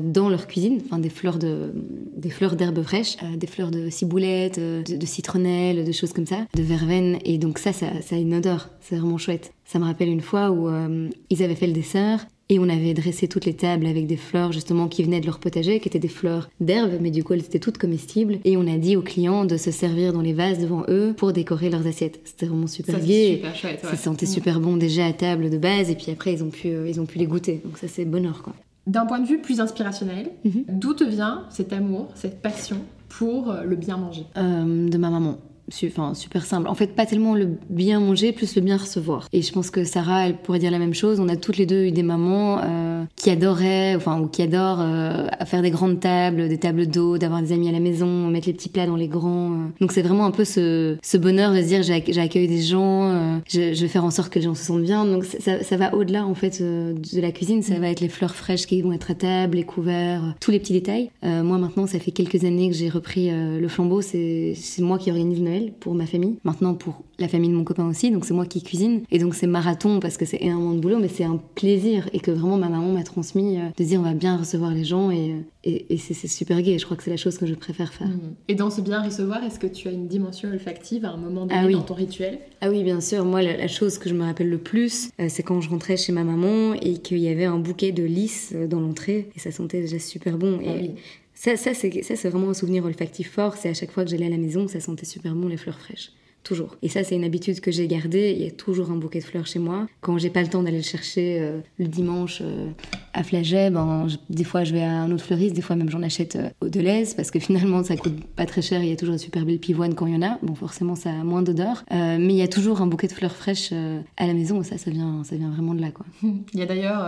dans 0.02 0.30
leur 0.30 0.48
cuisine, 0.48 0.82
enfin 0.86 1.00
des 1.00 1.10
fleurs 1.10 1.38
de, 1.38 1.72
des 2.16 2.30
fleurs 2.30 2.56
d'herbes 2.56 2.82
fraîches, 2.82 3.18
des 3.38 3.48
fleurs 3.48 3.72
de 3.72 3.90
ciboulette 4.18 4.60
de, 4.60 5.06
citronnelle, 5.06 5.86
de 5.86 5.92
choses 5.92 6.14
comme 6.14 6.26
ça, 6.26 6.48
de 6.56 6.64
verveine. 6.64 7.20
Et 7.24 7.38
donc 7.38 7.60
ça, 7.60 7.72
ça, 7.74 7.88
a 7.88 8.16
une 8.16 8.34
odeur. 8.34 8.70
C'est 8.82 8.96
vraiment 8.96 9.18
chouette. 9.18 9.54
Ça 9.66 9.80
me 9.80 9.86
rappelle 9.86 10.10
une 10.10 10.22
fois 10.22 10.50
où 10.52 10.70
euh, 10.70 11.10
ils 11.30 11.44
avaient 11.44 11.56
fait 11.56 11.68
le 11.68 11.74
dessert 11.74 12.26
et 12.50 12.60
on 12.60 12.70
avait 12.70 12.94
dressé 12.94 13.28
toutes 13.28 13.44
les 13.44 13.54
tables 13.54 13.86
avec 13.86 14.08
des 14.08 14.16
fleurs 14.16 14.54
justement 14.54 14.88
qui 14.88 15.04
venaient 15.04 15.20
de 15.20 15.26
leur 15.26 15.40
potager, 15.40 15.82
qui 15.82 15.90
étaient 15.90 16.00
des 16.00 16.08
fleurs 16.08 16.50
d'herbe, 16.62 16.94
mais 17.02 17.12
du 17.12 17.24
coup 17.24 17.34
elles 17.34 17.42
étaient 17.42 17.60
toutes 17.60 17.78
comestibles. 17.78 18.40
Et 18.46 18.56
on 18.56 18.66
a 18.74 18.78
dit 18.78 18.96
aux 18.96 19.02
clients 19.02 19.44
de 19.44 19.58
se 19.58 19.70
servir 19.70 20.14
dans 20.14 20.22
les 20.22 20.34
vases 20.34 20.60
devant 20.60 20.84
eux 20.88 21.14
pour 21.18 21.34
décorer 21.34 21.70
leurs 21.70 21.86
assiettes. 21.86 22.22
C'était 22.24 22.46
vraiment 22.46 22.68
super 22.68 22.96
ça, 22.96 23.02
Super 23.02 23.56
chouette, 23.56 23.80
Ça 23.84 23.98
sentait 23.98 24.26
mm. 24.26 24.30
super 24.30 24.60
bon 24.62 24.78
déjà 24.78 25.06
à 25.06 25.14
table 25.14 25.50
de 25.50 25.58
base, 25.58 25.92
et 25.92 25.96
puis 25.96 26.10
après 26.12 26.34
ils 26.34 26.44
ont 26.44 26.50
pu, 26.50 26.70
euh, 26.70 26.90
ils 26.90 27.02
ont 27.02 27.06
pu 27.06 27.20
les 27.20 27.28
goûter. 27.28 27.62
Donc 27.66 27.78
ça 27.78 27.88
c'est 27.88 28.06
bonheur 28.06 28.42
quoi. 28.42 28.54
D'un 28.88 29.06
point 29.06 29.20
de 29.20 29.28
vue 29.28 29.42
plus 29.42 29.60
inspirationnel, 29.60 30.30
mhm. 30.46 30.64
d'où 30.70 30.94
te 30.94 31.04
vient 31.04 31.44
cet 31.50 31.74
amour, 31.74 32.08
cette 32.16 32.42
passion 32.42 32.78
pour 33.10 33.54
le 33.66 33.76
bien 33.76 33.98
manger. 33.98 34.26
Euh, 34.38 34.90
De 34.90 34.98
ma 34.98 35.10
maman 35.10 35.38
enfin, 35.86 36.14
super 36.14 36.46
simple. 36.46 36.68
En 36.68 36.76
fait, 36.76 36.96
pas 36.96 37.06
tellement 37.06 37.36
le 37.36 37.50
bien 37.70 38.00
manger, 38.00 38.32
plus 38.32 38.56
le 38.56 38.62
bien 38.62 38.78
recevoir. 38.78 39.28
Et 39.34 39.42
je 39.42 39.52
pense 39.52 39.70
que 39.70 39.84
Sarah, 39.84 40.28
elle 40.28 40.38
pourrait 40.38 40.60
dire 40.60 40.72
la 40.72 40.80
même 40.80 40.94
chose. 40.94 41.20
On 41.20 41.30
a 41.30 41.36
toutes 41.36 41.58
les 41.58 41.66
deux 41.66 41.86
eu 41.86 41.92
des 41.92 42.04
mamans 42.04 42.60
euh, 42.64 43.04
qui 43.16 43.30
adoraient, 43.30 43.96
enfin, 43.96 44.20
ou 44.20 44.28
qui 44.28 44.42
adorent 44.42 44.82
euh, 44.82 45.28
faire 45.46 45.62
des 45.62 45.72
grandes 45.72 46.00
tables, 46.00 46.48
des 46.48 46.58
tables 46.58 46.88
d'eau, 46.88 47.18
d'avoir 47.18 47.42
des 47.42 47.52
amis 47.52 47.70
à 47.70 47.72
la 47.72 47.80
maison, 47.80 48.28
mettre 48.28 48.48
les 48.48 48.54
petits 48.54 48.70
plats 48.70 48.88
dans 48.88 48.96
les 48.96 49.08
grands. 49.08 49.52
Euh. 49.52 49.68
Donc 49.82 49.92
c'est 49.92 50.02
vraiment 50.02 50.26
un 50.26 50.32
peu 50.32 50.46
ce, 50.46 50.98
bonheur 51.18 51.54
de 51.54 51.62
se 51.62 51.68
dire 51.68 51.84
j'ai 51.84 52.22
accueilli 52.22 52.48
des 52.48 52.62
gens, 52.62 53.42
je, 53.48 53.74
vais 53.74 53.88
faire 53.88 54.06
en 54.06 54.12
sorte 54.12 54.32
que 54.32 54.40
les 54.40 54.46
gens 54.46 54.56
se 54.56 54.64
sentent 54.64 54.84
bien. 54.84 55.06
Donc 55.06 55.26
ça, 55.26 55.78
va 55.78 55.94
au-delà 55.96 56.26
en 56.26 56.34
fait 56.34 56.62
de 56.62 57.22
la 57.22 57.32
cuisine. 57.32 57.62
Ça 57.62 57.80
va 57.80 57.90
être 57.90 58.02
les 58.02 58.10
fleurs 58.10 58.36
fraîches 58.36 58.66
qui 58.66 58.82
vont 58.82 58.94
être 58.94 59.12
à 59.12 59.16
table, 59.16 59.58
les 59.58 59.64
couverts, 59.64 60.36
tous 60.40 60.52
les 60.52 60.60
petits 60.60 60.74
détails. 60.74 61.10
moi 61.24 61.58
maintenant, 61.58 61.88
ça 61.88 62.00
fait 62.00 62.12
quelques 62.12 62.44
années 62.44 62.70
que 62.70 62.76
j'ai 62.76 62.90
repris 62.90 63.30
le 63.32 63.68
flambeau. 63.68 64.02
C'est 64.02 64.56
moi 64.80 64.98
qui 64.98 65.12
organise 65.12 65.42
Noël 65.42 65.57
pour 65.80 65.94
ma 65.94 66.06
famille, 66.06 66.38
maintenant 66.44 66.74
pour 66.74 67.04
la 67.20 67.28
famille 67.28 67.50
de 67.50 67.56
mon 67.56 67.64
copain 67.64 67.88
aussi, 67.88 68.12
donc 68.12 68.26
c'est 68.26 68.34
moi 68.34 68.46
qui 68.46 68.62
cuisine. 68.62 69.02
Et 69.12 69.20
donc 69.20 69.36
c'est 69.36 69.48
marathon 69.48 70.00
parce 70.00 70.18
que 70.18 70.26
c'est 70.26 70.42
énormément 70.42 70.74
de 70.74 70.80
boulot, 70.80 71.00
mais 71.00 71.08
c'est 71.08 71.24
un 71.24 71.40
plaisir 71.56 72.10
et 72.14 72.20
que 72.20 72.32
vraiment 72.32 72.58
ma 72.58 72.70
maman 72.70 72.92
m'a 72.94 73.04
transmis 73.04 73.58
euh, 73.58 73.70
de 73.76 73.84
dire 73.84 74.00
on 74.00 74.04
va 74.04 74.14
bien 74.14 74.38
recevoir 74.38 74.72
les 74.72 74.84
gens 74.84 75.12
et, 75.12 75.32
euh, 75.32 75.80
et, 75.90 75.98
c'est 75.98 76.28
super 76.28 76.62
gai. 76.62 76.78
Je 76.78 76.86
crois 76.86 76.96
que 76.96 77.04
c'est 77.04 77.10
la 77.10 77.18
chose 77.18 77.38
que 77.38 77.46
je 77.46 77.56
préfère 77.56 77.94
faire. 77.94 78.08
Mmh. 78.08 78.36
Et 78.48 78.56
dans 78.56 78.70
ce 78.70 78.82
bien 78.82 79.02
recevoir, 79.02 79.44
est-ce 79.44 79.60
que 79.60 79.68
tu 79.68 79.88
as 79.88 79.92
une 79.92 80.08
dimension 80.08 80.50
olfactive 80.50 81.06
à 81.06 81.12
un 81.12 81.18
moment 81.18 81.46
donné 81.46 81.60
ah 81.60 81.70
dans 81.70 81.82
ton 81.82 81.94
rituel? 81.94 82.40
Ah 82.62 82.70
oui, 82.70 82.84
bien 82.84 83.02
sûr. 83.02 83.26
Moi, 83.26 83.42
la, 83.42 83.68
chose 83.68 83.98
que 83.98 84.10
je 84.10 84.14
me 84.14 84.24
rappelle 84.24 84.50
le 84.50 84.58
plus, 84.58 85.10
euh, 85.20 85.26
c'est 85.30 85.44
quand 85.44 85.60
je 85.62 85.70
rentrais 85.70 85.98
chez 85.98 86.12
ma 86.12 86.24
maman 86.24 86.74
et 86.74 86.98
qu'il 87.00 87.20
y 87.20 87.28
avait 87.28 87.46
un 87.46 87.58
bouquet 87.58 87.92
de 87.92 88.04
lys 88.04 88.54
dans 88.70 88.80
l'entrée 88.80 89.30
et 89.36 89.40
ça 89.40 89.52
sentait 89.52 89.82
déjà 89.82 90.00
super 90.00 90.38
bon. 90.38 90.60
Ah 90.62 90.70
et 90.70 90.96
ça, 91.38 91.56
ça 91.56 91.74
c'est 91.74 92.30
vraiment 92.30 92.50
un 92.50 92.54
souvenir 92.54 92.86
olfactif 92.86 93.32
fort. 93.32 93.56
C'est 93.58 93.70
à 93.70 93.74
chaque 93.74 93.92
fois 93.92 94.04
que 94.04 94.10
j'allais 94.10 94.26
à 94.26 94.30
la 94.30 94.38
maison, 94.38 94.68
ça 94.68 94.80
sentait 94.80 95.06
super 95.06 95.36
bon 95.36 95.48
les 95.48 95.58
fleurs 95.58 95.80
fraîches 95.80 96.12
toujours. 96.48 96.78
Et 96.82 96.90
ça, 96.90 97.04
c'est 97.04 97.16
une 97.16 97.26
habitude 97.26 97.60
que 97.60 97.72
j'ai 97.72 97.88
gardée. 97.88 98.32
Il 98.32 98.44
y 98.44 98.48
a 98.48 98.52
toujours 98.52 98.90
un 98.92 98.96
bouquet 98.96 99.20
de 99.20 99.26
fleurs 99.26 99.46
chez 99.46 99.60
moi. 99.60 99.88
Quand 100.02 100.18
j'ai 100.18 100.30
pas 100.30 100.42
le 100.42 100.48
temps 100.48 100.64
d'aller 100.64 100.78
le 100.78 100.84
chercher 100.84 101.40
euh, 101.42 101.60
le 101.78 101.88
dimanche 101.88 102.40
euh, 102.42 102.70
à 103.18 103.24
Flaget, 103.24 103.72
ben, 103.72 104.08
des 104.30 104.44
fois 104.44 104.64
je 104.64 104.74
vais 104.74 104.84
à 104.84 104.92
un 104.92 105.12
autre 105.12 105.24
fleuriste, 105.24 105.56
des 105.56 105.62
fois 105.62 105.76
même 105.76 105.90
j'en 105.90 106.04
achète 106.04 106.36
euh, 106.36 106.50
au 106.62 106.70
Deleuze 106.70 107.16
parce 107.16 107.32
que 107.32 107.40
finalement 107.40 107.84
ça 107.84 107.98
coûte 107.98 108.24
pas 108.36 108.46
très 108.46 108.62
cher. 108.62 108.84
Il 108.84 108.90
y 108.90 108.92
a 108.92 108.96
toujours 108.96 109.14
une 109.14 109.20
super 109.20 109.44
belle 109.46 109.60
pivoine 109.60 109.96
quand 109.96 110.06
il 110.06 110.14
y 110.14 110.18
en 110.18 110.22
a. 110.22 110.38
Bon, 110.44 110.54
forcément, 110.56 110.96
ça 110.96 111.10
a 111.10 111.24
moins 111.24 111.42
d'odeur. 111.42 111.84
mais 111.92 112.20
il 112.20 112.36
y 112.36 112.42
a 112.42 112.48
toujours 112.48 112.82
un 112.82 112.88
bouquet 112.88 113.08
de 113.08 113.14
fleurs 113.14 113.36
fraîches 113.36 113.72
à 113.72 114.28
la 114.28 114.34
maison. 114.34 114.62
Et 114.62 114.64
ça, 114.64 114.78
ça 114.78 114.92
vient, 114.92 115.24
ça 115.24 115.36
vient 115.36 115.50
vraiment 115.50 115.74
de 115.74 115.82
là, 115.82 115.92
quoi. 115.92 116.06
Il 116.54 116.60
y 116.60 116.62
a 116.62 116.66
d'ailleurs 116.66 117.08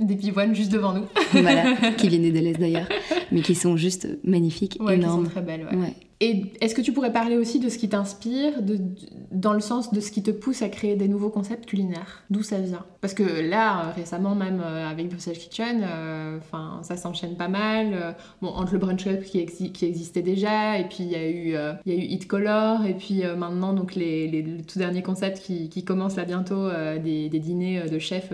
des 0.00 0.16
pivoines 0.16 0.54
juste 0.54 0.72
devant 0.72 0.92
nous. 0.92 1.06
voilà, 1.32 1.74
qui 1.96 2.08
viennent 2.08 2.22
des 2.22 2.32
Deleuze 2.32 2.58
d'ailleurs, 2.58 2.88
mais 3.32 3.40
qui 3.40 3.54
sont 3.54 3.76
juste 3.76 4.08
magnifiques, 4.24 4.76
ouais, 4.80 4.96
énormes. 4.96 5.20
Qui 5.20 5.24
sont 5.26 5.30
très 5.30 5.42
belles, 5.42 5.66
ouais. 5.72 5.94
Et 6.20 6.52
est-ce 6.60 6.74
que 6.74 6.80
tu 6.80 6.92
pourrais 6.92 7.12
parler 7.12 7.36
aussi 7.36 7.60
de 7.60 7.68
ce 7.68 7.78
qui 7.78 7.88
t'inspire, 7.88 8.54
dans 9.30 9.52
le 9.52 9.60
sens 9.60 9.92
de 9.92 10.00
ce 10.00 10.10
qui 10.10 10.22
te 10.24 10.32
pousse 10.32 10.62
à 10.62 10.68
créer 10.68 10.96
des 10.96 11.06
nouveaux 11.06 11.30
concepts 11.30 11.66
culinaires? 11.66 12.24
D'où 12.28 12.42
ça 12.42 12.58
vient? 12.58 12.84
Parce 13.00 13.14
que 13.14 13.22
là, 13.22 13.92
récemment, 13.92 14.34
même 14.34 14.60
euh, 14.60 14.90
avec 14.90 15.08
Brussels 15.08 15.38
Kitchen, 15.38 15.86
euh, 15.88 16.40
ça 16.82 16.96
s'enchaîne 16.96 17.36
pas 17.36 17.46
mal. 17.46 17.90
Euh, 17.92 18.12
bon, 18.42 18.48
entre 18.48 18.72
le 18.72 18.80
Brunch 18.80 19.04
Club 19.04 19.22
qui, 19.22 19.38
existait 19.38 20.22
déjà, 20.22 20.78
et 20.80 20.88
puis 20.88 21.04
il 21.04 21.10
y 21.10 21.14
a 21.14 21.30
eu, 21.30 21.54
il 21.86 22.26
Color, 22.26 22.84
et 22.84 22.94
puis 22.94 23.22
maintenant, 23.36 23.72
donc, 23.72 23.94
les, 23.94 24.26
les, 24.26 24.62
tout 24.62 24.80
dernier 24.80 25.02
concept 25.02 25.40
qui, 25.40 25.68
qui 25.68 25.84
commence 25.84 26.16
là 26.16 26.24
bientôt, 26.24 26.68
des, 27.02 27.28
des, 27.28 27.38
dîners 27.38 27.88
de 27.88 27.98
chefs 28.00 28.32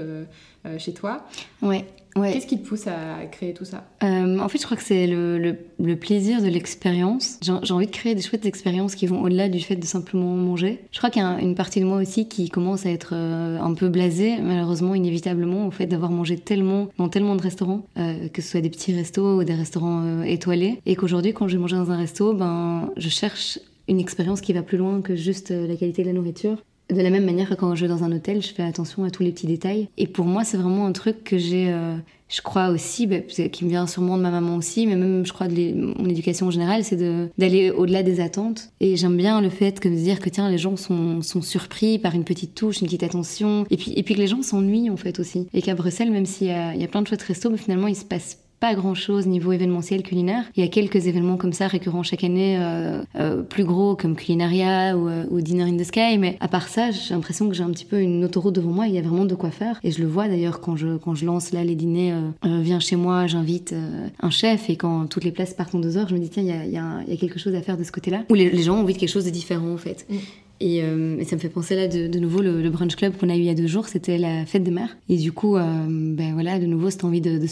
chez 0.79 0.95
toi. 0.95 1.23
Ouais. 1.61 1.85
Qu'est-ce 2.15 2.47
qui 2.47 2.59
te 2.59 2.67
pousse 2.67 2.87
à 2.87 3.27
créer 3.31 3.55
tout 3.55 3.65
ça? 3.65 3.85
Euh, 4.03 4.39
En 4.39 4.49
fait, 4.49 4.59
je 4.59 4.65
crois 4.65 4.77
que 4.77 4.83
c'est 4.83 5.07
le, 5.07 5.57
le, 5.79 5.97
plaisir 5.97 6.43
de 6.43 6.49
l'expérience. 6.49 7.39
J'ai 7.43 7.73
envie 7.73 7.87
de 7.87 7.91
créer 7.91 8.15
des 8.15 8.23
chouettes 8.23 8.47
expériences 8.47 8.95
qui 8.95 9.07
vont 9.07 9.23
au-delà 9.23 9.49
du 9.49 9.61
fait 9.61 9.77
de 9.77 9.85
simplement 9.85 10.35
manger. 10.35 10.85
Je 10.93 10.99
crois 10.99 11.11
qu'il 11.11 11.23
y 11.23 11.25
a 11.25 11.41
une 11.41 11.55
partie 11.55 11.81
de 11.81 11.85
moi 11.85 11.99
aussi 11.99 12.29
qui 12.29 12.51
commence 12.51 12.87
à 12.87 12.91
être 12.91 13.11
euh, 13.15 13.59
un 13.59 13.75
peu 13.75 13.89
blasée, 13.89 14.37
malheureusement, 14.41 14.95
inévitablement, 14.95 15.67
au 15.67 15.71
fait 15.71 15.87
d'avoir 15.87 16.11
mangé 16.11 16.37
tellement 16.37 16.89
dans 16.99 17.09
tellement 17.09 17.37
de 17.37 17.43
restaurants, 17.43 17.87
euh, 17.99 18.29
que 18.29 18.43
ce 18.43 18.51
soit 18.51 18.61
des 18.61 18.71
petits 18.71 18.95
restos 18.95 19.41
ou 19.41 19.45
des 19.45 19.55
restaurants 19.55 20.23
étoilés, 20.23 20.81
et 20.87 20.97
qu'aujourd'hui, 20.97 21.33
quand 21.33 21.49
je 21.49 21.57
vais 21.57 21.61
manger 21.61 21.77
dans 21.77 21.91
un 21.91 21.97
resto, 21.97 22.33
ben, 22.35 22.91
je 22.97 23.09
cherche 23.09 23.59
une 23.89 24.01
expérience 24.01 24.41
qui 24.41 24.53
va 24.53 24.63
plus 24.63 24.79
loin 24.79 25.03
que 25.03 25.15
juste 25.15 25.51
la 25.51 25.77
qualité 25.77 26.03
de 26.03 26.09
la 26.09 26.15
nourriture. 26.15 26.59
De 26.91 27.01
la 27.01 27.11
même 27.11 27.25
manière 27.25 27.49
que 27.49 27.55
quand 27.55 27.75
je 27.75 27.83
vais 27.83 27.89
dans 27.89 28.05
un 28.05 28.13
hôtel, 28.13 28.43
je 28.43 28.53
fais 28.53 28.63
attention 28.63 29.05
à 29.05 29.11
tous 29.11 29.23
les 29.23 29.33
petits 29.33 29.47
détails. 29.47 29.89
Et 29.97 30.07
pour 30.07 30.27
moi, 30.27 30.45
c'est 30.45 30.59
vraiment 30.59 30.85
un 30.85 30.93
truc 30.93 31.25
que 31.25 31.39
j'ai, 31.39 31.73
euh, 31.73 31.97
je 32.29 32.43
crois 32.43 32.69
aussi, 32.69 33.07
bah, 33.07 33.21
qui 33.21 33.65
me 33.65 33.71
vient 33.71 33.87
sûrement 33.87 34.19
de 34.19 34.23
ma 34.23 34.31
maman 34.31 34.57
aussi, 34.57 34.87
mais 34.87 34.95
même, 34.95 35.25
je 35.25 35.33
crois, 35.33 35.49
de 35.49 35.73
mon 35.73 36.09
éducation 36.09 36.49
en 36.49 36.51
général, 36.51 36.85
c'est 36.85 36.99
d'aller 37.39 37.71
au-delà 37.71 38.03
des 38.03 38.21
attentes. 38.21 38.71
Et 38.81 38.97
j'aime 38.97 39.17
bien 39.17 39.41
le 39.41 39.49
fait 39.49 39.81
que 39.81 39.89
de 39.89 39.95
dire 39.95 40.21
que, 40.21 40.29
tiens, 40.29 40.51
les 40.51 40.59
gens 40.59 40.77
sont, 40.77 41.23
sont, 41.23 41.41
surpris 41.41 41.99
par 41.99 42.15
une 42.15 42.25
petite 42.25 42.55
touche, 42.55 42.81
une 42.81 42.87
petite 42.87 43.03
attention. 43.03 43.65
Et 43.71 43.79
puis, 43.79 43.95
et 43.97 44.03
puis 44.03 44.15
que 44.15 44.21
les 44.21 44.27
gens 44.27 44.43
s'ennuient, 44.43 44.91
en 44.91 44.99
fait, 44.99 45.19
aussi. 45.21 45.49
Et 45.55 45.63
qu'à 45.63 45.75
Bruxelles, 45.75 46.11
même 46.11 46.27
s'il 46.27 46.49
y, 46.49 46.51
y 46.51 46.85
a, 46.85 46.89
plein 46.89 47.01
de 47.01 47.07
chouettes 47.07 47.23
restos, 47.23 47.49
mais 47.49 47.57
finalement, 47.57 47.89
il 47.89 47.97
se 47.97 48.05
passe 48.05 48.44
pas 48.65 48.75
grand 48.75 48.95
chose 48.95 49.27
niveau 49.27 49.53
événementiel 49.53 50.03
culinaire. 50.03 50.45
Il 50.57 50.65
y 50.65 50.67
a 50.67 50.71
quelques 50.71 51.07
événements 51.07 51.37
comme 51.37 51.53
ça 51.53 51.67
récurrents 51.67 52.03
chaque 52.03 52.25
année, 52.25 52.57
euh, 52.59 53.03
euh, 53.15 53.43
plus 53.43 53.65
gros 53.65 53.95
comme 53.95 54.17
Culinaria 54.17 54.97
ou, 54.97 55.07
euh, 55.07 55.27
ou, 55.31 55.43
Dinner 55.43 55.65
in 55.65 55.77
the 55.77 55.85
Sky, 55.85 56.17
mais 56.17 56.39
à 56.41 56.49
part 56.49 56.69
ça, 56.69 56.91
j'ai 56.91 57.13
l'impression 57.13 57.47
que 57.51 57.55
j'ai 57.55 57.63
un 57.63 57.71
petit 57.73 57.85
peu 57.85 58.01
une 58.01 58.25
autoroute 58.25 58.55
devant 58.55 58.71
moi. 58.71 58.87
Il 58.87 58.95
y 58.95 58.99
a 58.99 59.03
vraiment 59.03 59.27
de 59.27 59.35
quoi 59.35 59.51
faire. 59.51 59.81
Et 59.85 59.91
je 59.91 60.01
le 60.01 60.07
vois 60.07 60.29
d'ailleurs 60.29 60.63
quand 60.63 60.77
je, 60.77 60.97
quand 60.97 61.15
je 61.15 61.27
lance 61.27 61.53
là 61.53 61.63
les 61.63 61.75
dîners, 61.75 62.15
viens 62.43 62.81
chez 62.81 62.97
moi, 62.97 63.27
j'invite 63.27 63.75
un 64.21 64.31
chef, 64.31 64.71
et 64.71 64.77
quand 64.77 65.09
toutes 65.11 65.25
les 65.25 65.33
places 65.33 65.53
partent 65.53 65.75
en 65.75 65.81
deux 65.81 65.99
heures, 65.99 66.09
je 66.09 66.15
me 66.15 66.19
dis 66.19 66.31
tiens, 66.31 66.43
il 66.43 66.49
y 66.49 66.53
a, 66.53 66.65
y 66.65 67.13
a, 67.13 67.17
quelque 67.19 67.39
chose 67.39 67.55
à 67.55 67.61
faire 67.61 67.77
de 67.77 67.85
ce 67.85 67.93
côté-là. 67.93 68.23
Où 68.31 68.35
les, 68.35 68.63
gens 68.63 68.77
ont 68.77 68.81
envie 68.81 68.95
de 68.95 68.99
quelque 68.99 69.13
chose 69.13 69.27
de 69.27 69.31
différent 69.31 69.75
en 69.75 69.77
fait. 69.77 70.07
Mm. 70.09 70.17
Euh, 70.63 71.19
et, 71.19 71.25
ça 71.25 71.37
me 71.37 71.41
fait 71.41 71.49
penser 71.49 71.75
là 71.75 71.89
de, 71.89 72.19
nouveau 72.19 72.41
le, 72.41 72.69
brunch 72.71 72.97
club 72.97 73.17
qu'on 73.17 73.29
a 73.29 73.35
eu 73.35 73.41
il 73.41 73.45
y 73.45 73.51
a 73.51 73.55
deux 73.55 73.67
jours, 73.67 73.89
c'était 73.89 74.19
la 74.19 74.47
fête 74.47 74.63
des 74.63 74.71
mères. 74.71 74.97
Et 75.09 75.17
du 75.17 75.33
coup, 75.33 75.57
euh, 75.57 75.63
ben 75.89 76.33
voilà, 76.35 76.59
de 76.59 76.67
nouveau 76.67 76.91
cette 76.91 77.05
envie 77.05 77.21
de, 77.21 77.47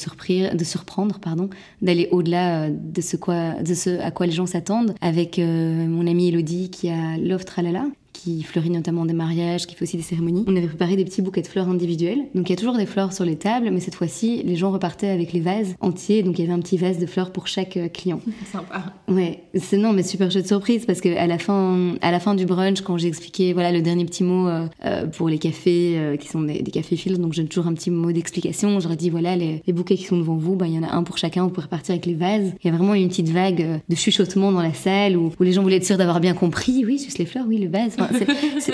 surprendre, 0.65 1.19
pardon, 1.19 1.51
d'aller 1.81 2.09
au-delà 2.11 2.65
euh, 2.65 2.71
de 2.71 3.01
ce 3.01 3.17
quoi, 3.17 3.55
de 3.63 3.75
ce 3.75 4.01
à 4.01 4.11
quoi 4.11 4.27
les 4.27 4.33
gens 4.33 4.47
s'attendent. 4.47 4.95
Avec 5.01 5.39
mon 5.39 6.07
amie 6.07 6.29
Elodie 6.29 6.71
qui 6.71 6.89
a 6.89 7.17
Love 7.19 7.45
Tralala, 7.45 7.87
qui 8.23 8.43
fleurit 8.43 8.71
notamment 8.71 9.05
des 9.05 9.15
mariages, 9.15 9.67
qui 9.67 9.75
fait 9.75 9.83
aussi 9.83 9.97
des 9.97 10.03
cérémonies. 10.03 10.45
On 10.47 10.55
avait 10.55 10.69
préparé 10.69 10.95
des 10.95 11.05
petits 11.05 11.23
bouquets 11.23 11.43
de 11.43 11.47
fleurs 11.49 11.69
individuels. 11.69 12.21
Donc 12.35 12.49
il 12.49 12.51
y 12.51 12.53
a 12.53 12.57
toujours 12.57 12.77
des 12.77 12.87
fleurs 12.87 13.13
sur 13.13 13.25
les 13.25 13.37
tables, 13.37 13.69
mais 13.73 13.81
cette 13.81 13.97
fois-ci, 13.97 14.43
les 14.45 14.55
gens 14.55 14.71
repartaient 14.71 15.09
avec 15.09 15.33
les 15.33 15.41
vases 15.41 15.75
entiers. 15.81 16.23
Donc 16.23 16.39
il 16.39 16.43
y 16.43 16.45
avait 16.45 16.55
un 16.55 16.61
petit 16.61 16.77
vase 16.77 16.99
de 16.99 17.07
fleurs 17.07 17.33
pour 17.33 17.49
chaque 17.49 17.77
euh, 17.77 17.89
client. 17.89 18.21
Sympa. 18.53 18.93
Ouais, 19.09 19.43
c'est 19.57 19.77
non, 19.77 19.93
mais 19.93 20.05
super 20.05 20.31
chouette 20.31 20.47
surprise 20.47 20.87
parce 20.87 21.01
qu'à 21.01 21.27
la 21.27 21.39
fin, 21.39 21.95
à 22.01 22.13
la 22.13 22.21
fin 22.21 22.35
du 22.35 22.47
brunch, 22.47 22.83
quand 22.83 22.97
j'ai 22.97 23.09
expliqué 23.09 23.53
voilà 23.53 23.73
le 23.73 23.83
dernier 23.83 24.05
petit 24.05 24.23
mot 24.23 24.47
euh, 24.47 24.69
euh, 24.85 25.07
pour 25.07 25.29
les 25.29 25.39
cafés 25.39 26.17
qui 26.21 26.29
sont 26.29 26.43
des, 26.43 26.63
cafés 26.63 26.97
fils, 26.97 27.19
donc 27.19 27.33
j'ai 27.33 27.45
toujours 27.45 27.67
un 27.67 27.75
petit 27.75 27.91
mot 27.91 28.13
d'explication. 28.13 28.79
J'aurais 28.79 28.97
dit 28.97 29.11
voilà 29.11 29.35
les, 29.37 29.63
bouquets 29.73 29.97
qui 29.97 30.05
sont 30.05 30.19
devant 30.19 30.37
vous, 30.37 30.55
bah, 30.55 30.67
il 30.69 30.75
y 30.75 30.79
en 30.79 30.83
a 30.83 30.95
un 30.95 31.03
pour 31.03 31.19
chacun. 31.19 31.45
Vous 31.45 31.51
pouvez 31.51 31.65
repartir 31.65 31.95
avec 31.95 32.07
les 32.07 32.15
vases. 32.15 32.53
Il 32.63 32.71
y 32.71 32.73
a 32.73 32.77
vraiment 32.77 32.95
une 32.95 33.09
petite 33.09 33.31
vague 33.31 33.81
de 33.89 33.97
chuchotement 33.97 34.53
dans 34.53 34.63
la 34.63 34.75
salle 34.75 35.17
où, 35.17 35.33
où 35.39 35.43
les 35.43 35.53
gens 35.53 35.63
voulaient 35.63 35.77
être 35.77 35.87
sûrs 35.87 35.99
d'avoir 35.99 36.21
bien 36.21 36.35
compris. 36.35 36.85
Oui, 36.87 36.99
juste 37.03 37.19
les 37.19 37.27
fleurs, 37.27 37.47
oui 37.49 37.59
le 37.59 37.69
vase 37.69 37.97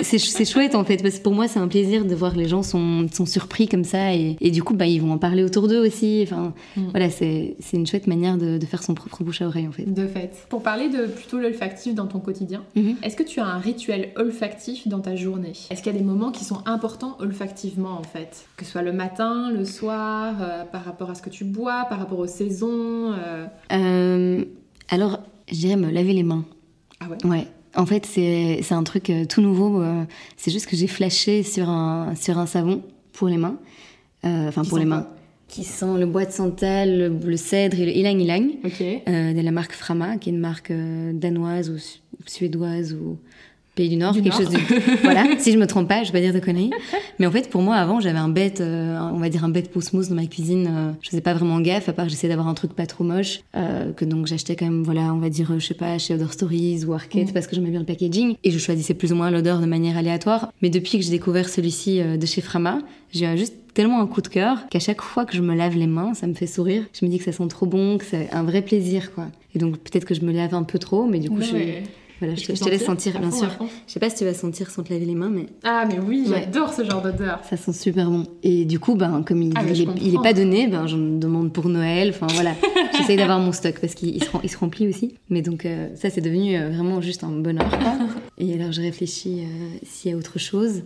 c'est 0.03 0.45
chouette 0.45 0.75
en 0.75 0.83
fait, 0.83 1.01
parce 1.01 1.17
que 1.17 1.23
pour 1.23 1.33
moi 1.33 1.47
c'est 1.47 1.59
un 1.59 1.67
plaisir 1.67 2.05
de 2.05 2.15
voir 2.15 2.35
les 2.35 2.47
gens 2.47 2.63
sont, 2.63 3.07
sont 3.11 3.25
surpris 3.25 3.67
comme 3.67 3.83
ça 3.83 4.13
et, 4.13 4.37
et 4.39 4.51
du 4.51 4.63
coup 4.63 4.73
bah, 4.73 4.85
ils 4.85 5.01
vont 5.01 5.11
en 5.11 5.17
parler 5.17 5.43
autour 5.43 5.67
d'eux 5.67 5.79
aussi. 5.79 6.21
Enfin, 6.23 6.53
mm. 6.75 6.89
voilà, 6.91 7.09
c'est 7.09 7.55
une 7.73 7.87
chouette 7.87 8.07
manière 8.07 8.37
de, 8.37 8.57
de, 8.57 8.65
faire 8.65 8.83
son 8.83 8.93
propre 8.93 9.23
bouche 9.23 9.41
à 9.41 9.47
oreille 9.47 9.67
en 9.67 9.71
fait. 9.71 9.91
De 9.91 10.07
fait. 10.07 10.45
Pour 10.49 10.63
parler 10.63 10.89
de 10.89 11.05
plutôt 11.07 11.39
l'olfactif 11.39 11.95
dans 11.95 12.07
ton 12.07 12.19
quotidien, 12.19 12.63
mm-hmm. 12.75 12.95
est-ce 13.03 13.15
que 13.15 13.23
tu 13.23 13.39
as 13.39 13.45
un 13.45 13.59
rituel 13.59 14.09
olfactif 14.15 14.87
dans 14.87 14.99
ta 14.99 15.15
journée? 15.15 15.53
Est-ce 15.69 15.81
qu'il 15.81 15.93
y 15.93 15.95
a 15.95 15.99
des 15.99 16.05
moments 16.05 16.31
qui 16.31 16.43
sont 16.43 16.61
importants 16.65 17.17
olfactivement 17.19 17.97
en 17.97 18.03
fait? 18.03 18.45
Que 18.57 18.65
ce 18.65 18.71
soit 18.71 18.81
le 18.81 18.93
matin, 18.93 19.51
le 19.51 19.65
soir, 19.65 20.35
euh, 20.41 20.63
par 20.65 20.83
rapport 20.83 21.09
à 21.09 21.15
ce 21.15 21.21
que 21.21 21.29
tu 21.29 21.43
bois, 21.43 21.85
par 21.89 21.99
rapport 21.99 22.19
aux 22.19 22.27
saisons 22.27 23.13
euh... 23.13 23.45
euh 23.73 24.45
alors, 24.91 25.19
j'aime 25.51 25.85
me 25.85 25.91
laver 25.91 26.13
les 26.13 26.23
mains. 26.23 26.45
Ah 26.99 27.05
ouais? 27.09 27.29
Ouais. 27.29 27.47
En 27.79 27.85
fait, 27.85 28.05
c'est 28.05 28.73
un 28.73 28.83
truc 28.83 29.09
euh, 29.09 29.23
tout 29.23 29.39
nouveau. 29.39 29.81
Euh, 29.81 30.03
c'est 30.35 30.51
juste 30.51 30.67
que 30.67 30.75
j'ai 30.75 30.87
flashé 30.87 31.43
sur 31.43 31.69
un, 31.69 32.13
sur 32.13 32.37
un 32.37 32.45
savon 32.45 32.83
pour 33.13 33.29
les 33.29 33.37
mains. 33.37 33.57
Euh, 34.25 34.49
enfin, 34.49 34.65
pour 34.65 34.77
les 34.77 34.85
mains. 34.85 35.07
Qui 35.47 35.63
sent 35.63 35.97
le 35.97 36.05
bois 36.05 36.25
de 36.25 36.31
santal, 36.31 37.17
le, 37.23 37.37
cèdre 37.37 37.79
et 37.79 37.85
le 37.85 37.91
ylang 37.93 38.19
ylang. 38.19 38.49
De 39.07 39.41
la 39.41 39.51
marque 39.51 39.71
Frama, 39.71 40.17
qui 40.17 40.29
est 40.29 40.33
une 40.33 40.39
marque 40.39 40.73
danoise 41.13 41.69
ou 41.69 41.77
suédoise 42.27 42.93
ou 42.93 43.17
pays 43.79 43.87
du 43.87 43.95
Nord, 43.95 44.13
quelque 44.13 44.35
chose 44.35 44.49
voilà, 45.03 45.23
si 45.37 45.53
je 45.53 45.57
me 45.57 45.65
trompe 45.65 45.87
pas, 45.87 46.03
je 46.03 46.11
vais 46.11 46.19
pas 46.19 46.25
dire 46.25 46.33
de 46.33 46.43
conneries. 46.43 46.71
Mais 47.17 47.25
en 47.25 47.31
fait, 47.31 47.49
pour 47.49 47.61
moi, 47.61 47.75
avant, 47.75 48.01
j'avais 48.01 48.19
un 48.19 48.27
bête, 48.27 48.59
euh, 48.59 48.99
on 49.13 49.19
va 49.19 49.29
dire 49.29 49.45
un 49.45 49.49
bête 49.49 49.71
pouce 49.71 49.93
mousse 49.93 50.09
dans 50.09 50.15
ma 50.15 50.25
cuisine. 50.25 50.67
Euh, 50.69 50.91
je 51.01 51.09
faisais 51.09 51.21
pas 51.21 51.33
vraiment 51.33 51.61
gaffe, 51.61 51.87
à 51.87 51.93
part 51.93 52.09
j'essayais 52.09 52.27
d'avoir 52.27 52.49
un 52.49 52.53
truc 52.53 52.73
pas 52.73 52.85
trop 52.85 53.05
moche, 53.05 53.39
euh, 53.55 53.93
que 53.93 54.03
donc 54.03 54.27
j'achetais 54.27 54.57
quand 54.57 54.65
même, 54.65 54.83
voilà, 54.83 55.13
on 55.13 55.19
va 55.19 55.29
dire, 55.29 55.57
je 55.57 55.65
sais 55.65 55.73
pas, 55.73 55.97
chez 55.97 56.13
Odor 56.13 56.33
Stories 56.33 56.83
ou 56.85 56.93
Arcade, 56.93 57.29
mm. 57.29 57.33
parce 57.33 57.47
que 57.47 57.55
j'aimais 57.55 57.69
bien 57.69 57.79
le 57.79 57.85
packaging. 57.85 58.35
Et 58.43 58.51
je 58.51 58.59
choisissais 58.59 58.93
plus 58.93 59.13
ou 59.13 59.15
moins 59.15 59.31
l'odeur 59.31 59.61
de 59.61 59.65
manière 59.65 59.95
aléatoire. 59.95 60.51
Mais 60.61 60.69
depuis 60.69 60.97
que 60.97 61.05
j'ai 61.05 61.11
découvert 61.11 61.47
celui-ci 61.47 62.01
de 62.01 62.25
chez 62.25 62.41
Frama, 62.41 62.79
j'ai 63.13 63.37
juste 63.37 63.55
tellement 63.73 64.01
un 64.01 64.07
coup 64.07 64.21
de 64.21 64.27
cœur 64.27 64.67
qu'à 64.69 64.79
chaque 64.79 65.01
fois 65.01 65.25
que 65.25 65.37
je 65.37 65.41
me 65.41 65.55
lave 65.55 65.77
les 65.77 65.87
mains, 65.87 66.13
ça 66.13 66.27
me 66.27 66.33
fait 66.33 66.47
sourire. 66.47 66.83
Je 66.91 67.05
me 67.05 67.09
dis 67.09 67.17
que 67.17 67.23
ça 67.23 67.31
sent 67.31 67.47
trop 67.47 67.65
bon, 67.65 67.97
que 67.97 68.03
c'est 68.03 68.29
un 68.33 68.43
vrai 68.43 68.61
plaisir, 68.61 69.13
quoi. 69.13 69.27
Et 69.55 69.59
donc 69.59 69.77
peut-être 69.77 70.03
que 70.03 70.13
je 70.13 70.21
me 70.21 70.33
lave 70.33 70.53
un 70.53 70.63
peu 70.63 70.79
trop, 70.79 71.07
mais 71.07 71.19
du 71.19 71.29
coup, 71.29 71.41
je, 71.41 71.81
voilà, 72.19 72.35
je, 72.35 72.45
te, 72.45 72.69
laisse 72.69 72.83
sentir, 72.83 73.17
bien 73.19 73.31
sûr. 73.31 73.47
Je 73.87 73.93
sais 73.93 73.99
pas 73.99 74.09
si 74.09 74.17
tu 74.17 74.25
vas 74.25 74.33
sentir 74.33 74.69
sans 74.71 74.83
te 74.83 74.91
laver 74.91 75.05
les 75.05 75.15
mains, 75.15 75.29
mais. 75.29 75.45
Ah, 75.63 75.85
mais 75.87 75.99
oui, 75.99 76.25
j'adore 76.27 76.73
ce 76.73 76.83
genre 76.83 77.01
d'odeur. 77.01 77.39
Ça 77.49 77.55
sent 77.55 77.71
super 77.71 78.09
bon. 78.09 78.25
Et 78.43 78.65
du 78.65 78.77
coup, 78.77 78.95
ben, 78.95 79.23
comme 79.23 79.41
il, 79.41 79.53
ah, 79.55 79.61
il, 79.65 80.15
est, 80.15 80.21
pas 80.21 80.33
donné, 80.33 80.67
ben, 80.67 80.85
j'en 80.85 80.97
demande 80.97 81.53
pour 81.53 81.69
Noël. 81.69 82.09
Enfin, 82.09 82.27
voilà. 82.33 82.51
J'essaye 82.97 83.15
d'avoir 83.15 83.39
mon 83.39 83.53
stock 83.53 83.79
parce 83.79 83.95
qu'il 83.95 84.21
se, 84.21 84.29
il 84.43 84.49
se, 84.49 84.57
remplit 84.57 84.87
aussi. 84.87 85.15
Mais 85.29 85.41
donc, 85.41 85.65
euh, 85.65 85.87
ça, 85.95 86.09
c'est 86.09 86.21
devenu 86.21 86.57
euh, 86.57 86.69
vraiment 86.69 86.99
juste 86.99 87.23
un 87.23 87.31
bonheur. 87.31 87.69
Et 88.37 88.53
alors, 88.53 88.73
je 88.73 88.81
réfléchis 88.81 89.43
euh, 89.43 89.77
s'il 89.83 90.11
y 90.11 90.13
a 90.13 90.17
autre 90.17 90.39
chose. 90.39 90.83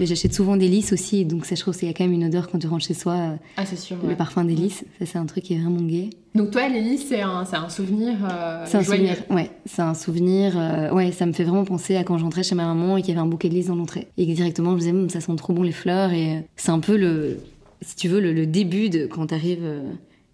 Mais 0.00 0.06
j'achète 0.06 0.34
souvent 0.34 0.56
des 0.56 0.66
lys 0.66 0.92
aussi. 0.92 1.26
Donc, 1.26 1.44
ça, 1.44 1.54
je 1.54 1.60
trouve 1.60 1.76
qu'il 1.76 1.86
y 1.86 1.90
a 1.90 1.94
quand 1.94 2.04
même 2.04 2.14
une 2.14 2.24
odeur 2.24 2.50
quand 2.50 2.58
tu 2.58 2.66
rentres 2.66 2.86
chez 2.86 2.94
soi. 2.94 3.36
ah, 3.56 3.66
c'est 3.66 3.78
sûr. 3.78 3.98
Le 4.02 4.16
parfum 4.16 4.44
des 4.44 4.54
lys. 4.54 4.84
Ça, 4.98 5.06
c'est 5.06 5.18
un 5.18 5.26
truc 5.26 5.44
qui 5.44 5.54
est 5.54 5.58
vraiment 5.58 5.82
gai. 5.82 6.10
Donc 6.34 6.52
toi, 6.52 6.68
Lily, 6.68 6.96
c'est 6.96 7.22
un, 7.22 7.44
un, 7.52 7.68
souvenir 7.68 8.14
euh, 8.24 8.64
C'est 8.66 8.78
un 8.78 8.84
souvenir, 8.84 9.16
ouais. 9.30 9.50
C'est 9.66 9.82
un 9.82 9.94
souvenir, 9.94 10.54
euh, 10.56 10.90
ouais, 10.92 11.10
ça 11.10 11.26
me 11.26 11.32
fait 11.32 11.42
vraiment 11.42 11.64
penser 11.64 11.96
à 11.96 12.04
quand 12.04 12.18
j'entrais 12.18 12.44
chez 12.44 12.54
ma 12.54 12.66
maman 12.66 12.96
et 12.96 13.02
qu'il 13.02 13.10
y 13.10 13.12
avait 13.18 13.26
un 13.26 13.28
bouquet 13.28 13.48
de 13.48 13.54
lys 13.54 13.66
dans 13.66 13.74
l'entrée. 13.74 14.06
Et 14.16 14.26
que 14.26 14.32
directement, 14.32 14.70
je 14.70 14.88
me 14.90 15.06
disais, 15.06 15.20
ça 15.20 15.26
sent 15.26 15.36
trop 15.36 15.52
bon 15.52 15.64
les 15.64 15.72
fleurs. 15.72 16.12
Et 16.12 16.36
euh, 16.36 16.40
c'est 16.56 16.70
un 16.70 16.78
peu 16.78 16.96
le, 16.96 17.40
si 17.82 17.96
tu 17.96 18.08
veux, 18.08 18.20
le, 18.20 18.46
début 18.46 18.90
de 18.90 19.06
quand 19.06 19.26
t'arrives, 19.26 19.68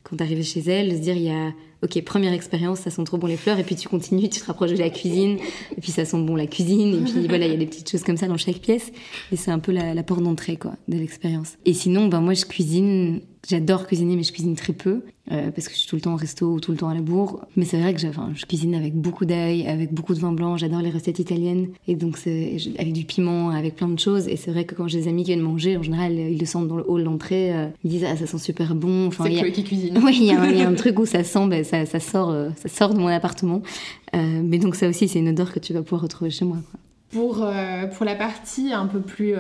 quand 0.02 0.16
t'arrives 0.16 0.44
chez 0.44 0.61
elle, 0.61 0.90
de 0.90 0.96
se 0.96 1.00
dire, 1.00 1.16
il 1.16 1.22
y 1.22 1.31
a, 1.31 1.52
ok, 1.83 2.03
première 2.05 2.33
expérience, 2.33 2.81
ça 2.81 2.91
sent 2.91 3.05
trop 3.05 3.19
bon 3.19 3.27
les 3.27 3.37
fleurs. 3.37 3.59
Et 3.59 3.65
puis 3.65 3.77
tu 3.77 3.89
continues, 3.89 4.29
tu 4.29 4.41
te 4.41 4.47
rapproches 4.47 4.73
de 4.73 4.79
la 4.79 4.91
cuisine. 4.91 5.39
Et 5.77 5.81
puis 5.81 5.93
ça 5.93 6.05
sent 6.05 6.19
bon 6.19 6.37
la 6.37 6.47
cuisine. 6.47 6.95
Et 6.95 7.11
puis 7.11 7.27
voilà, 7.29 7.47
il 7.47 7.53
y 7.53 7.55
a 7.55 7.59
des 7.59 7.67
petites 7.67 7.91
choses 7.91 8.03
comme 8.03 8.17
ça 8.17 8.27
dans 8.27 8.37
chaque 8.37 8.59
pièce. 8.59 8.93
Et 9.33 9.37
c'est 9.37 9.51
un 9.51 9.59
peu 9.59 9.73
la, 9.73 9.95
la 9.95 10.03
porte 10.03 10.23
d'entrée, 10.23 10.57
quoi, 10.57 10.73
de 10.89 10.99
l'expérience. 10.99 11.55
Et 11.65 11.75
sinon, 11.75 12.07
ben 12.07 12.21
moi, 12.21 12.35
je 12.35 12.45
cuisine 12.45 13.21
J'adore 13.49 13.87
cuisiner, 13.87 14.17
mais 14.17 14.25
je 14.25 14.33
cuisine 14.33 14.57
très 14.57 14.73
peu 14.73 15.03
euh, 15.31 15.51
parce 15.53 15.69
que 15.69 15.75
je 15.75 15.79
suis 15.79 15.89
tout 15.89 15.95
le 15.95 16.03
temps 16.03 16.15
au 16.15 16.17
resto 16.17 16.55
ou 16.55 16.59
tout 16.59 16.73
le 16.73 16.79
temps 16.79 16.89
à 16.89 16.95
la 16.95 17.01
bourre. 17.01 17.45
Mais 17.55 17.65
c'est 17.65 17.81
vrai 17.81 17.95
que 17.95 18.05
enfin, 18.09 18.31
je 18.35 18.45
cuisine 18.45 18.75
avec 18.75 18.95
beaucoup 18.95 19.25
d'ail, 19.25 19.69
avec 19.69 19.93
beaucoup 19.93 20.15
de 20.15 20.19
vin 20.19 20.33
blanc. 20.33 20.57
J'adore 20.57 20.81
les 20.81 20.91
recettes 20.91 21.21
italiennes 21.21 21.69
et 21.87 21.95
donc 21.95 22.19
avec 22.27 22.93
du 22.93 23.05
piment, 23.05 23.51
avec 23.51 23.77
plein 23.77 23.87
de 23.87 24.01
choses. 24.01 24.27
Et 24.27 24.37
c'est 24.37 24.51
vrai 24.51 24.65
que 24.65 24.75
quand 24.75 24.89
j'ai 24.89 25.03
des 25.03 25.09
amis 25.09 25.23
qui 25.23 25.31
viennent 25.31 25.45
manger, 25.45 25.77
en 25.77 25.83
général, 25.83 26.12
ils 26.12 26.39
le 26.39 26.47
sentent 26.47 26.67
dans 26.67 26.77
le 26.77 26.91
hall 26.91 27.05
d'entrée. 27.05 27.55
Euh, 27.55 27.69
ils 27.85 27.91
disent 27.91 28.05
ah 28.05 28.17
ça 28.17 28.27
sent 28.27 28.39
super 28.39 28.75
bon. 28.75 29.07
Enfin, 29.07 29.27
c'est 29.27 29.53
qui 29.53 29.62
cuisine. 29.62 29.97
Oui, 30.05 30.17
il 30.21 30.27
y, 30.27 30.33
a 30.33 30.69
un 30.69 30.75
truc 30.75 30.99
où 30.99 31.07
ça 31.07 31.23
sent, 31.23 31.47
ben, 31.47 31.62
ça, 31.66 32.00
sort, 32.00 32.31
euh, 32.31 32.50
ça 32.57 32.68
sort 32.68 32.94
de 32.94 32.98
mon 32.98 33.09
appartement. 33.09 33.62
mais 34.14 34.59
donc 34.59 34.74
ça 34.74 34.88
aussi, 34.88 35.09
c'est 35.09 35.18
une 35.18 35.29
odeur 35.29 35.52
que 35.52 35.59
tu 35.59 35.72
vas 35.72 35.83
pouvoir 35.83 36.02
retrouver 36.02 36.31
chez 36.31 36.44
moi. 36.44 36.59
Pour 37.11 37.46
pour 37.96 38.05
la 38.05 38.14
partie 38.14 38.72
un 38.72 38.87
peu 38.87 39.00
plus 39.00 39.35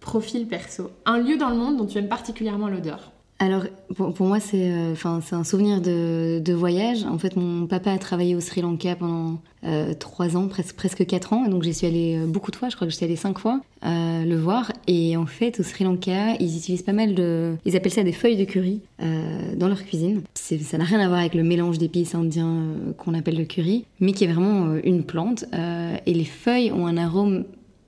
profil 0.00 0.46
perso, 0.46 0.90
un 1.04 1.18
lieu 1.18 1.36
dans 1.36 1.50
le 1.50 1.56
monde 1.56 1.76
dont 1.76 1.86
tu 1.86 1.98
aimes 1.98 2.08
particulièrement 2.08 2.68
l'odeur 2.68 3.13
alors, 3.40 3.64
pour, 3.96 4.26
moi, 4.26 4.38
c'est 4.38 4.70
euh, 4.70 4.94
un 5.04 5.44
souvenir 5.44 5.80
de, 5.80 6.52
voyage. 6.52 7.04
En 7.04 7.18
fait, 7.18 7.34
mon 7.34 7.66
papa 7.66 7.90
a 7.90 7.98
travaillé 7.98 8.36
au 8.36 8.40
Sri 8.40 8.60
Lanka 8.60 8.94
pendant 8.94 9.40
euh, 9.64 9.92
trois 9.92 10.36
ans, 10.36 10.46
presque, 10.46 10.76
presque 10.76 11.04
quatre 11.04 11.32
ans. 11.32 11.48
Donc, 11.48 11.64
j'y 11.64 11.74
suis 11.74 11.86
allée 11.86 12.16
euh, 12.16 12.26
beaucoup 12.26 12.52
de 12.52 12.56
fois. 12.56 12.68
Je 12.68 12.76
crois 12.76 12.86
que 12.86 12.92
j'étais 12.92 13.06
allée 13.06 13.16
cinq 13.16 13.38
fois 13.38 13.60
le 13.82 14.36
voir. 14.36 14.72
Et 14.86 15.16
en 15.16 15.26
fait, 15.26 15.60
au 15.60 15.62
Sri 15.62 15.84
Lanka, 15.84 16.36
ils 16.40 16.56
utilisent 16.56 16.82
pas 16.82 16.92
mal 16.92 17.14
de. 17.14 17.56
Ils 17.66 17.76
appellent 17.76 17.92
ça 17.92 18.02
des 18.02 18.12
feuilles 18.12 18.36
de 18.36 18.44
curry 18.44 18.80
dans 18.98 19.68
leur 19.68 19.84
cuisine. 19.84 20.22
Ça 20.32 20.78
n'a 20.78 20.84
rien 20.84 21.00
à 21.00 21.08
voir 21.08 21.20
avec 21.20 21.34
le 21.34 21.42
mélange 21.42 21.76
d'épices 21.76 22.14
indiens 22.14 22.62
qu'on 22.96 23.12
appelle 23.12 23.36
le 23.36 23.44
curry, 23.44 23.84
mais 24.00 24.12
qui 24.12 24.24
est 24.24 24.32
vraiment 24.32 24.74
une 24.82 25.02
plante. 25.02 25.44
et 25.52 26.14
les 26.14 26.24
feuilles 26.24 26.72
ont 26.72 26.86
un 26.86 26.96
arôme 26.96 27.44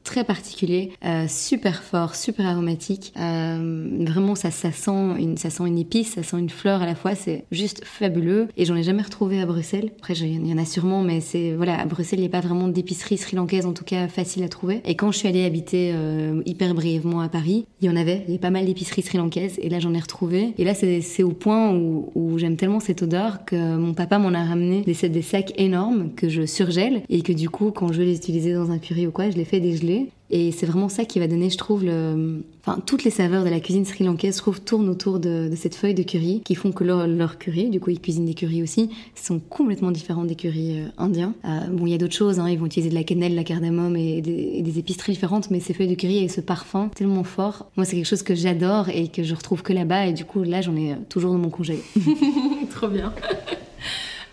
très 0.07 0.25
particulier, 0.25 0.93
euh, 1.05 1.27
super 1.29 1.83
fort, 1.83 2.15
super 2.15 2.47
aromatique. 2.47 3.13
Euh, 3.19 3.89
vraiment, 4.07 4.35
ça, 4.35 4.51
sent 4.51 4.71
une, 5.19 5.37
ça 5.37 5.51
sent 5.51 5.65
une 5.67 5.79
épice, 5.79 6.13
ça 6.15 6.23
sent 6.23 6.39
une 6.39 6.49
fleur 6.49 6.81
à 6.81 6.87
la 6.87 6.95
fois. 6.95 7.15
C'est 7.15 7.45
juste 7.51 7.85
fabuleux. 7.85 8.49
Et 8.57 8.65
j'en 8.65 8.77
ai 8.77 8.85
jamais 8.85 9.03
retrouvé 9.03 9.41
à 9.41 9.47
Bruxelles. 9.47 9.91
Après, 9.99 10.15
il 10.15 10.47
y 10.47 10.55
en 10.55 10.59
a 10.59 10.65
sûrement, 10.65 11.03
mais 11.03 11.21
c'est 11.21 11.53
voilà, 11.53 11.79
à 11.79 11.85
Bruxelles, 11.85 12.21
il 12.21 12.23
n'y 12.23 12.29
a 12.29 12.31
pas 12.31 12.41
vraiment 12.41 12.69
d'épicerie 12.69 13.19
sri-lankaise, 13.19 13.67
en 13.67 13.73
tout 13.73 13.85
cas 13.85 14.07
facile 14.07 14.45
à 14.45 14.49
trouver. 14.49 14.81
Et 14.85 14.95
quand 14.95 15.11
je 15.11 15.19
suis 15.19 15.29
allée 15.29 15.45
habiter 15.45 15.91
euh, 15.93 16.41
hyper 16.47 16.75
brièvement 16.75 17.21
à 17.21 17.29
Paris, 17.29 17.67
il 17.81 17.87
y 17.87 17.91
en 17.91 17.97
avait. 17.97 18.23
Il 18.27 18.31
y 18.31 18.35
avait 18.35 18.39
pas 18.39 18.51
mal 18.51 18.65
d'épiceries 18.65 19.03
sri-lankaises. 19.03 19.59
Et 19.61 19.69
là, 19.69 19.81
j'en 19.81 19.93
ai 19.93 20.01
retrouvé. 20.01 20.55
Et 20.57 20.65
là, 20.65 20.75
c'est 20.75 21.23
au 21.25 21.33
point 21.33 21.75
où, 21.75 22.39
j'aime 22.39 22.57
tellement 22.57 22.81
cette 22.81 23.03
odeur 23.03 23.45
que 23.45 23.77
mon 23.77 23.95
papa 23.95 24.19
m'en 24.19 24.35
a 24.35 24.45
ramené 24.45 24.83
des, 24.83 25.23
sacs 25.23 25.53
énormes 25.57 26.11
que 26.15 26.29
je 26.29 26.45
surgèle 26.45 27.03
et 27.09 27.23
que 27.23 27.33
du 27.33 27.49
coup, 27.49 27.71
quand 27.71 27.93
je 27.93 27.99
veux 27.99 28.05
les 28.05 28.17
utiliser 28.17 28.53
dans 28.53 28.71
un 28.71 28.79
curry 28.79 29.07
ou 29.07 29.11
quoi, 29.11 29.31
je 29.31 29.37
les 29.37 29.45
fais 29.45 29.59
dégeler 29.59 29.96
et 30.29 30.51
c'est 30.51 30.67
vraiment 30.67 30.89
ça 30.89 31.05
qui 31.05 31.21
va 31.21 31.29
donner, 31.29 31.51
je 31.51 31.57
trouve, 31.57 31.85
enfin, 32.65 32.81
toutes 32.85 33.05
les 33.05 33.11
saveurs 33.11 33.45
de 33.45 33.49
la 33.49 33.61
cuisine 33.61 33.85
sri-lankaise, 33.85 34.37
je 34.37 34.41
trouve, 34.41 34.61
tournent 34.61 34.89
autour 34.89 35.21
de, 35.21 35.51
cette 35.55 35.77
feuille 35.77 35.95
de 35.95 36.03
curry, 36.03 36.43
qui 36.45 36.57
font 36.57 36.73
que 36.73 36.83
leur, 36.83 37.39
curry, 37.39 37.71
du 37.71 37.79
coup, 37.79 37.91
ils 37.91 38.01
cuisinent 38.01 38.27
des 38.27 38.35
currys 38.35 38.63
aussi, 38.63 38.91
sont 39.15 39.39
complètement 39.39 39.93
différents 39.93 40.25
des 40.25 40.35
currys 40.35 40.81
euh, 40.81 40.89
indiens. 40.99 41.35
Euh, 41.45 41.69
bon, 41.71 41.87
il 41.87 41.93
y 41.93 41.95
a 41.95 41.99
d'autres 41.99 42.15
choses, 42.15 42.41
hein, 42.41 42.49
ils 42.49 42.59
vont 42.59 42.67
utiliser 42.67 42.91
de 42.91 42.95
la 42.95 43.05
cannelle, 43.05 43.35
la 43.35 43.45
cardamome 43.45 43.97
et 43.97 44.21
des, 44.21 44.79
épices 44.79 44.97
très 44.97 45.13
différentes, 45.13 45.51
mais 45.51 45.61
ces 45.61 45.73
feuilles 45.73 45.89
de 45.89 45.95
curry 45.95 46.19
avec 46.19 46.31
ce 46.31 46.41
parfum 46.41 46.91
tellement 46.95 47.25
fort, 47.25 47.71
moi, 47.77 47.85
c'est 47.85 47.97
quelque 47.97 48.07
chose 48.07 48.23
que 48.23 48.35
j'adore 48.35 48.89
et 48.89 49.09
que 49.09 49.23
je 49.23 49.35
retrouve 49.35 49.63
que 49.63 49.73
là-bas, 49.73 50.07
et 50.07 50.13
du 50.13 50.25
coup, 50.25 50.43
là, 50.43 50.61
j'en 50.61 50.77
ai 50.77 50.93
euh, 50.93 50.97
toujours 51.09 51.33
dans 51.33 51.39
mon 51.39 51.51
congé. 51.51 51.79
Trop 52.71 52.89
bien. 52.89 53.13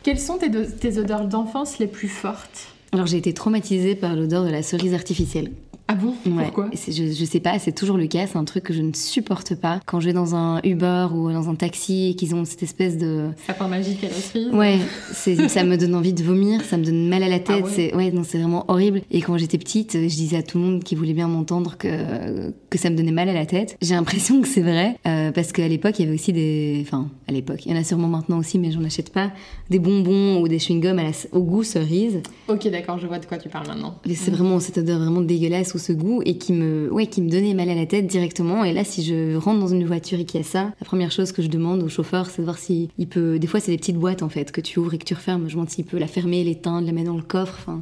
Quelles 0.02 0.20
sont 0.20 0.38
tes 0.38 0.98
odeurs 0.98 1.28
d'enfance 1.28 1.80
les 1.80 1.88
plus 1.88 2.10
fortes? 2.10 2.73
Alors 2.94 3.08
j'ai 3.08 3.18
été 3.18 3.34
traumatisée 3.34 3.96
par 3.96 4.16
l'odeur 4.16 4.46
de 4.46 4.50
la 4.50 4.62
cerise 4.62 4.94
artificielle. 4.94 5.52
Ah 5.88 5.96
bon? 5.96 6.14
Pourquoi? 6.24 6.70
Je, 6.74 6.92
je 7.12 7.26
sais 7.26 7.40
pas, 7.42 7.60
c'est 7.60 7.74
toujours 7.74 7.98
le 7.98 8.08
cas, 8.08 8.26
c'est 8.26 8.38
un 8.38 8.46
truc 8.46 8.64
que 8.64 8.74
je 8.74 8.82
ne 8.82 8.94
supporte 8.94 9.56
pas. 9.56 9.80
Quand 9.86 10.00
je 10.00 10.08
vais 10.08 10.14
dans 10.14 10.34
un 10.34 10.62
Uber 10.64 11.08
ou 11.14 11.32
dans 11.32 11.50
un 11.50 11.56
taxi 11.56 12.10
et 12.10 12.16
qu'ils 12.16 12.36
ont 12.36 12.46
cette 12.46 12.64
espèce 12.64 12.98
de... 12.98 13.30
Sapin 13.46 13.68
magique 13.68 14.04
à 14.04 14.08
la 14.08 14.14
cerise 14.14 14.50
Ouais, 14.54 14.80
ça 15.12 15.64
me 15.64 15.76
donne 15.76 15.96
envie 15.96 16.14
de 16.14 16.24
vomir, 16.24 16.62
ça 16.62 16.78
me 16.78 16.86
donne 16.86 17.10
mal 17.10 17.22
à 17.22 17.28
la 17.28 17.40
tête, 17.40 17.64
ah 17.64 17.66
ouais? 17.66 17.72
c'est 17.74 17.96
ouais, 17.96 18.12
non, 18.12 18.24
c'est 18.24 18.38
vraiment 18.38 18.64
horrible. 18.70 19.02
Et 19.12 19.22
quand 19.22 19.38
j'étais 19.38 19.58
petite, 19.58 19.94
je 19.94 20.16
disais 20.16 20.38
à 20.38 20.44
tout 20.44 20.58
le 20.58 20.64
monde 20.64 20.84
qui 20.84 20.96
voulait 20.96 21.14
bien 21.14 21.28
m'entendre 21.28 21.78
que, 21.78 22.52
que 22.70 22.78
ça 22.78 22.90
me 22.90 22.96
donnait 22.96 23.12
mal 23.12 23.28
à 23.28 23.34
la 23.34 23.46
tête. 23.46 23.78
J'ai 23.82 23.96
l'impression 23.96 24.42
que 24.42 24.48
c'est 24.48 24.62
vrai, 24.62 24.98
euh, 25.06 25.32
parce 25.32 25.52
qu'à 25.52 25.68
l'époque, 25.68 26.00
il 26.00 26.04
y 26.04 26.06
avait 26.06 26.16
aussi 26.16 26.32
des... 26.32 26.82
Enfin, 26.86 27.10
à 27.28 27.34
l'époque, 27.34 27.66
il 27.66 27.74
y 27.74 27.76
en 27.76 27.80
a 27.80 27.84
sûrement 27.84 28.08
maintenant 28.08 28.40
aussi, 28.40 28.58
mais 28.58 28.72
j'en 28.72 28.84
achète 28.86 29.12
pas, 29.12 29.32
des 29.70 29.80
bonbons 29.80 30.42
ou 30.42 30.48
des 30.48 30.60
chewing-gums 30.60 31.28
au 31.34 31.42
goût 31.42 31.64
cerise. 31.64 32.22
Ok, 32.48 32.70
d'accord, 32.70 33.00
je 33.00 33.08
vois 33.08 33.20
de 33.20 33.26
quoi 33.26 33.38
tu 33.38 33.50
parles 33.50 33.68
maintenant. 33.68 34.00
C'est 34.14 34.32
vraiment 34.32 34.60
cette 34.60 34.78
odeur 34.78 35.00
vraiment 35.00 35.22
dégueulasse 35.22 35.73
ce 35.78 35.94
goût 35.94 36.22
et 36.26 36.38
qui 36.38 36.54
me, 36.54 36.92
ouais, 36.92 37.08
qui 37.08 37.22
me 37.22 37.30
donnait 37.30 37.54
mal 37.54 37.70
à 37.70 37.76
la 37.76 37.86
tête 37.86 38.08
directement. 38.08 38.64
Et 38.64 38.74
là, 38.74 38.84
si 38.84 39.04
je 39.04 39.36
rentre 39.36 39.60
dans 39.60 39.68
une 39.68 39.86
voiture 39.86 40.20
et 40.20 40.26
qu'il 40.26 40.40
y 40.40 40.44
a 40.44 40.46
ça, 40.46 40.74
la 40.80 40.86
première 40.86 41.12
chose 41.12 41.32
que 41.32 41.42
je 41.42 41.48
demande 41.48 41.84
au 41.84 41.90
chauffeur, 41.90 42.30
c'est 42.30 42.42
de 42.42 42.46
voir 42.46 42.58
s'il 42.58 42.90
il 42.98 43.08
peut. 43.08 43.40
Des 43.40 43.48
fois, 43.48 43.60
c'est 43.60 43.72
des 43.72 43.78
petites 43.78 43.98
boîtes 43.98 44.24
en 44.24 44.30
fait 44.30 44.52
que 44.52 44.62
tu 44.62 44.80
ouvres 44.80 44.94
et 44.94 44.98
que 44.98 45.06
tu 45.06 45.14
refermes. 45.14 45.48
Je 45.48 45.54
demande 45.54 45.70
s'il 45.70 45.86
peut 45.86 45.98
la 45.98 46.08
fermer, 46.08 46.44
l'éteindre, 46.44 46.86
la 46.86 46.94
mettre 46.94 47.08
dans 47.08 47.18
le 47.18 47.24
coffre. 47.24 47.56
Enfin, 47.60 47.82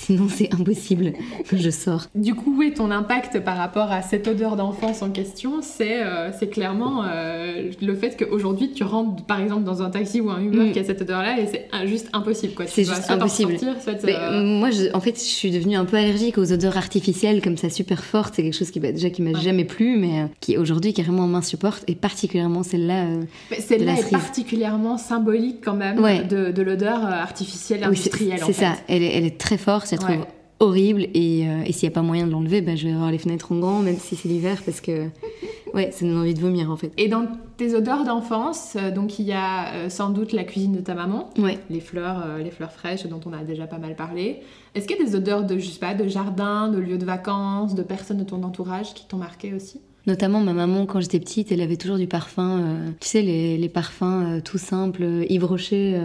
Sinon, 0.00 0.28
c'est 0.28 0.54
impossible 0.54 1.12
que 1.48 1.56
je 1.56 1.70
sors. 1.70 2.06
Du 2.14 2.34
coup, 2.34 2.54
oui, 2.56 2.72
ton 2.72 2.90
impact 2.92 3.40
par 3.40 3.56
rapport 3.56 3.90
à 3.90 4.00
cette 4.00 4.28
odeur 4.28 4.54
d'enfance 4.54 5.02
en 5.02 5.10
question, 5.10 5.60
c'est 5.60 6.02
euh, 6.04 6.30
c'est 6.38 6.46
clairement 6.48 7.02
euh, 7.04 7.70
le 7.82 7.94
fait 7.96 8.16
qu'aujourd'hui, 8.16 8.70
tu 8.72 8.84
rentres 8.84 9.24
par 9.24 9.40
exemple 9.40 9.64
dans 9.64 9.82
un 9.82 9.90
taxi 9.90 10.20
ou 10.20 10.30
un 10.30 10.40
Uber 10.40 10.58
Mm. 10.68 10.72
qui 10.72 10.78
a 10.78 10.84
cette 10.84 11.02
odeur-là 11.02 11.40
et 11.40 11.46
c'est 11.46 11.68
juste 11.88 12.08
impossible. 12.12 12.54
C'est 12.68 12.84
juste 12.84 13.10
impossible. 13.10 13.58
soit, 13.58 13.94
Mais, 14.04 14.14
euh, 14.14 14.42
moi, 14.44 14.70
je- 14.70 14.94
en 14.94 15.00
fait, 15.00 15.16
je 15.16 15.20
suis 15.24 15.50
devenue 15.50 15.76
un 15.76 15.84
peu 15.84 15.96
allergique 15.96 16.38
aux 16.38 16.52
odeurs 16.52 16.76
artificielles 16.76 17.42
comme 17.42 17.56
ça, 17.56 17.68
super 17.68 18.04
fortes. 18.04 18.34
C'est 18.36 18.42
quelque 18.44 18.56
chose 18.56 18.70
qui, 18.70 18.78
bah, 18.80 18.92
déjà, 18.92 19.10
qui 19.10 19.20
m'a 19.22 19.32
Ouais. 19.32 19.40
jamais 19.40 19.64
plu, 19.64 19.96
mais 19.98 20.26
qui 20.40 20.56
aujourd'hui 20.56 20.92
carrément 20.94 21.26
m'insupporte, 21.26 21.82
et 21.88 21.96
particulièrement 21.96 22.62
celle-là. 22.62 23.04
celle-là 23.58 23.94
est 23.98 24.10
particulièrement 24.10 24.96
symbolique 24.96 25.58
quand 25.64 25.74
même 25.74 25.98
Ouais. 25.98 26.22
de, 26.22 26.52
de 26.52 26.62
l'odeur 26.62 27.04
artificielle 27.04 27.80
oui, 27.80 27.86
industrielle. 27.88 28.42
en 28.42 28.46
c'est 28.46 28.52
ça. 28.52 28.74
Elle 28.88 29.02
est, 29.02 29.16
elle 29.16 29.24
est 29.26 29.38
très 29.38 29.58
forte, 29.58 29.87
la 29.96 30.02
trouve 30.02 30.16
Ouais. 30.16 30.26
horrible, 30.60 31.02
et, 31.14 31.48
euh, 31.48 31.62
et 31.64 31.72
s'il 31.72 31.88
n'y 31.88 31.92
a 31.92 31.94
pas 31.94 32.02
moyen 32.02 32.26
de 32.26 32.32
l'enlever, 32.32 32.60
bah, 32.62 32.74
je 32.76 32.86
vais 32.88 32.92
avoir 32.92 33.10
les 33.10 33.18
fenêtres 33.18 33.52
en 33.52 33.58
grand, 33.58 33.80
même 33.80 33.96
si 33.98 34.16
c'est 34.16 34.28
l'hiver, 34.28 34.60
parce 34.64 34.80
que 34.80 35.06
ouais, 35.74 35.90
ça 35.92 36.04
donne 36.06 36.18
envie 36.18 36.34
de 36.34 36.40
vomir 36.40 36.70
en 36.70 36.76
fait. 36.76 36.90
Et 36.96 37.08
dans 37.08 37.26
tes 37.56 37.74
odeurs 37.74 38.04
d'enfance, 38.04 38.76
euh, 38.76 38.90
donc 38.90 39.18
il 39.18 39.26
y 39.26 39.32
a 39.32 39.72
euh, 39.74 39.88
sans 39.88 40.10
doute 40.10 40.32
la 40.32 40.44
cuisine 40.44 40.72
de 40.72 40.80
ta 40.80 40.94
maman, 40.94 41.30
Ouais. 41.38 41.58
les 41.70 41.80
fleurs, 41.80 42.22
euh, 42.26 42.42
les 42.42 42.50
fleurs 42.50 42.72
fraîches 42.72 43.06
dont 43.06 43.20
on 43.26 43.32
a 43.32 43.44
déjà 43.44 43.66
pas 43.66 43.78
mal 43.78 43.94
parlé. 43.96 44.38
Est-ce 44.74 44.86
qu'il 44.88 44.96
y 44.96 45.00
a 45.00 45.04
des 45.04 45.14
odeurs 45.14 45.44
de, 45.44 45.58
je 45.58 45.68
sais 45.68 45.78
pas, 45.80 45.94
de 45.94 46.06
jardin, 46.08 46.68
de 46.68 46.78
lieux 46.78 46.98
de 46.98 47.04
vacances, 47.04 47.74
de 47.74 47.82
personnes 47.82 48.18
de 48.18 48.24
ton 48.24 48.42
entourage 48.42 48.94
qui 48.94 49.06
t'ont 49.06 49.16
marqué 49.16 49.54
aussi? 49.54 49.80
Notamment 50.06 50.40
ma 50.40 50.54
maman, 50.54 50.86
quand 50.86 51.00
j'étais 51.00 51.18
petite, 51.20 51.52
elle 51.52 51.60
avait 51.60 51.76
toujours 51.76 51.98
du 51.98 52.06
parfum. 52.06 52.60
euh, 52.60 52.90
tu 53.00 53.08
sais, 53.08 53.20
les, 53.22 53.58
les 53.58 53.68
parfums 53.68 54.02
euh, 54.38 54.40
tout 54.40 54.56
simples, 54.56 55.02
euh, 55.02 55.24
Yves 55.28 55.44
Rocher. 55.44 56.00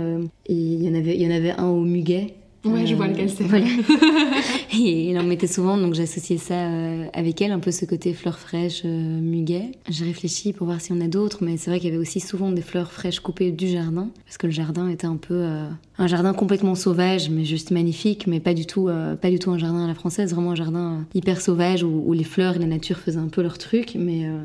et 0.47 0.53
il 0.53 0.83
y 0.83 0.89
en 0.89 0.93
avait, 0.93 1.15
il 1.15 1.21
y 1.21 1.27
en 1.27 1.35
avait 1.35 1.51
un 1.51 1.67
au 1.67 1.81
muguet. 1.85 2.33
Ouais, 2.65 2.85
je 2.87 2.93
Euh, 2.93 2.95
vois 2.97 3.07
lequel 3.07 3.29
c'est. 3.29 3.43
Voilà. 3.43 3.65
et 4.79 5.09
il 5.09 5.19
en 5.19 5.23
mettait 5.23 5.47
souvent, 5.47 5.77
donc 5.77 5.93
j'associais 5.93 6.37
ça 6.37 6.53
euh, 6.53 7.05
avec 7.13 7.41
elle, 7.41 7.51
un 7.51 7.59
peu 7.59 7.71
ce 7.71 7.85
côté 7.85 8.13
fleurs 8.13 8.39
fraîches, 8.39 8.83
euh, 8.85 9.19
muguet. 9.19 9.71
J'ai 9.89 10.05
réfléchi 10.05 10.53
pour 10.53 10.67
voir 10.67 10.81
s'il 10.81 10.95
y 10.95 10.99
en 10.99 11.01
a 11.01 11.07
d'autres, 11.07 11.39
mais 11.41 11.57
c'est 11.57 11.69
vrai 11.69 11.79
qu'il 11.79 11.89
y 11.89 11.91
avait 11.91 12.01
aussi 12.01 12.19
souvent 12.19 12.51
des 12.51 12.61
fleurs 12.61 12.91
fraîches 12.91 13.19
coupées 13.19 13.51
du 13.51 13.67
jardin, 13.67 14.09
parce 14.25 14.37
que 14.37 14.47
le 14.47 14.53
jardin 14.53 14.87
était 14.89 15.07
un 15.07 15.17
peu 15.17 15.35
euh, 15.35 15.67
un 15.97 16.07
jardin 16.07 16.33
complètement 16.33 16.75
sauvage, 16.75 17.29
mais 17.29 17.45
juste 17.45 17.71
magnifique, 17.71 18.27
mais 18.27 18.39
pas 18.39 18.53
du 18.53 18.65
tout, 18.65 18.89
pas 19.21 19.29
du 19.29 19.39
tout 19.39 19.51
un 19.51 19.57
jardin 19.57 19.85
à 19.85 19.87
la 19.87 19.93
française, 19.93 20.33
vraiment 20.33 20.51
un 20.51 20.55
jardin 20.55 21.05
hyper 21.13 21.39
sauvage 21.39 21.83
où, 21.83 22.13
les 22.13 22.23
fleurs 22.23 22.55
et 22.55 22.59
la 22.59 22.65
nature 22.65 22.97
faisaient 22.97 23.19
un 23.19 23.27
peu 23.27 23.41
leur 23.41 23.57
truc, 23.57 23.95
mais 23.95 24.25
euh, 24.25 24.39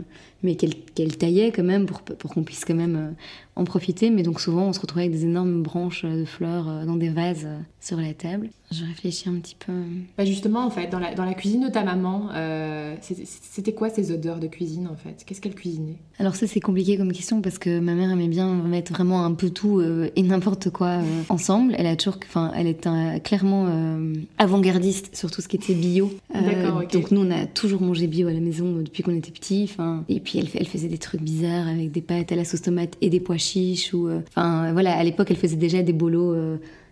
mais 0.45 0.55
qu'elle 0.55 1.16
taillait 1.16 1.51
quand 1.51 1.64
même 1.64 1.87
pour, 1.87 2.03
pour 2.03 2.33
qu'on 2.33 2.45
puisse 2.45 2.64
quand 2.64 2.74
même 2.74 3.16
en 3.57 3.64
profiter. 3.64 4.09
Mais 4.11 4.22
donc 4.22 4.41
souvent, 4.41 4.66
on 4.68 4.72
se 4.72 4.79
retrouvait 4.79 5.07
avec 5.07 5.12
des 5.12 5.24
énormes 5.24 5.64
branches 5.64 6.05
de 6.05 6.24
fleurs 6.24 6.87
dans 6.87 6.95
des 6.95 7.09
vases 7.09 7.49
sur 7.81 7.97
la 7.97 8.14
table. 8.14 8.51
Je 8.71 8.85
réfléchis 8.85 9.29
un 9.31 9.35
petit 9.41 9.57
peu. 9.59 9.73
Bah 10.19 10.27
justement, 10.27 10.64
en 10.66 10.71
fait, 10.71 10.89
dans 10.89 10.99
la, 10.99 11.14
dans 11.14 11.25
la 11.25 11.33
cuisine 11.35 11.62
de 11.66 11.69
ta 11.73 11.85
maman, 11.85 12.29
euh, 12.35 12.95
c'était- 13.01 13.73
quoi 13.73 13.89
ces 13.89 14.12
odeurs 14.12 14.41
de 14.41 14.47
cuisine 14.47 14.89
en 14.89 14.97
fait? 14.97 15.25
Qu'est-ce 15.25 15.41
qu'elle 15.41 15.55
cuisinait? 15.55 15.97
Alors 16.19 16.35
ça, 16.37 16.47
c'est 16.47 16.61
compliqué 16.61 16.97
comme 16.99 17.12
question 17.12 17.41
parce 17.41 17.59
que 17.59 17.81
ma 17.81 17.95
mère 17.95 18.11
aimait 18.11 18.29
bien 18.29 18.53
mettre 18.55 18.93
vraiment 18.93 19.25
un 19.25 19.33
peu 19.33 19.51
tout 19.51 19.79
euh, 19.81 20.11
et 20.16 20.23
n'importe 20.23 20.69
quoi 20.71 20.89
euh, 20.99 21.03
ensemble. 21.29 21.75
Elle 21.79 21.87
a 21.87 21.97
toujours, 21.97 22.19
enfin, 22.27 22.53
elle 22.57 22.66
est 22.66 22.87
un- 22.87 23.19
clairement 23.21 23.66
euh, 23.69 24.14
avant-gardiste 24.37 25.14
sur 25.16 25.31
tout 25.31 25.41
ce 25.41 25.49
qui 25.49 25.57
était 25.57 25.75
bio. 25.75 26.11
Euh, 26.35 26.41
D'accord, 26.43 26.83
ok. 26.83 26.93
Donc 26.93 27.11
nous, 27.11 27.23
on 27.23 27.31
a 27.31 27.47
toujours 27.47 27.81
mangé 27.83 28.07
bio 28.07 28.29
à 28.29 28.33
la 28.33 28.41
maison 28.41 28.73
depuis 28.83 29.03
qu'on 29.03 29.14
était 29.14 29.31
petits. 29.31 29.64
Enfin, 29.64 30.05
et 30.09 30.21
puis 30.21 30.39
elle, 30.39 30.66
faisait 30.66 30.89
des 30.89 30.99
trucs 30.99 31.23
bizarres 31.23 31.69
avec 31.69 31.91
des 31.93 32.03
pâtes 32.03 32.33
à 32.33 32.37
la 32.37 32.45
sauce 32.45 32.62
tomate 32.62 32.97
et 33.01 33.09
des 33.11 33.21
pois 33.21 33.39
chiches 33.39 33.95
ou, 33.95 34.09
euh, 34.09 34.21
enfin, 34.31 34.73
voilà, 34.73 34.97
à 34.97 35.03
l'époque, 35.05 35.29
elle 35.31 35.37
faisait 35.37 35.57
déjà 35.57 35.83
des 35.83 35.93
bolos. 35.93 36.35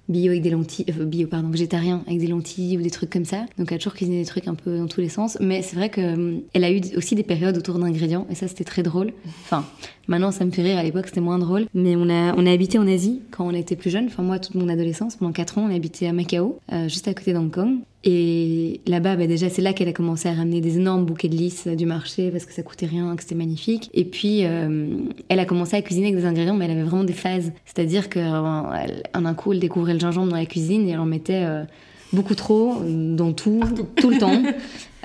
Euh, 0.08 0.12
bio 0.12 0.30
avec 0.30 0.42
des 0.42 0.50
lentilles, 0.50 0.86
euh, 0.98 1.04
bio 1.04 1.26
pardon, 1.26 1.48
végétarien 1.48 2.02
avec 2.06 2.18
des 2.18 2.26
lentilles 2.26 2.78
ou 2.78 2.82
des 2.82 2.90
trucs 2.90 3.10
comme 3.10 3.24
ça. 3.24 3.46
Donc 3.58 3.70
elle 3.70 3.76
a 3.76 3.78
toujours 3.78 3.94
cuisiné 3.94 4.20
des 4.20 4.26
trucs 4.26 4.48
un 4.48 4.54
peu 4.54 4.78
dans 4.78 4.86
tous 4.86 5.00
les 5.00 5.08
sens. 5.08 5.38
Mais 5.40 5.62
c'est 5.62 5.76
vrai 5.76 5.90
qu'elle 5.90 6.44
a 6.54 6.70
eu 6.70 6.80
aussi 6.96 7.14
des 7.14 7.22
périodes 7.22 7.56
autour 7.56 7.78
d'ingrédients 7.78 8.26
et 8.30 8.34
ça 8.34 8.48
c'était 8.48 8.64
très 8.64 8.82
drôle. 8.82 9.12
Enfin, 9.44 9.64
maintenant 10.08 10.30
ça 10.30 10.44
me 10.44 10.50
fait 10.50 10.62
rire, 10.62 10.78
à 10.78 10.82
l'époque 10.82 11.06
c'était 11.06 11.20
moins 11.20 11.38
drôle. 11.38 11.66
Mais 11.74 11.96
on 11.96 12.08
a, 12.08 12.34
on 12.36 12.46
a 12.46 12.50
habité 12.50 12.78
en 12.78 12.86
Asie 12.86 13.22
quand 13.30 13.46
on 13.46 13.54
était 13.54 13.76
plus 13.76 13.90
jeune. 13.90 14.06
Enfin 14.06 14.22
moi 14.22 14.38
toute 14.38 14.54
mon 14.54 14.68
adolescence, 14.68 15.16
pendant 15.16 15.32
4 15.32 15.58
ans 15.58 15.66
on 15.68 15.70
a 15.70 15.74
habité 15.74 16.08
à 16.08 16.12
Macao, 16.12 16.58
euh, 16.72 16.88
juste 16.88 17.08
à 17.08 17.14
côté 17.14 17.32
d'Hong 17.32 17.50
Kong. 17.50 17.78
Et 18.06 18.80
là-bas, 18.86 19.16
bah, 19.16 19.26
déjà, 19.26 19.50
c'est 19.50 19.60
là 19.60 19.72
qu'elle 19.72 19.88
a 19.88 19.92
commencé 19.92 20.28
à 20.28 20.32
ramener 20.32 20.60
des 20.60 20.76
énormes 20.76 21.04
bouquets 21.04 21.28
de 21.28 21.36
lys 21.36 21.66
euh, 21.66 21.74
du 21.74 21.84
marché 21.84 22.30
parce 22.30 22.46
que 22.46 22.52
ça 22.52 22.62
coûtait 22.62 22.86
rien, 22.86 23.14
que 23.16 23.22
c'était 23.22 23.34
magnifique. 23.34 23.90
Et 23.92 24.04
puis, 24.04 24.44
euh, 24.44 24.96
elle 25.28 25.40
a 25.40 25.44
commencé 25.44 25.76
à 25.76 25.82
cuisiner 25.82 26.06
avec 26.06 26.20
des 26.20 26.26
ingrédients, 26.26 26.54
mais 26.54 26.66
elle 26.66 26.70
avait 26.70 26.84
vraiment 26.84 27.04
des 27.04 27.12
phases. 27.12 27.52
C'est-à-dire 27.64 28.08
qu'en 28.08 28.70
un 29.12 29.34
coup, 29.34 29.52
elle 29.52 29.60
découvrait 29.60 29.94
le 29.94 30.00
gingembre 30.00 30.30
dans 30.30 30.36
la 30.36 30.46
cuisine 30.46 30.88
et 30.88 30.92
elle 30.92 31.00
en 31.00 31.04
mettait 31.04 31.42
euh, 31.44 31.64
beaucoup 32.12 32.34
trop 32.34 32.80
euh, 32.80 33.16
dans 33.16 33.32
tout, 33.32 33.60
tout 33.96 34.10
le 34.10 34.18
temps. 34.18 34.42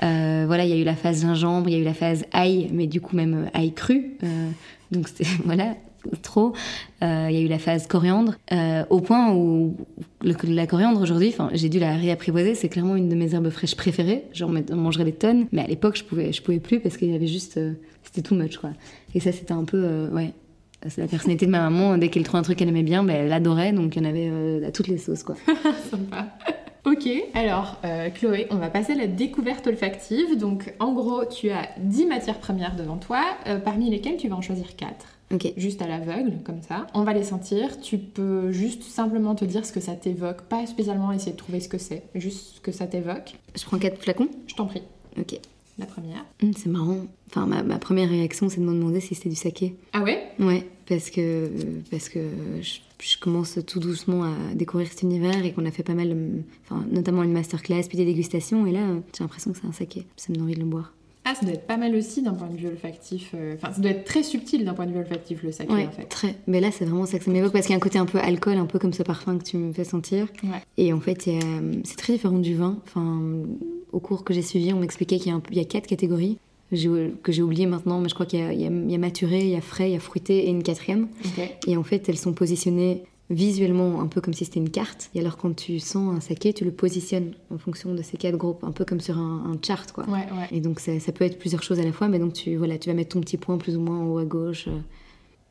Euh, 0.02 0.44
voilà, 0.46 0.64
il 0.64 0.70
y 0.70 0.72
a 0.72 0.76
eu 0.76 0.84
la 0.84 0.96
phase 0.96 1.22
gingembre, 1.22 1.68
il 1.68 1.74
y 1.74 1.76
a 1.76 1.78
eu 1.78 1.84
la 1.84 1.94
phase 1.94 2.24
ail, 2.32 2.68
mais 2.72 2.88
du 2.88 3.00
coup 3.00 3.14
même 3.14 3.44
euh, 3.44 3.58
ail 3.58 3.72
cru. 3.72 4.16
Euh, 4.24 4.48
donc 4.90 5.08
c'était 5.08 5.30
voilà 5.44 5.76
trop. 6.22 6.52
Euh, 7.02 7.28
Il 7.30 7.36
y 7.36 7.38
a 7.38 7.40
eu 7.40 7.48
la 7.48 7.58
phase 7.58 7.86
coriandre, 7.86 8.34
euh, 8.52 8.84
au 8.90 9.00
point 9.00 9.32
où 9.32 9.76
la 10.22 10.66
coriandre 10.66 11.00
aujourd'hui, 11.00 11.34
j'ai 11.52 11.68
dû 11.68 11.78
la 11.78 11.96
réapprivoiser. 11.96 12.54
C'est 12.54 12.68
clairement 12.68 12.96
une 12.96 13.08
de 13.08 13.14
mes 13.14 13.34
herbes 13.34 13.50
fraîches 13.50 13.76
préférées. 13.76 14.24
J'en 14.32 14.48
mangerais 14.72 15.04
des 15.04 15.12
tonnes, 15.12 15.46
mais 15.52 15.62
à 15.62 15.66
l'époque 15.66 15.96
je 15.96 16.04
pouvais, 16.04 16.32
je 16.32 16.42
pouvais 16.42 16.60
plus 16.60 16.80
parce 16.80 16.96
qu'il 16.96 17.10
y 17.10 17.14
avait 17.14 17.26
juste, 17.26 17.56
euh, 17.56 17.72
c'était 18.02 18.22
too 18.22 18.34
much 18.34 18.58
quoi. 18.58 18.70
Et 19.14 19.20
ça 19.20 19.32
c'était 19.32 19.52
un 19.52 19.64
peu, 19.64 19.82
euh, 19.84 20.10
ouais. 20.10 20.32
C'est 20.88 21.00
la 21.00 21.06
personnalité 21.06 21.46
de 21.46 21.50
ma 21.52 21.60
maman. 21.60 21.96
Dès 21.96 22.08
qu'elle 22.08 22.24
trouvait 22.24 22.40
un 22.40 22.42
truc 22.42 22.58
qu'elle 22.58 22.68
aimait 22.68 22.82
bien, 22.82 23.04
ben, 23.04 23.14
elle 23.14 23.28
l'adorait. 23.28 23.72
Donc 23.72 23.94
il 23.94 24.02
y 24.02 24.06
en 24.06 24.08
avait 24.08 24.64
à 24.66 24.72
toutes 24.72 24.88
les 24.88 24.98
sauces 24.98 25.22
quoi. 25.22 25.36
Sympa. 25.90 26.26
Ok, 26.84 27.08
alors 27.34 27.76
euh, 27.84 28.10
Chloé, 28.10 28.48
on 28.50 28.56
va 28.56 28.68
passer 28.68 28.92
à 28.92 28.96
la 28.96 29.06
découverte 29.06 29.66
olfactive. 29.68 30.36
Donc 30.36 30.74
en 30.80 30.92
gros, 30.92 31.24
tu 31.24 31.50
as 31.50 31.68
10 31.78 32.06
matières 32.06 32.40
premières 32.40 32.74
devant 32.74 32.96
toi, 32.96 33.22
euh, 33.46 33.60
parmi 33.60 33.88
lesquelles 33.88 34.16
tu 34.16 34.28
vas 34.28 34.34
en 34.34 34.42
choisir 34.42 34.74
4. 34.74 35.06
Ok. 35.32 35.52
Juste 35.56 35.80
à 35.80 35.86
l'aveugle, 35.86 36.38
comme 36.44 36.60
ça. 36.60 36.88
On 36.92 37.04
va 37.04 37.12
les 37.12 37.22
sentir. 37.22 37.80
Tu 37.80 37.98
peux 37.98 38.50
juste 38.50 38.82
simplement 38.82 39.36
te 39.36 39.44
dire 39.44 39.64
ce 39.64 39.72
que 39.72 39.80
ça 39.80 39.92
t'évoque, 39.92 40.42
pas 40.42 40.66
spécialement 40.66 41.12
essayer 41.12 41.32
de 41.32 41.36
trouver 41.36 41.60
ce 41.60 41.68
que 41.68 41.78
c'est, 41.78 42.02
juste 42.16 42.56
ce 42.56 42.60
que 42.60 42.72
ça 42.72 42.88
t'évoque. 42.88 43.34
Je 43.54 43.64
prends 43.64 43.78
quatre 43.78 43.98
flacons? 44.02 44.28
Je 44.48 44.54
t'en 44.56 44.66
prie. 44.66 44.82
Ok. 45.18 45.38
La 45.78 45.86
première. 45.86 46.24
Hum, 46.42 46.52
c'est 46.56 46.68
marrant. 46.68 47.06
Enfin, 47.30 47.46
ma, 47.46 47.62
ma 47.62 47.78
première 47.78 48.08
réaction, 48.10 48.48
c'est 48.48 48.60
de 48.60 48.64
me 48.66 48.72
demander 48.74 49.00
si 49.00 49.14
c'était 49.14 49.30
du 49.30 49.34
saké. 49.36 49.74
Ah 49.92 50.02
ouais? 50.02 50.22
Ouais, 50.38 50.66
parce 50.86 51.10
que, 51.10 51.48
parce 51.90 52.08
que 52.10 52.20
je, 52.60 52.78
je 53.02 53.18
commence 53.18 53.58
tout 53.66 53.80
doucement 53.80 54.24
à 54.24 54.34
découvrir 54.54 54.88
cet 54.88 55.02
univers 55.02 55.44
et 55.44 55.52
qu'on 55.52 55.64
a 55.64 55.70
fait 55.70 55.82
pas 55.82 55.94
mal, 55.94 56.14
enfin, 56.64 56.84
notamment 56.90 57.22
une 57.22 57.32
masterclass, 57.32 57.84
puis 57.88 57.96
des 57.96 58.04
dégustations, 58.04 58.66
et 58.66 58.72
là, 58.72 58.80
j'ai 59.16 59.24
l'impression 59.24 59.52
que 59.52 59.58
c'est 59.58 59.66
un 59.66 59.72
saké. 59.72 60.06
Ça 60.16 60.26
me 60.30 60.34
donne 60.34 60.44
envie 60.44 60.54
de 60.54 60.60
le 60.60 60.66
boire. 60.66 60.92
Ah, 61.24 61.36
ça 61.36 61.46
doit 61.46 61.54
être 61.54 61.68
pas 61.68 61.76
mal 61.76 61.94
aussi 61.94 62.20
d'un 62.20 62.34
point 62.34 62.48
de 62.48 62.56
vue 62.56 62.66
olfactif. 62.66 63.30
euh, 63.34 63.54
Enfin, 63.54 63.72
ça 63.72 63.80
doit 63.80 63.92
être 63.92 64.04
très 64.04 64.24
subtil 64.24 64.64
d'un 64.64 64.74
point 64.74 64.86
de 64.86 64.92
vue 64.92 64.98
olfactif, 64.98 65.42
le 65.44 65.52
saké 65.52 65.72
Ouais, 65.72 65.86
en 65.86 65.90
fait. 65.92 66.04
très. 66.06 66.34
Mais 66.48 66.60
là, 66.60 66.70
c'est 66.72 66.84
vraiment 66.84 67.06
ça 67.06 67.18
que 67.20 67.24
ça 67.24 67.30
m'évoque, 67.30 67.52
parce 67.52 67.64
qu'il 67.66 67.72
y 67.72 67.74
a 67.74 67.76
un 67.76 67.80
côté 67.80 67.98
un 67.98 68.06
peu 68.06 68.18
alcool, 68.18 68.56
un 68.58 68.66
peu 68.66 68.80
comme 68.80 68.92
ce 68.92 69.04
parfum 69.04 69.38
que 69.38 69.44
tu 69.44 69.56
me 69.56 69.72
fais 69.72 69.84
sentir. 69.84 70.26
Ouais. 70.42 70.60
Et 70.78 70.92
en 70.92 70.98
fait, 71.00 71.28
a- 71.28 71.38
c'est 71.84 71.96
très 71.96 72.14
différent 72.14 72.40
du 72.40 72.56
vin. 72.56 72.76
Enfin, 72.84 73.22
au 73.92 74.00
cours 74.00 74.24
que 74.24 74.32
j'ai 74.34 74.42
suivi, 74.42 74.72
on 74.72 74.80
m'expliquait 74.80 75.18
qu'il 75.18 75.32
y, 75.32 75.34
a 75.34 75.62
y 75.62 75.66
quatre 75.66 75.86
catégories 75.86 76.38
que 76.70 77.32
j'ai 77.32 77.42
oubliées 77.42 77.66
maintenant, 77.66 78.00
mais 78.00 78.08
je 78.08 78.14
crois 78.14 78.24
qu'il 78.26 78.38
y, 78.38 78.42
a- 78.42 78.52
y 78.54 78.62
y 78.64 78.98
maturé, 78.98 79.40
il 79.42 79.50
y 79.50 79.56
a 79.56 79.60
frais, 79.60 79.90
il 79.90 79.92
y 79.92 79.96
a 79.96 80.00
fruité 80.00 80.46
et 80.46 80.50
une 80.50 80.62
quatrième. 80.62 81.08
Et 81.66 81.76
en 81.76 81.82
fait, 81.82 82.08
elles 82.08 82.16
sont 82.18 82.32
positionnées 82.32 83.02
visuellement 83.28 84.00
un 84.00 84.06
peu 84.06 84.20
comme 84.22 84.32
si 84.34 84.44
c'était 84.46 84.58
une 84.60 84.70
carte. 84.70 85.10
Et 85.14 85.20
alors, 85.20 85.36
quand 85.36 85.54
tu 85.54 85.78
sens 85.80 86.14
un 86.16 86.20
saké, 86.20 86.52
tu 86.54 86.64
le 86.64 86.70
positionnes 86.70 87.32
en 87.50 87.58
fonction 87.58 87.94
de 87.94 88.02
ces 88.02 88.16
quatre 88.16 88.36
groupes, 88.36 88.64
un 88.64 88.72
peu 88.72 88.84
comme 88.86 89.00
sur 89.00 89.18
un, 89.18 89.52
un 89.52 89.58
chart, 89.62 89.90
quoi. 89.92 90.04
Ouais, 90.04 90.20
ouais. 90.32 90.48
Et 90.50 90.60
donc, 90.60 90.80
ça, 90.80 90.98
ça 90.98 91.12
peut 91.12 91.24
être 91.24 91.38
plusieurs 91.38 91.62
choses 91.62 91.78
à 91.78 91.84
la 91.84 91.92
fois, 91.92 92.08
mais 92.08 92.18
donc 92.18 92.32
tu, 92.32 92.56
voilà, 92.56 92.78
tu 92.78 92.88
vas 92.88 92.94
mettre 92.94 93.10
ton 93.14 93.20
petit 93.20 93.36
point 93.36 93.58
plus 93.58 93.76
ou 93.76 93.80
moins 93.80 93.98
en 93.98 94.06
haut 94.08 94.18
à 94.18 94.24
gauche. 94.24 94.68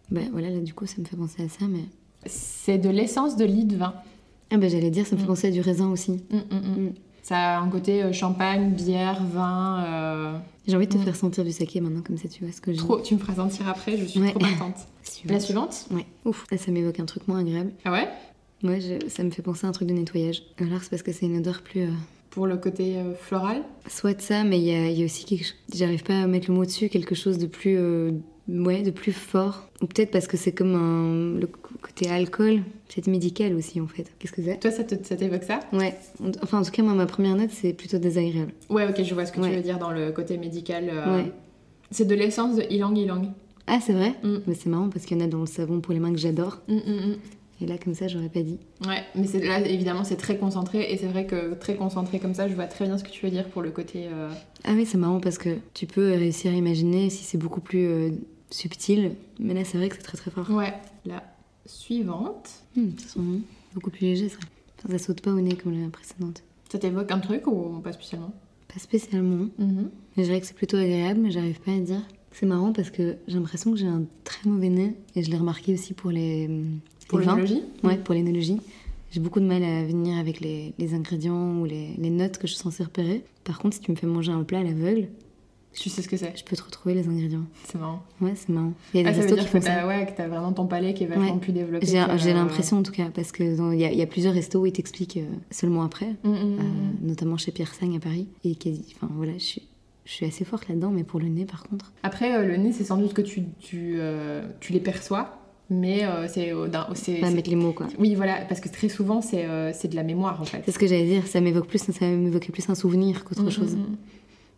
Ben 0.09 0.27
voilà, 0.31 0.49
là, 0.49 0.59
du 0.59 0.73
coup, 0.73 0.85
ça 0.85 0.95
me 0.99 1.05
fait 1.05 1.15
penser 1.15 1.43
à 1.43 1.49
ça, 1.49 1.65
mais. 1.67 1.83
C'est 2.25 2.77
de 2.77 2.89
l'essence 2.89 3.35
de 3.37 3.45
lit 3.45 3.65
de 3.65 3.77
vin. 3.77 3.93
Ah, 4.51 4.57
ben 4.57 4.69
j'allais 4.69 4.89
dire, 4.91 5.05
ça 5.07 5.15
me 5.15 5.19
fait 5.19 5.25
Mm. 5.25 5.27
penser 5.29 5.47
à 5.47 5.51
du 5.51 5.61
raisin 5.61 5.89
aussi. 5.91 6.11
Mm. 6.31 6.37
Mm. 6.55 6.93
Ça 7.31 7.59
a 7.59 7.59
un 7.61 7.69
côté 7.69 8.03
euh, 8.03 8.11
champagne, 8.11 8.71
bière, 8.71 9.23
vin. 9.23 9.85
euh, 9.87 10.37
J'ai 10.67 10.75
envie 10.75 10.85
de 10.87 10.91
te 10.91 10.97
Mm. 10.97 11.03
faire 11.03 11.15
sentir 11.15 11.45
du 11.45 11.53
saké 11.53 11.79
maintenant, 11.79 12.01
comme 12.01 12.17
ça, 12.17 12.27
tu 12.27 12.43
vois 12.43 12.51
ce 12.51 12.59
que 12.59 12.73
je 12.73 12.77
Trop, 12.77 12.99
tu 12.99 13.13
me 13.15 13.19
feras 13.21 13.35
sentir 13.35 13.69
après, 13.69 13.95
je 13.95 14.03
suis 14.03 14.19
Ouais. 14.19 14.31
trop 14.31 14.39
partante. 14.39 14.75
La 15.29 15.39
suivante 15.39 15.85
Ouais. 15.91 16.05
Ouf, 16.25 16.45
là, 16.51 16.57
ça 16.57 16.71
m'évoque 16.71 16.99
un 16.99 17.05
truc 17.05 17.29
moins 17.29 17.39
agréable. 17.39 17.71
Ah 17.85 17.93
ouais? 17.93 18.09
Ouais, 18.63 18.81
je- 18.81 19.07
ça 19.07 19.23
me 19.23 19.29
fait 19.29 19.41
penser 19.41 19.65
à 19.65 19.69
un 19.69 19.71
truc 19.71 19.87
de 19.87 19.93
nettoyage. 19.93 20.43
Alors, 20.59 20.81
c'est 20.83 20.89
parce 20.89 21.03
que 21.03 21.13
c'est 21.13 21.25
une 21.25 21.37
odeur 21.37 21.61
plus. 21.61 21.83
euh, 21.83 21.91
Pour 22.31 22.47
le 22.47 22.57
côté 22.57 22.97
euh, 22.97 23.13
floral? 23.13 23.61
Soit 23.87 24.19
ça, 24.19 24.43
mais 24.43 24.59
il 24.59 24.65
y 24.65 24.99
y 24.99 25.01
a 25.01 25.05
aussi 25.05 25.23
quelque 25.23 25.45
chose. 25.45 25.55
J'arrive 25.73 26.03
pas 26.03 26.19
à 26.23 26.27
mettre 26.27 26.49
le 26.49 26.55
mot 26.55 26.65
dessus, 26.65 26.89
quelque 26.89 27.15
chose 27.15 27.37
de 27.37 27.45
plus. 27.47 27.77
Ouais, 28.51 28.81
de 28.81 28.91
plus 28.91 29.11
fort. 29.13 29.67
Ou 29.81 29.87
peut-être 29.87 30.11
parce 30.11 30.27
que 30.27 30.37
c'est 30.37 30.51
comme 30.51 30.75
un. 30.75 31.39
Le 31.39 31.47
côté 31.81 32.09
alcool, 32.09 32.61
c'est 32.89 33.05
médical 33.07 33.55
aussi, 33.55 33.81
en 33.81 33.87
fait. 33.87 34.11
Qu'est-ce 34.19 34.31
que 34.33 34.41
c'est? 34.43 34.59
Toi, 34.59 34.71
ça 34.71 34.83
te- 34.83 35.03
ça 35.05 35.15
t'évoque 35.15 35.43
ça? 35.43 35.59
Ouais. 35.73 35.95
Enfin, 36.43 36.59
en 36.59 36.63
tout 36.63 36.71
cas, 36.71 36.83
moi, 36.83 36.93
ma 36.93 37.05
première 37.05 37.35
note, 37.35 37.49
c'est 37.51 37.73
plutôt 37.73 37.97
désagréable. 37.97 38.53
Ouais, 38.69 38.87
ok, 38.87 39.03
je 39.03 39.13
vois 39.13 39.25
ce 39.25 39.31
que 39.31 39.39
Ouais. 39.41 39.49
tu 39.49 39.55
veux 39.55 39.61
dire 39.63 39.79
dans 39.79 39.91
le 39.91 40.11
côté 40.11 40.37
médical. 40.37 40.89
euh, 40.91 41.17
Ouais. 41.23 41.31
C'est 41.89 42.05
de 42.05 42.15
l'essence 42.15 42.55
de 42.55 42.63
ylang 42.69 42.95
ylang. 42.95 43.31
Ah, 43.67 43.79
c'est 43.81 43.93
vrai? 43.93 44.13
Mm. 44.23 44.37
Mais 44.47 44.53
c'est 44.55 44.69
marrant 44.69 44.89
parce 44.89 45.05
qu'il 45.05 45.17
y 45.17 45.21
en 45.21 45.25
a 45.25 45.27
dans 45.27 45.39
le 45.41 45.45
savon 45.45 45.81
pour 45.81 45.93
les 45.93 45.99
mains 45.99 46.11
que 46.13 46.19
j'adore. 46.19 46.61
Mm, 46.67 46.75
mm. 46.75 47.15
Et 47.63 47.67
là, 47.67 47.77
comme 47.77 47.93
ça, 47.93 48.07
j'aurais 48.07 48.29
pas 48.29 48.41
dit. 48.41 48.57
Ouais, 48.87 49.03
mais 49.13 49.27
c'est 49.27 49.39
là, 49.39 49.59
évidemment, 49.59 50.03
c'est 50.03 50.15
très 50.15 50.35
concentré. 50.37 50.91
Et 50.91 50.97
c'est 50.97 51.05
vrai 51.05 51.27
que 51.27 51.53
très 51.53 51.75
concentré 51.75 52.17
comme 52.19 52.33
ça, 52.33 52.47
je 52.47 52.55
vois 52.55 52.65
très 52.65 52.85
bien 52.85 52.97
ce 52.97 53.03
que 53.03 53.09
tu 53.11 53.23
veux 53.23 53.31
dire 53.31 53.47
pour 53.49 53.61
le 53.61 53.69
côté. 53.69 54.07
euh, 54.07 54.29
Ah 54.63 54.71
oui, 54.73 54.85
c'est 54.87 54.97
marrant 54.97 55.19
parce 55.19 55.37
que 55.37 55.57
tu 55.75 55.85
peux 55.85 56.09
réussir 56.11 56.51
à 56.51 56.55
imaginer 56.55 57.09
si 57.11 57.23
c'est 57.23 57.37
beaucoup 57.37 57.61
plus 57.61 57.85
euh, 57.87 58.09
subtil. 58.51 59.15
Mais 59.39 59.53
là, 59.53 59.63
c'est 59.63 59.77
vrai 59.77 59.89
que 59.89 59.95
c'est 59.95 60.03
très 60.03 60.17
très 60.17 60.31
fort. 60.31 60.49
Ouais, 60.49 60.73
la 61.05 61.23
suivante. 61.65 62.49
Hmm, 62.75 62.89
ça 62.97 63.07
sent 63.07 63.19
bon. 63.19 63.41
beaucoup 63.73 63.89
plus 63.89 64.01
léger, 64.05 64.29
ça. 64.29 64.37
Enfin, 64.79 64.97
ça 64.97 65.03
saute 65.05 65.21
pas 65.21 65.31
au 65.31 65.39
nez 65.39 65.55
comme 65.55 65.79
la 65.79 65.89
précédente. 65.89 66.43
Ça 66.71 66.79
t'évoque 66.79 67.11
un 67.11 67.19
truc 67.19 67.47
ou 67.47 67.79
pas 67.83 67.91
spécialement? 67.91 68.33
Pas 68.73 68.79
spécialement. 68.79 69.47
Mhm. 69.59 69.89
Mais 70.15 70.23
je 70.23 70.29
dirais 70.29 70.41
que 70.41 70.47
c'est 70.47 70.55
plutôt 70.55 70.77
agréable, 70.77 71.19
mais 71.19 71.31
j'arrive 71.31 71.59
pas 71.59 71.71
à 71.71 71.79
dire. 71.79 72.01
C'est 72.31 72.45
marrant 72.45 72.71
parce 72.71 72.89
que 72.89 73.17
j'ai 73.27 73.35
l'impression 73.37 73.71
que 73.71 73.77
j'ai 73.77 73.87
un 73.87 74.03
très 74.23 74.49
mauvais 74.49 74.69
nez. 74.69 74.95
Et 75.15 75.23
je 75.23 75.29
l'ai 75.29 75.37
remarqué 75.37 75.73
aussi 75.73 75.93
pour 75.93 76.11
les, 76.11 76.49
Pour 77.07 77.19
l'œnologie 77.19 77.61
Ouais, 77.83 77.97
pour 77.97 78.15
l'énologie. 78.15 78.59
J'ai 79.11 79.19
beaucoup 79.19 79.41
de 79.41 79.45
mal 79.45 79.61
à 79.63 79.83
venir 79.83 80.17
avec 80.17 80.39
les, 80.39 80.73
les 80.79 80.93
ingrédients 80.93 81.59
ou 81.59 81.65
les, 81.65 81.93
les 81.97 82.09
notes 82.09 82.37
que 82.37 82.47
je 82.47 82.53
suis 82.53 82.61
censée 82.61 82.83
repérer. 82.83 83.23
Par 83.43 83.59
contre, 83.59 83.75
si 83.75 83.81
tu 83.81 83.91
me 83.91 83.97
fais 83.97 84.07
manger 84.07 84.31
un 84.31 84.43
plat 84.43 84.59
à 84.59 84.63
l'aveugle, 84.63 85.09
Tu 85.73 85.89
sais 85.89 86.01
ce 86.01 86.07
que 86.09 86.17
c'est 86.17 86.33
je 86.37 86.43
peux 86.43 86.55
te 86.55 86.63
retrouver 86.63 86.93
les 86.95 87.07
ingrédients. 87.07 87.45
C'est 87.63 87.77
marrant. 87.79 88.03
Ouais, 88.19 88.33
c'est 88.35 88.49
marrant. 88.49 88.73
Il 88.93 88.99
y 89.01 89.03
a 89.03 89.07
Ah, 89.07 89.11
des 89.13 89.19
restos 89.21 89.35
qui 89.37 89.43
que 89.45 89.49
font 89.49 89.61
ça. 89.61 89.87
ouais, 89.87 90.05
que 90.05 90.11
t'as 90.17 90.27
vraiment 90.27 90.51
ton 90.51 90.67
palais 90.67 90.93
qui 90.93 91.03
est 91.03 91.07
vachement 91.07 91.33
Ouais. 91.33 91.39
plus 91.39 91.53
développé. 91.53 91.85
J'ai 91.85 92.03
j'ai 92.17 92.33
l'impression 92.33 92.77
en 92.77 92.83
tout 92.83 92.91
cas, 92.91 93.09
parce 93.13 93.31
que 93.31 93.43
il 93.43 93.79
y, 93.79 93.85
a- 93.85 93.91
il 93.91 93.97
y 93.97 94.01
a 94.01 94.07
plusieurs 94.07 94.33
restos 94.33 94.59
où 94.61 94.65
ils 94.65 94.73
t'expliquent 94.73 95.17
euh, 95.17 95.25
seulement 95.49 95.83
après, 95.83 96.07
Mm, 96.23 96.29
mm, 96.29 96.33
euh, 96.35 96.61
mm. 96.63 97.07
notamment 97.07 97.37
chez 97.37 97.51
Pierre 97.51 97.73
Sagne 97.73 97.95
à 97.95 97.99
Paris. 97.99 98.27
Et 98.43 98.55
quasi, 98.55 98.83
enfin 98.95 99.07
voilà, 99.15 99.31
je 99.33 99.43
suis, 99.43 99.61
je 100.05 100.11
suis 100.11 100.25
assez 100.25 100.43
forte 100.43 100.67
là-dedans, 100.67 100.91
mais 100.91 101.03
pour 101.05 101.19
le 101.21 101.27
nez 101.29 101.45
par 101.45 101.63
contre. 101.63 101.93
Après, 102.03 102.35
euh, 102.35 102.45
le 102.45 102.57
nez, 102.57 102.73
c'est 102.73 102.83
sans 102.83 102.97
doute 102.97 103.13
que 103.13 103.21
tu, 103.21 103.43
tu, 103.59 103.95
euh, 103.97 104.45
tu 104.59 104.73
les 104.73 104.81
perçois, 104.81 105.37
mais 105.69 106.03
euh, 106.03 106.27
c'est. 106.27 106.51
euh, 106.53 106.67
Pas 107.21 107.31
mettre 107.31 107.49
les 107.49 107.55
mots 107.55 107.71
quoi. 107.71 107.87
Oui, 107.97 108.13
voilà, 108.15 108.41
parce 108.49 108.59
que 108.59 108.67
très 108.67 108.89
souvent, 108.89 109.21
c'est 109.21 109.45
euh, 109.45 109.71
de 109.71 109.95
la 109.95 110.03
mémoire 110.03 110.41
en 110.41 110.45
fait. 110.45 110.63
C'est 110.65 110.71
ce 110.73 110.79
que 110.79 110.85
j'allais 110.87 111.05
dire, 111.05 111.27
ça 111.27 111.39
m'évoque 111.39 111.67
plus, 111.67 111.79
ça 111.79 112.05
m'évoquait 112.05 112.51
plus 112.51 112.69
un 112.69 112.75
souvenir 112.75 113.23
qu'autre 113.23 113.49
chose. 113.49 113.77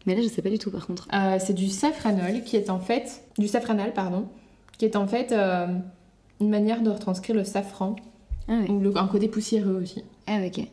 Mais 0.05 0.15
là, 0.15 0.21
je 0.21 0.27
sais 0.27 0.41
pas 0.41 0.49
du 0.49 0.59
tout 0.59 0.71
par 0.71 0.85
contre. 0.87 1.07
Euh, 1.13 1.37
c'est 1.39 1.53
du 1.53 1.69
safranol 1.69 2.43
qui 2.43 2.55
est 2.57 2.69
en 2.69 2.79
fait. 2.79 3.23
Du 3.37 3.47
safranal, 3.47 3.93
pardon. 3.93 4.25
Qui 4.77 4.85
est 4.85 4.95
en 4.95 5.07
fait 5.07 5.31
euh, 5.31 5.67
une 6.41 6.49
manière 6.49 6.81
de 6.81 6.89
retranscrire 6.89 7.35
le 7.35 7.43
safran, 7.43 7.95
Ah 8.47 8.53
ouais. 8.59 8.69
ou 8.69 8.79
le- 8.79 8.97
un 8.97 9.07
côté 9.07 9.27
poussiéreux 9.27 9.79
aussi. 9.81 10.03
Ah 10.27 10.39
ok. 10.45 10.65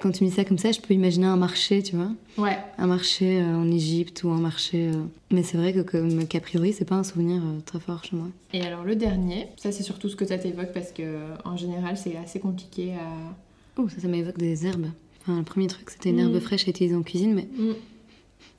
Quand 0.00 0.12
tu 0.12 0.22
me 0.22 0.28
dis 0.28 0.34
ça 0.36 0.44
comme 0.44 0.58
ça, 0.58 0.70
je 0.70 0.80
peux 0.80 0.94
imaginer 0.94 1.26
un 1.26 1.36
marché, 1.36 1.82
tu 1.82 1.96
vois. 1.96 2.10
Ouais, 2.38 2.56
Un 2.78 2.86
marché 2.86 3.40
euh, 3.40 3.56
en 3.56 3.68
Égypte 3.70 4.22
ou 4.22 4.30
un 4.30 4.38
marché. 4.38 4.88
euh, 4.94 5.02
Mais 5.32 5.42
c'est 5.42 5.56
vrai 5.56 5.72
que 5.72 5.80
comme 5.80 6.24
qu'a 6.28 6.38
priori, 6.40 6.72
c'est 6.72 6.84
pas 6.84 6.94
un 6.94 7.02
souvenir 7.02 7.42
euh, 7.42 7.58
très 7.66 7.80
fort 7.80 8.04
chez 8.04 8.14
moi. 8.14 8.28
Et 8.52 8.60
alors 8.62 8.84
le 8.84 8.94
dernier, 8.94 9.48
ça 9.56 9.72
c'est 9.72 9.82
surtout 9.82 10.08
ce 10.08 10.14
que 10.14 10.24
ça 10.24 10.38
t'évoque 10.38 10.72
parce 10.72 10.92
que 10.92 11.18
en 11.44 11.56
général 11.56 11.96
c'est 11.96 12.16
assez 12.16 12.38
compliqué 12.38 12.92
à. 12.92 13.80
Oh, 13.80 13.88
ça, 13.88 14.00
ça 14.02 14.08
m'évoque 14.08 14.38
des 14.38 14.66
herbes. 14.66 14.86
Enfin, 15.22 15.38
le 15.38 15.44
premier 15.44 15.66
truc, 15.66 15.88
c'était 15.90 16.10
une 16.10 16.16
Mm. 16.16 16.20
herbe 16.34 16.38
fraîche 16.40 16.66
à 16.68 16.70
utiliser 16.70 16.94
en 16.94 17.02
cuisine, 17.02 17.34
mais 17.34 17.48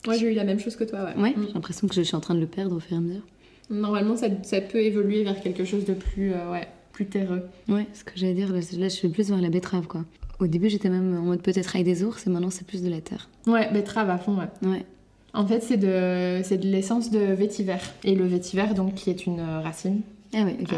Moi 0.06 0.16
j'ai 0.16 0.30
eu 0.32 0.34
la 0.34 0.44
même 0.44 0.58
chose 0.60 0.76
que 0.76 0.84
toi, 0.84 1.04
ouais. 1.04 1.22
ouais, 1.22 1.30
Mm. 1.36 1.46
j'ai 1.48 1.52
l'impression 1.54 1.88
que 1.88 1.94
je 1.94 2.02
suis 2.02 2.16
en 2.16 2.20
train 2.20 2.34
de 2.34 2.40
le 2.40 2.46
perdre 2.46 2.76
au 2.76 2.80
fur 2.80 2.94
et 2.94 2.98
à 2.98 3.00
mesure. 3.00 3.22
Normalement 3.70 4.16
ça, 4.16 4.26
ça 4.42 4.60
peut 4.60 4.78
évoluer 4.80 5.24
vers 5.24 5.40
quelque 5.40 5.64
chose 5.64 5.84
de 5.84 5.94
plus, 5.94 6.32
euh, 6.32 6.50
ouais, 6.52 6.68
plus 6.92 7.06
terreux. 7.06 7.42
Ouais, 7.68 7.86
ce 7.94 8.04
que 8.04 8.12
j'allais 8.14 8.34
dire, 8.34 8.52
là, 8.52 8.60
je 8.60 8.88
suis 8.88 9.08
plus 9.08 9.30
vers 9.30 9.40
la 9.40 9.48
betterave, 9.48 9.86
quoi. 9.86 10.04
Au 10.40 10.46
début, 10.46 10.68
j'étais 10.68 10.90
même 10.90 11.16
en 11.16 11.22
mode 11.22 11.42
peut-être 11.42 11.74
avec 11.74 11.84
des 11.86 12.02
ours, 12.04 12.26
et 12.26 12.30
maintenant, 12.30 12.50
c'est 12.50 12.66
plus 12.66 12.82
de 12.82 12.90
la 12.90 13.00
terre. 13.00 13.28
Ouais, 13.46 13.72
betterave 13.72 14.10
à 14.10 14.18
fond, 14.18 14.36
ouais. 14.38 14.68
Ouais. 14.68 14.84
En 15.32 15.44
fait 15.46 15.60
c'est 15.64 15.76
de, 15.78 16.42
c'est 16.44 16.58
de 16.58 16.68
l'essence 16.68 17.10
de 17.10 17.18
vétiver. 17.18 17.76
Et 18.04 18.14
le 18.14 18.24
vétiver 18.24 18.66
donc 18.76 18.94
qui 18.94 19.10
est 19.10 19.26
une 19.26 19.40
euh, 19.40 19.60
racine. 19.60 20.02
Ah 20.32 20.44
ouais, 20.44 20.56
ok. 20.60 20.72
Euh, 20.72 20.76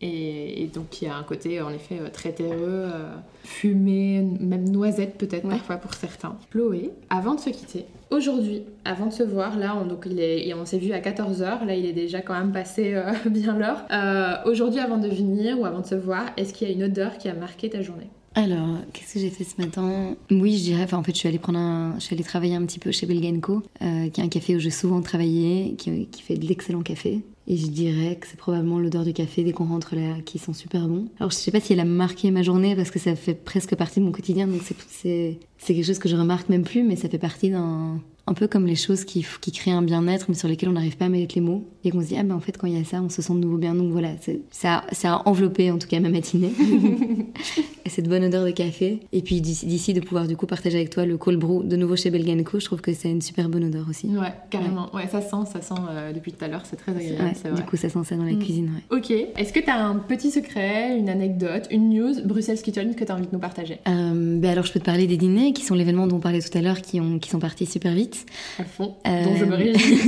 et, 0.00 0.62
et 0.62 0.66
donc 0.66 0.88
qui 0.90 1.06
a 1.06 1.14
un 1.16 1.22
côté 1.22 1.60
en 1.60 1.70
effet 1.70 1.98
euh, 2.00 2.08
très 2.12 2.32
terreux, 2.32 2.56
euh, 2.86 3.10
fumé, 3.44 4.22
même 4.40 4.68
noisette 4.68 5.16
peut-être 5.18 5.44
Ouais. 5.44 5.50
parfois 5.56 5.76
pour 5.76 5.94
certains. 5.94 6.36
Chloé, 6.50 6.90
avant 7.10 7.34
de 7.34 7.40
se 7.40 7.50
quitter, 7.50 7.84
aujourd'hui, 8.10 8.62
avant 8.84 9.06
de 9.06 9.12
se 9.12 9.22
voir, 9.22 9.58
là 9.58 9.76
on, 9.80 9.86
donc 9.86 10.04
il 10.06 10.20
est, 10.20 10.46
et 10.48 10.54
on 10.54 10.64
s'est 10.64 10.78
vu 10.78 10.92
à 10.92 11.00
14h, 11.00 11.66
là 11.66 11.74
il 11.74 11.84
est 11.86 11.92
déjà 11.92 12.20
quand 12.22 12.34
même 12.34 12.52
passé 12.52 12.94
euh, 12.94 13.12
bien 13.30 13.58
l'heure. 13.58 13.84
Euh, 13.90 14.36
aujourd'hui 14.50 14.80
avant 14.80 14.98
de 14.98 15.08
venir 15.08 15.58
ou 15.60 15.66
avant 15.66 15.80
de 15.80 15.86
se 15.86 15.94
voir, 15.96 16.24
est-ce 16.36 16.52
qu'il 16.54 16.68
y 16.68 16.70
a 16.70 16.74
une 16.74 16.84
odeur 16.84 17.18
qui 17.18 17.28
a 17.28 17.34
marqué 17.34 17.68
ta 17.70 17.82
journée? 17.82 18.08
Alors, 18.34 18.78
qu'est-ce 18.92 19.14
que 19.14 19.20
j'ai 19.20 19.30
fait 19.30 19.42
ce 19.44 19.60
matin? 19.60 20.14
Oui, 20.30 20.56
je 20.56 20.62
dirais, 20.62 20.94
en 20.94 21.02
fait, 21.02 21.12
je 21.12 21.18
suis 21.18 21.28
allée 21.28 21.38
prendre 21.38 21.58
un... 21.58 21.94
Je 21.98 22.04
suis 22.04 22.14
allée 22.14 22.22
travailler 22.22 22.54
un 22.54 22.64
petit 22.64 22.78
peu 22.78 22.92
chez 22.92 23.06
Belgenco, 23.06 23.62
euh, 23.82 24.08
qui 24.08 24.20
est 24.20 24.24
un 24.24 24.28
café 24.28 24.54
où 24.54 24.60
j'ai 24.60 24.70
souvent 24.70 25.00
travaillé, 25.02 25.74
qui, 25.76 26.08
fait 26.22 26.36
de 26.36 26.46
l'excellent 26.46 26.82
café. 26.82 27.20
Et 27.48 27.56
je 27.56 27.66
dirais 27.66 28.16
que 28.20 28.28
c'est 28.28 28.36
probablement 28.38 28.78
l'odeur 28.78 29.04
du 29.04 29.12
café 29.12 29.42
dès 29.42 29.50
qu'on 29.50 29.64
rentre 29.64 29.96
là, 29.96 30.14
qui 30.24 30.38
sent 30.38 30.54
super 30.54 30.86
bon. 30.86 31.08
Alors, 31.18 31.32
je 31.32 31.36
sais 31.36 31.50
pas 31.50 31.58
si 31.58 31.72
elle 31.72 31.80
a 31.80 31.84
marqué 31.84 32.30
ma 32.30 32.42
journée, 32.42 32.76
parce 32.76 32.92
que 32.92 33.00
ça 33.00 33.16
fait 33.16 33.34
presque 33.34 33.74
partie 33.74 33.98
de 33.98 34.04
mon 34.04 34.12
quotidien, 34.12 34.46
donc 34.46 34.60
c'est- 34.88 35.38
quelque 35.66 35.84
chose 35.84 35.98
que 35.98 36.08
je 36.08 36.14
remarque 36.14 36.48
même 36.48 36.62
plus, 36.62 36.84
mais 36.84 36.94
ça 36.96 37.08
fait 37.08 37.18
partie 37.18 37.50
d'un... 37.50 38.00
Un 38.26 38.34
peu 38.34 38.46
comme 38.46 38.66
les 38.66 38.76
choses 38.76 39.04
qui 39.04 39.24
créent 39.52 39.72
un 39.72 39.82
bien-être, 39.82 40.26
mais 40.28 40.36
sur 40.36 40.46
lesquelles 40.46 40.68
on 40.68 40.74
n'arrive 40.74 40.96
pas 40.96 41.06
à 41.06 41.08
mettre 41.08 41.34
les 41.34 41.40
mots. 41.40 41.64
Et 41.82 41.90
qu'on 41.90 42.02
se 42.02 42.08
dit, 42.08 42.16
ah 42.18 42.22
ben 42.22 42.34
en 42.34 42.40
fait, 42.40 42.58
quand 42.58 42.66
il 42.66 42.76
y 42.76 42.80
a 42.80 42.84
ça, 42.84 43.00
on 43.02 43.08
se 43.08 43.22
sent 43.22 43.32
de 43.32 43.38
nouveau 43.38 43.56
bien. 43.56 43.74
Donc 43.74 43.90
voilà, 43.90 44.10
ça, 44.50 44.84
ça 44.92 45.14
a 45.14 45.22
enveloppé 45.28 45.70
en 45.70 45.78
tout 45.78 45.88
cas 45.88 45.98
ma 46.00 46.10
matinée. 46.10 46.50
Et 47.86 47.88
cette 47.88 48.08
bonne 48.08 48.22
odeur 48.24 48.44
de 48.44 48.50
café. 48.50 49.00
Et 49.12 49.22
puis 49.22 49.40
d'ici 49.40 49.94
de 49.94 50.00
pouvoir 50.00 50.26
du 50.28 50.36
coup 50.36 50.46
partager 50.46 50.76
avec 50.76 50.90
toi 50.90 51.06
le 51.06 51.16
cold 51.16 51.38
brew 51.38 51.62
de 51.64 51.76
nouveau 51.76 51.96
chez 51.96 52.10
Belganco, 52.10 52.60
je 52.60 52.64
trouve 52.66 52.80
que 52.82 52.92
c'est 52.92 53.10
une 53.10 53.22
super 53.22 53.48
bonne 53.48 53.64
odeur 53.64 53.86
aussi. 53.88 54.06
Ouais, 54.08 54.32
carrément. 54.50 54.94
Ouais, 54.94 55.08
ça 55.10 55.20
sent, 55.22 55.50
ça 55.50 55.62
sent 55.62 55.74
euh, 55.90 56.12
depuis 56.12 56.32
tout 56.32 56.44
à 56.44 56.48
l'heure, 56.48 56.62
c'est 56.68 56.76
très 56.76 56.92
agréable, 56.92 57.22
Ouais, 57.24 57.32
c'est 57.34 57.48
vrai. 57.48 57.60
du 57.60 57.66
coup, 57.66 57.76
ça 57.76 57.88
sent 57.88 57.98
ça 58.04 58.16
dans 58.16 58.24
la 58.24 58.32
Mm. 58.32 58.38
cuisine. 58.38 58.70
Ouais. 58.90 58.98
Ok, 58.98 59.10
est-ce 59.10 59.52
que 59.52 59.60
tu 59.60 59.70
as 59.70 59.82
un 59.84 59.96
petit 59.96 60.30
secret, 60.30 60.96
une 60.98 61.08
anecdote, 61.08 61.66
une 61.70 61.88
news 61.90 62.14
Bruxelles 62.24 62.60
Kitchen 62.62 62.94
que 62.94 63.04
tu 63.04 63.10
as 63.10 63.14
envie 63.16 63.26
de 63.26 63.32
nous 63.32 63.38
partager? 63.40 63.78
Euh, 63.88 64.38
ben 64.38 64.50
alors, 64.50 64.64
je 64.66 64.72
peux 64.72 64.80
te 64.80 64.84
parler 64.84 65.06
des 65.06 65.16
dîners 65.16 65.52
qui 65.52 65.64
sont 65.64 65.74
l'événement 65.74 66.06
dont 66.06 66.16
on 66.16 66.20
parlait 66.20 66.40
tout 66.42 66.56
à 66.56 66.60
l'heure, 66.60 66.80
qui, 66.82 67.00
ont, 67.00 67.18
qui 67.18 67.30
sont 67.30 67.38
partis 67.38 67.66
super 67.66 67.94
vite. 67.94 68.26
À 68.58 68.64
fond, 68.64 68.94
Euh, 69.06 69.24
dont 69.24 69.36
je 69.36 69.44
me 69.46 69.54
réjouis. 69.54 69.98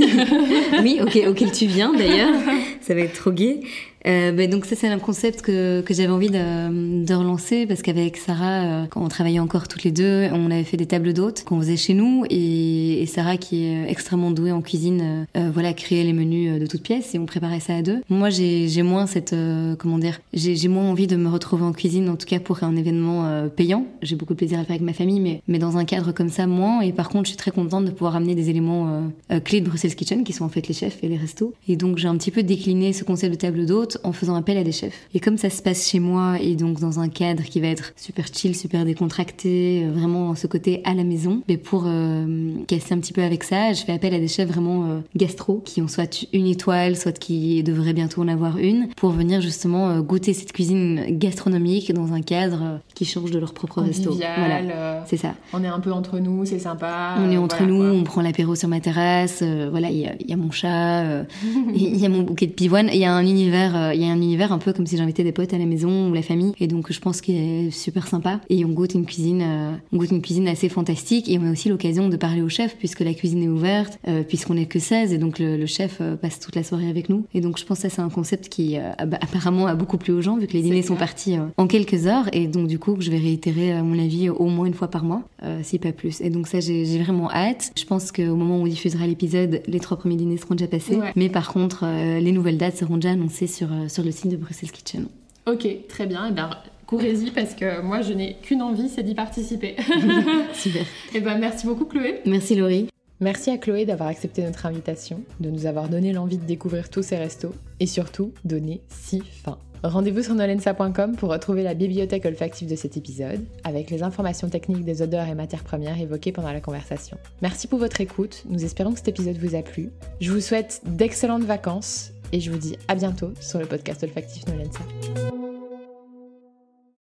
oui, 0.83 0.99
ok, 1.01 1.19
auquel 1.29 1.51
tu 1.51 1.62
viens 1.67 1.93
d'ailleurs. 1.93 2.35
ça 2.81 2.93
va 2.93 3.01
être 3.01 3.13
trop 3.13 3.31
gai. 3.31 3.61
Euh, 4.05 4.31
ben 4.31 4.49
donc 4.49 4.65
ça 4.65 4.75
c'est 4.75 4.87
un 4.87 4.99
concept 4.99 5.41
que, 5.41 5.81
que 5.81 5.93
j'avais 5.93 6.11
envie 6.11 6.29
de, 6.29 7.03
de 7.05 7.13
relancer 7.13 7.65
parce 7.65 7.81
qu'avec 7.81 8.17
Sarah, 8.17 8.61
euh, 8.63 8.85
quand 8.89 9.01
on 9.03 9.07
travaillait 9.07 9.39
encore 9.39 9.67
toutes 9.67 9.83
les 9.83 9.91
deux, 9.91 10.27
on 10.33 10.51
avait 10.51 10.63
fait 10.63 10.77
des 10.77 10.85
tables 10.85 11.13
d'hôtes 11.13 11.43
qu'on 11.45 11.59
faisait 11.59 11.77
chez 11.77 11.93
nous 11.93 12.25
et, 12.29 13.01
et 13.01 13.05
Sarah 13.05 13.37
qui 13.37 13.63
est 13.65 13.89
extrêmement 13.89 14.31
douée 14.31 14.51
en 14.51 14.61
cuisine, 14.61 15.01
euh, 15.01 15.39
euh, 15.39 15.51
voilà, 15.53 15.73
créait 15.73 16.03
les 16.03 16.13
menus 16.13 16.51
euh, 16.51 16.59
de 16.59 16.65
toutes 16.65 16.83
pièces 16.83 17.15
et 17.15 17.19
on 17.19 17.25
préparait 17.25 17.59
ça 17.59 17.75
à 17.75 17.81
deux. 17.81 18.01
Moi 18.09 18.29
j'ai 18.29 18.83
moins 18.83 19.07
cette, 19.07 19.33
euh, 19.33 19.75
comment 19.77 19.97
dire, 19.97 20.19
j'ai 20.33 20.67
moins 20.67 20.89
envie 20.89 21.07
de 21.07 21.15
me 21.15 21.29
retrouver 21.29 21.63
en 21.63 21.71
cuisine, 21.71 22.09
en 22.09 22.15
tout 22.15 22.25
cas 22.25 22.39
pour 22.39 22.63
un 22.63 22.75
événement 22.75 23.25
euh, 23.25 23.47
payant. 23.47 23.85
J'ai 24.01 24.15
beaucoup 24.15 24.33
de 24.33 24.37
plaisir 24.37 24.59
à 24.59 24.63
faire 24.63 24.71
avec 24.75 24.81
ma 24.81 24.93
famille, 24.93 25.19
mais, 25.19 25.41
mais 25.47 25.59
dans 25.59 25.77
un 25.77 25.85
cadre 25.85 26.11
comme 26.11 26.29
ça, 26.29 26.47
moins. 26.47 26.81
Et 26.81 26.91
par 26.91 27.09
contre, 27.09 27.25
je 27.25 27.29
suis 27.29 27.37
très 27.37 27.51
contente 27.51 27.85
de 27.85 27.91
pouvoir 27.91 28.15
amener 28.15 28.35
des 28.35 28.49
éléments 28.49 28.87
euh, 28.87 29.01
euh, 29.31 29.39
clés 29.39 29.61
de 29.61 29.67
Bruxelles 29.67 29.95
Kitchen, 29.95 30.23
qui 30.23 30.33
sont 30.33 30.45
en 30.45 30.49
fait 30.49 30.67
les 30.67 30.73
chefs 30.73 31.03
et 31.03 31.07
les 31.07 31.17
restos. 31.17 31.53
Et 31.67 31.75
donc, 31.75 31.97
j'ai 31.97 32.07
un 32.07 32.17
petit 32.17 32.31
peu 32.31 32.43
décliné 32.43 32.93
ce 32.93 33.03
concept 33.03 33.33
de 33.33 33.37
table 33.37 33.65
en 34.03 34.11
faisant 34.13 34.35
appel 34.35 34.57
à 34.57 34.63
des 34.63 34.71
chefs. 34.71 35.07
Et 35.13 35.19
comme 35.19 35.37
ça 35.37 35.49
se 35.49 35.61
passe 35.61 35.87
chez 35.89 35.99
moi, 35.99 36.37
et 36.41 36.55
donc 36.55 36.79
dans 36.79 36.99
un 36.99 37.09
cadre 37.09 37.43
qui 37.43 37.59
va 37.61 37.67
être 37.67 37.93
super 37.95 38.25
chill, 38.33 38.55
super 38.55 38.85
décontracté, 38.85 39.83
euh, 39.85 39.91
vraiment 39.91 40.35
ce 40.35 40.47
côté 40.47 40.81
à 40.85 40.93
la 40.93 41.03
maison, 41.03 41.41
mais 41.47 41.57
pour 41.57 41.83
euh, 41.85 42.51
casser 42.67 42.93
un 42.93 42.99
petit 42.99 43.13
peu 43.13 43.21
avec 43.23 43.43
ça, 43.43 43.73
je 43.73 43.83
fais 43.83 43.91
appel 43.93 44.13
à 44.13 44.19
des 44.19 44.27
chefs 44.27 44.47
vraiment 44.49 44.85
euh, 44.85 44.99
gastro, 45.15 45.61
qui 45.65 45.81
ont 45.81 45.87
soit 45.87 46.25
une 46.33 46.47
étoile, 46.47 46.95
soit 46.95 47.17
qui 47.17 47.63
devraient 47.63 47.93
bientôt 47.93 48.21
en 48.21 48.27
avoir 48.27 48.57
une, 48.57 48.87
pour 48.97 49.11
venir 49.11 49.41
justement 49.41 49.89
euh, 49.89 50.01
goûter 50.01 50.33
cette 50.33 50.51
cuisine 50.53 51.05
gastronomique 51.09 51.93
dans 51.93 52.13
un 52.13 52.21
cadre 52.21 52.59
euh, 52.63 52.77
qui 52.95 53.05
change 53.05 53.31
de 53.31 53.39
leur 53.39 53.53
propre 53.53 53.81
resto. 53.81 54.11
Voilà, 54.13 55.03
c'est 55.07 55.17
ça. 55.17 55.33
on 55.53 55.63
est 55.63 55.67
un 55.67 55.79
peu 55.79 55.91
entre 55.91 56.19
nous, 56.19 56.45
c'est 56.45 56.59
sympa. 56.59 57.15
On 57.19 57.31
est 57.31 57.37
entre 57.37 57.57
voilà, 57.57 57.71
nous, 57.71 57.83
on 57.83 58.03
prend 58.03 58.21
l'apéro 58.21 58.55
sur 58.55 58.67
ma 58.67 58.79
terrasse. 58.79 59.41
voilà, 59.71 59.89
il 59.89 59.97
y, 59.97 60.05
a- 60.07 60.15
y 60.27 60.35
mon 60.35 60.51
chat, 60.51 61.03
il 61.73 61.97
y 61.97 62.05
a 62.05 62.09
mon 62.09 62.21
bouquet 62.23 62.47
de 62.47 62.51
pivoine. 62.51 62.89
Il 62.91 62.99
y 62.99 63.05
a 63.05 63.13
un 63.13 63.21
univers, 63.25 63.73
il 63.93 64.01
y 64.01 64.05
a 64.05 64.11
un 64.11 64.15
univers 64.15 64.51
un 64.51 64.59
peu 64.59 64.73
comme 64.73 64.85
si 64.85 64.97
j'invitais 64.97 65.23
des 65.23 65.31
potes 65.31 65.53
à 65.53 65.57
la 65.57 65.65
maison 65.65 66.09
ou 66.09 66.13
la 66.13 66.21
famille. 66.21 66.53
Et 66.59 66.67
donc, 66.67 66.91
je 66.91 66.99
pense 66.99 67.21
qu'il 67.21 67.35
est 67.35 67.71
super 67.71 68.07
sympa. 68.07 68.39
Et 68.49 68.63
on 68.65 68.69
goûte 68.69 68.93
une 68.93 69.05
cuisine, 69.05 69.41
euh, 69.43 69.71
on 69.91 69.97
goûte 69.97 70.11
une 70.11 70.21
cuisine 70.21 70.47
assez 70.47 70.69
fantastique. 70.69 71.29
Et 71.29 71.37
on 71.39 71.45
a 71.45 71.51
aussi 71.51 71.69
l'occasion 71.69 72.09
de 72.09 72.17
parler 72.17 72.41
au 72.41 72.49
chef 72.49 72.75
puisque 72.77 73.01
la 73.01 73.13
cuisine 73.13 73.43
est 73.43 73.47
ouverte, 73.47 73.99
euh, 74.07 74.23
puisqu'on 74.23 74.57
est 74.57 74.65
que 74.65 74.79
16 74.79 75.13
et 75.13 75.17
donc 75.17 75.39
le, 75.39 75.57
le 75.57 75.65
chef 75.65 75.97
euh, 76.01 76.15
passe 76.15 76.39
toute 76.39 76.55
la 76.55 76.63
soirée 76.63 76.89
avec 76.89 77.09
nous. 77.09 77.25
Et 77.33 77.41
donc, 77.41 77.57
je 77.57 77.65
pense 77.65 77.79
que 77.79 77.89
ça 77.89 77.95
c'est 77.95 78.01
un 78.01 78.09
concept 78.09 78.49
qui 78.49 78.77
euh, 78.77 78.91
apparemment 78.97 79.67
a 79.67 79.75
beaucoup 79.75 79.97
plu 79.97 80.13
aux 80.13 80.21
gens 80.21 80.37
vu 80.37 80.47
que 80.47 80.53
les 80.53 80.61
dîners 80.61 80.81
sont 80.81 80.95
partis 80.95 81.37
euh, 81.37 81.45
en 81.57 81.67
quelques 81.67 82.07
heures. 82.07 82.25
Et 82.33 82.47
donc, 82.47 82.67
du 82.67 82.79
coup, 82.79 82.95
je 82.99 83.09
vais 83.11 83.17
réitérer 83.17 83.73
à 83.73 83.83
mon 83.83 83.99
avis 83.99 84.29
au 84.29 84.47
moins 84.47 84.65
une 84.65 84.73
fois 84.73 84.87
par 84.87 85.03
mois, 85.03 85.23
euh, 85.43 85.59
si 85.63 85.79
pas 85.79 85.91
plus. 85.91 86.21
Et 86.21 86.29
donc 86.29 86.47
ça, 86.47 86.59
j'ai 86.59 86.99
vraiment 86.99 87.29
hâte. 87.31 87.71
Je 87.77 87.85
pense 87.85 88.11
qu'au 88.11 88.35
moment 88.35 88.57
où 88.57 88.61
on 88.61 88.67
diffusera 88.67 89.07
l'épisode, 89.07 89.61
les 89.67 89.79
trois 89.79 89.97
premiers 89.97 90.15
dîners 90.15 90.37
seront 90.37 90.55
déjà 90.55 90.67
passés. 90.67 90.95
Ouais. 90.95 91.11
Mais 91.15 91.29
par 91.29 91.51
contre, 91.51 91.83
euh, 91.83 92.19
les 92.19 92.31
nouvelles 92.31 92.57
dates 92.57 92.77
seront 92.77 92.95
déjà 92.95 93.11
annoncées 93.11 93.47
sur, 93.47 93.67
euh, 93.71 93.72
euh, 93.73 93.87
sur 93.89 94.03
le 94.03 94.11
site 94.11 94.31
de 94.31 94.37
Bruxelles 94.37 94.71
Kitchen. 94.71 95.07
Ok, 95.45 95.67
très 95.87 96.05
bien. 96.05 96.27
Et 96.27 96.31
bien, 96.31 96.49
courez-y 96.85 97.31
parce 97.31 97.53
que 97.53 97.81
moi, 97.81 98.01
je 98.01 98.13
n'ai 98.13 98.35
qu'une 98.35 98.61
envie, 98.61 98.89
c'est 98.89 99.03
d'y 99.03 99.15
participer. 99.15 99.75
Super. 100.53 100.85
Et 101.13 101.21
bien, 101.21 101.37
merci 101.37 101.65
beaucoup, 101.65 101.85
Chloé. 101.85 102.21
Merci, 102.25 102.55
Laurie. 102.55 102.87
Merci 103.19 103.51
à 103.51 103.57
Chloé 103.57 103.85
d'avoir 103.85 104.09
accepté 104.09 104.43
notre 104.43 104.65
invitation, 104.65 105.21
de 105.39 105.49
nous 105.49 105.65
avoir 105.65 105.87
donné 105.87 106.13
l'envie 106.13 106.37
de 106.37 106.45
découvrir 106.45 106.89
tous 106.89 107.03
ces 107.03 107.15
restos 107.15 107.53
et 107.79 107.87
surtout 107.87 108.31
donner 108.43 108.81
si 108.89 109.21
faim. 109.43 109.57
Rendez-vous 109.83 110.23
sur 110.23 110.33
nolensa.com 110.33 111.15
pour 111.17 111.29
retrouver 111.29 111.61
la 111.61 111.73
bibliothèque 111.73 112.25
olfactive 112.25 112.69
de 112.69 112.75
cet 112.75 112.95
épisode, 112.95 113.43
avec 113.65 113.89
les 113.89 114.01
informations 114.01 114.49
techniques 114.49 114.85
des 114.85 115.01
odeurs 115.01 115.27
et 115.27 115.35
matières 115.35 115.63
premières 115.63 115.99
évoquées 115.99 116.31
pendant 116.31 116.53
la 116.53 116.61
conversation. 116.61 117.17
Merci 117.41 117.67
pour 117.67 117.79
votre 117.79 117.99
écoute, 117.99 118.43
nous 118.49 118.63
espérons 118.63 118.91
que 118.91 118.99
cet 118.99 119.09
épisode 119.09 119.37
vous 119.37 119.55
a 119.55 119.61
plu. 119.61 119.89
Je 120.21 120.31
vous 120.31 120.39
souhaite 120.39 120.81
d'excellentes 120.85 121.43
vacances 121.43 122.12
et 122.33 122.39
je 122.39 122.51
vous 122.51 122.57
dis 122.57 122.75
à 122.87 122.95
bientôt 122.95 123.31
sur 123.39 123.59
le 123.59 123.65
podcast 123.65 124.03
olfactif 124.03 124.45
Nolensa. 124.47 124.81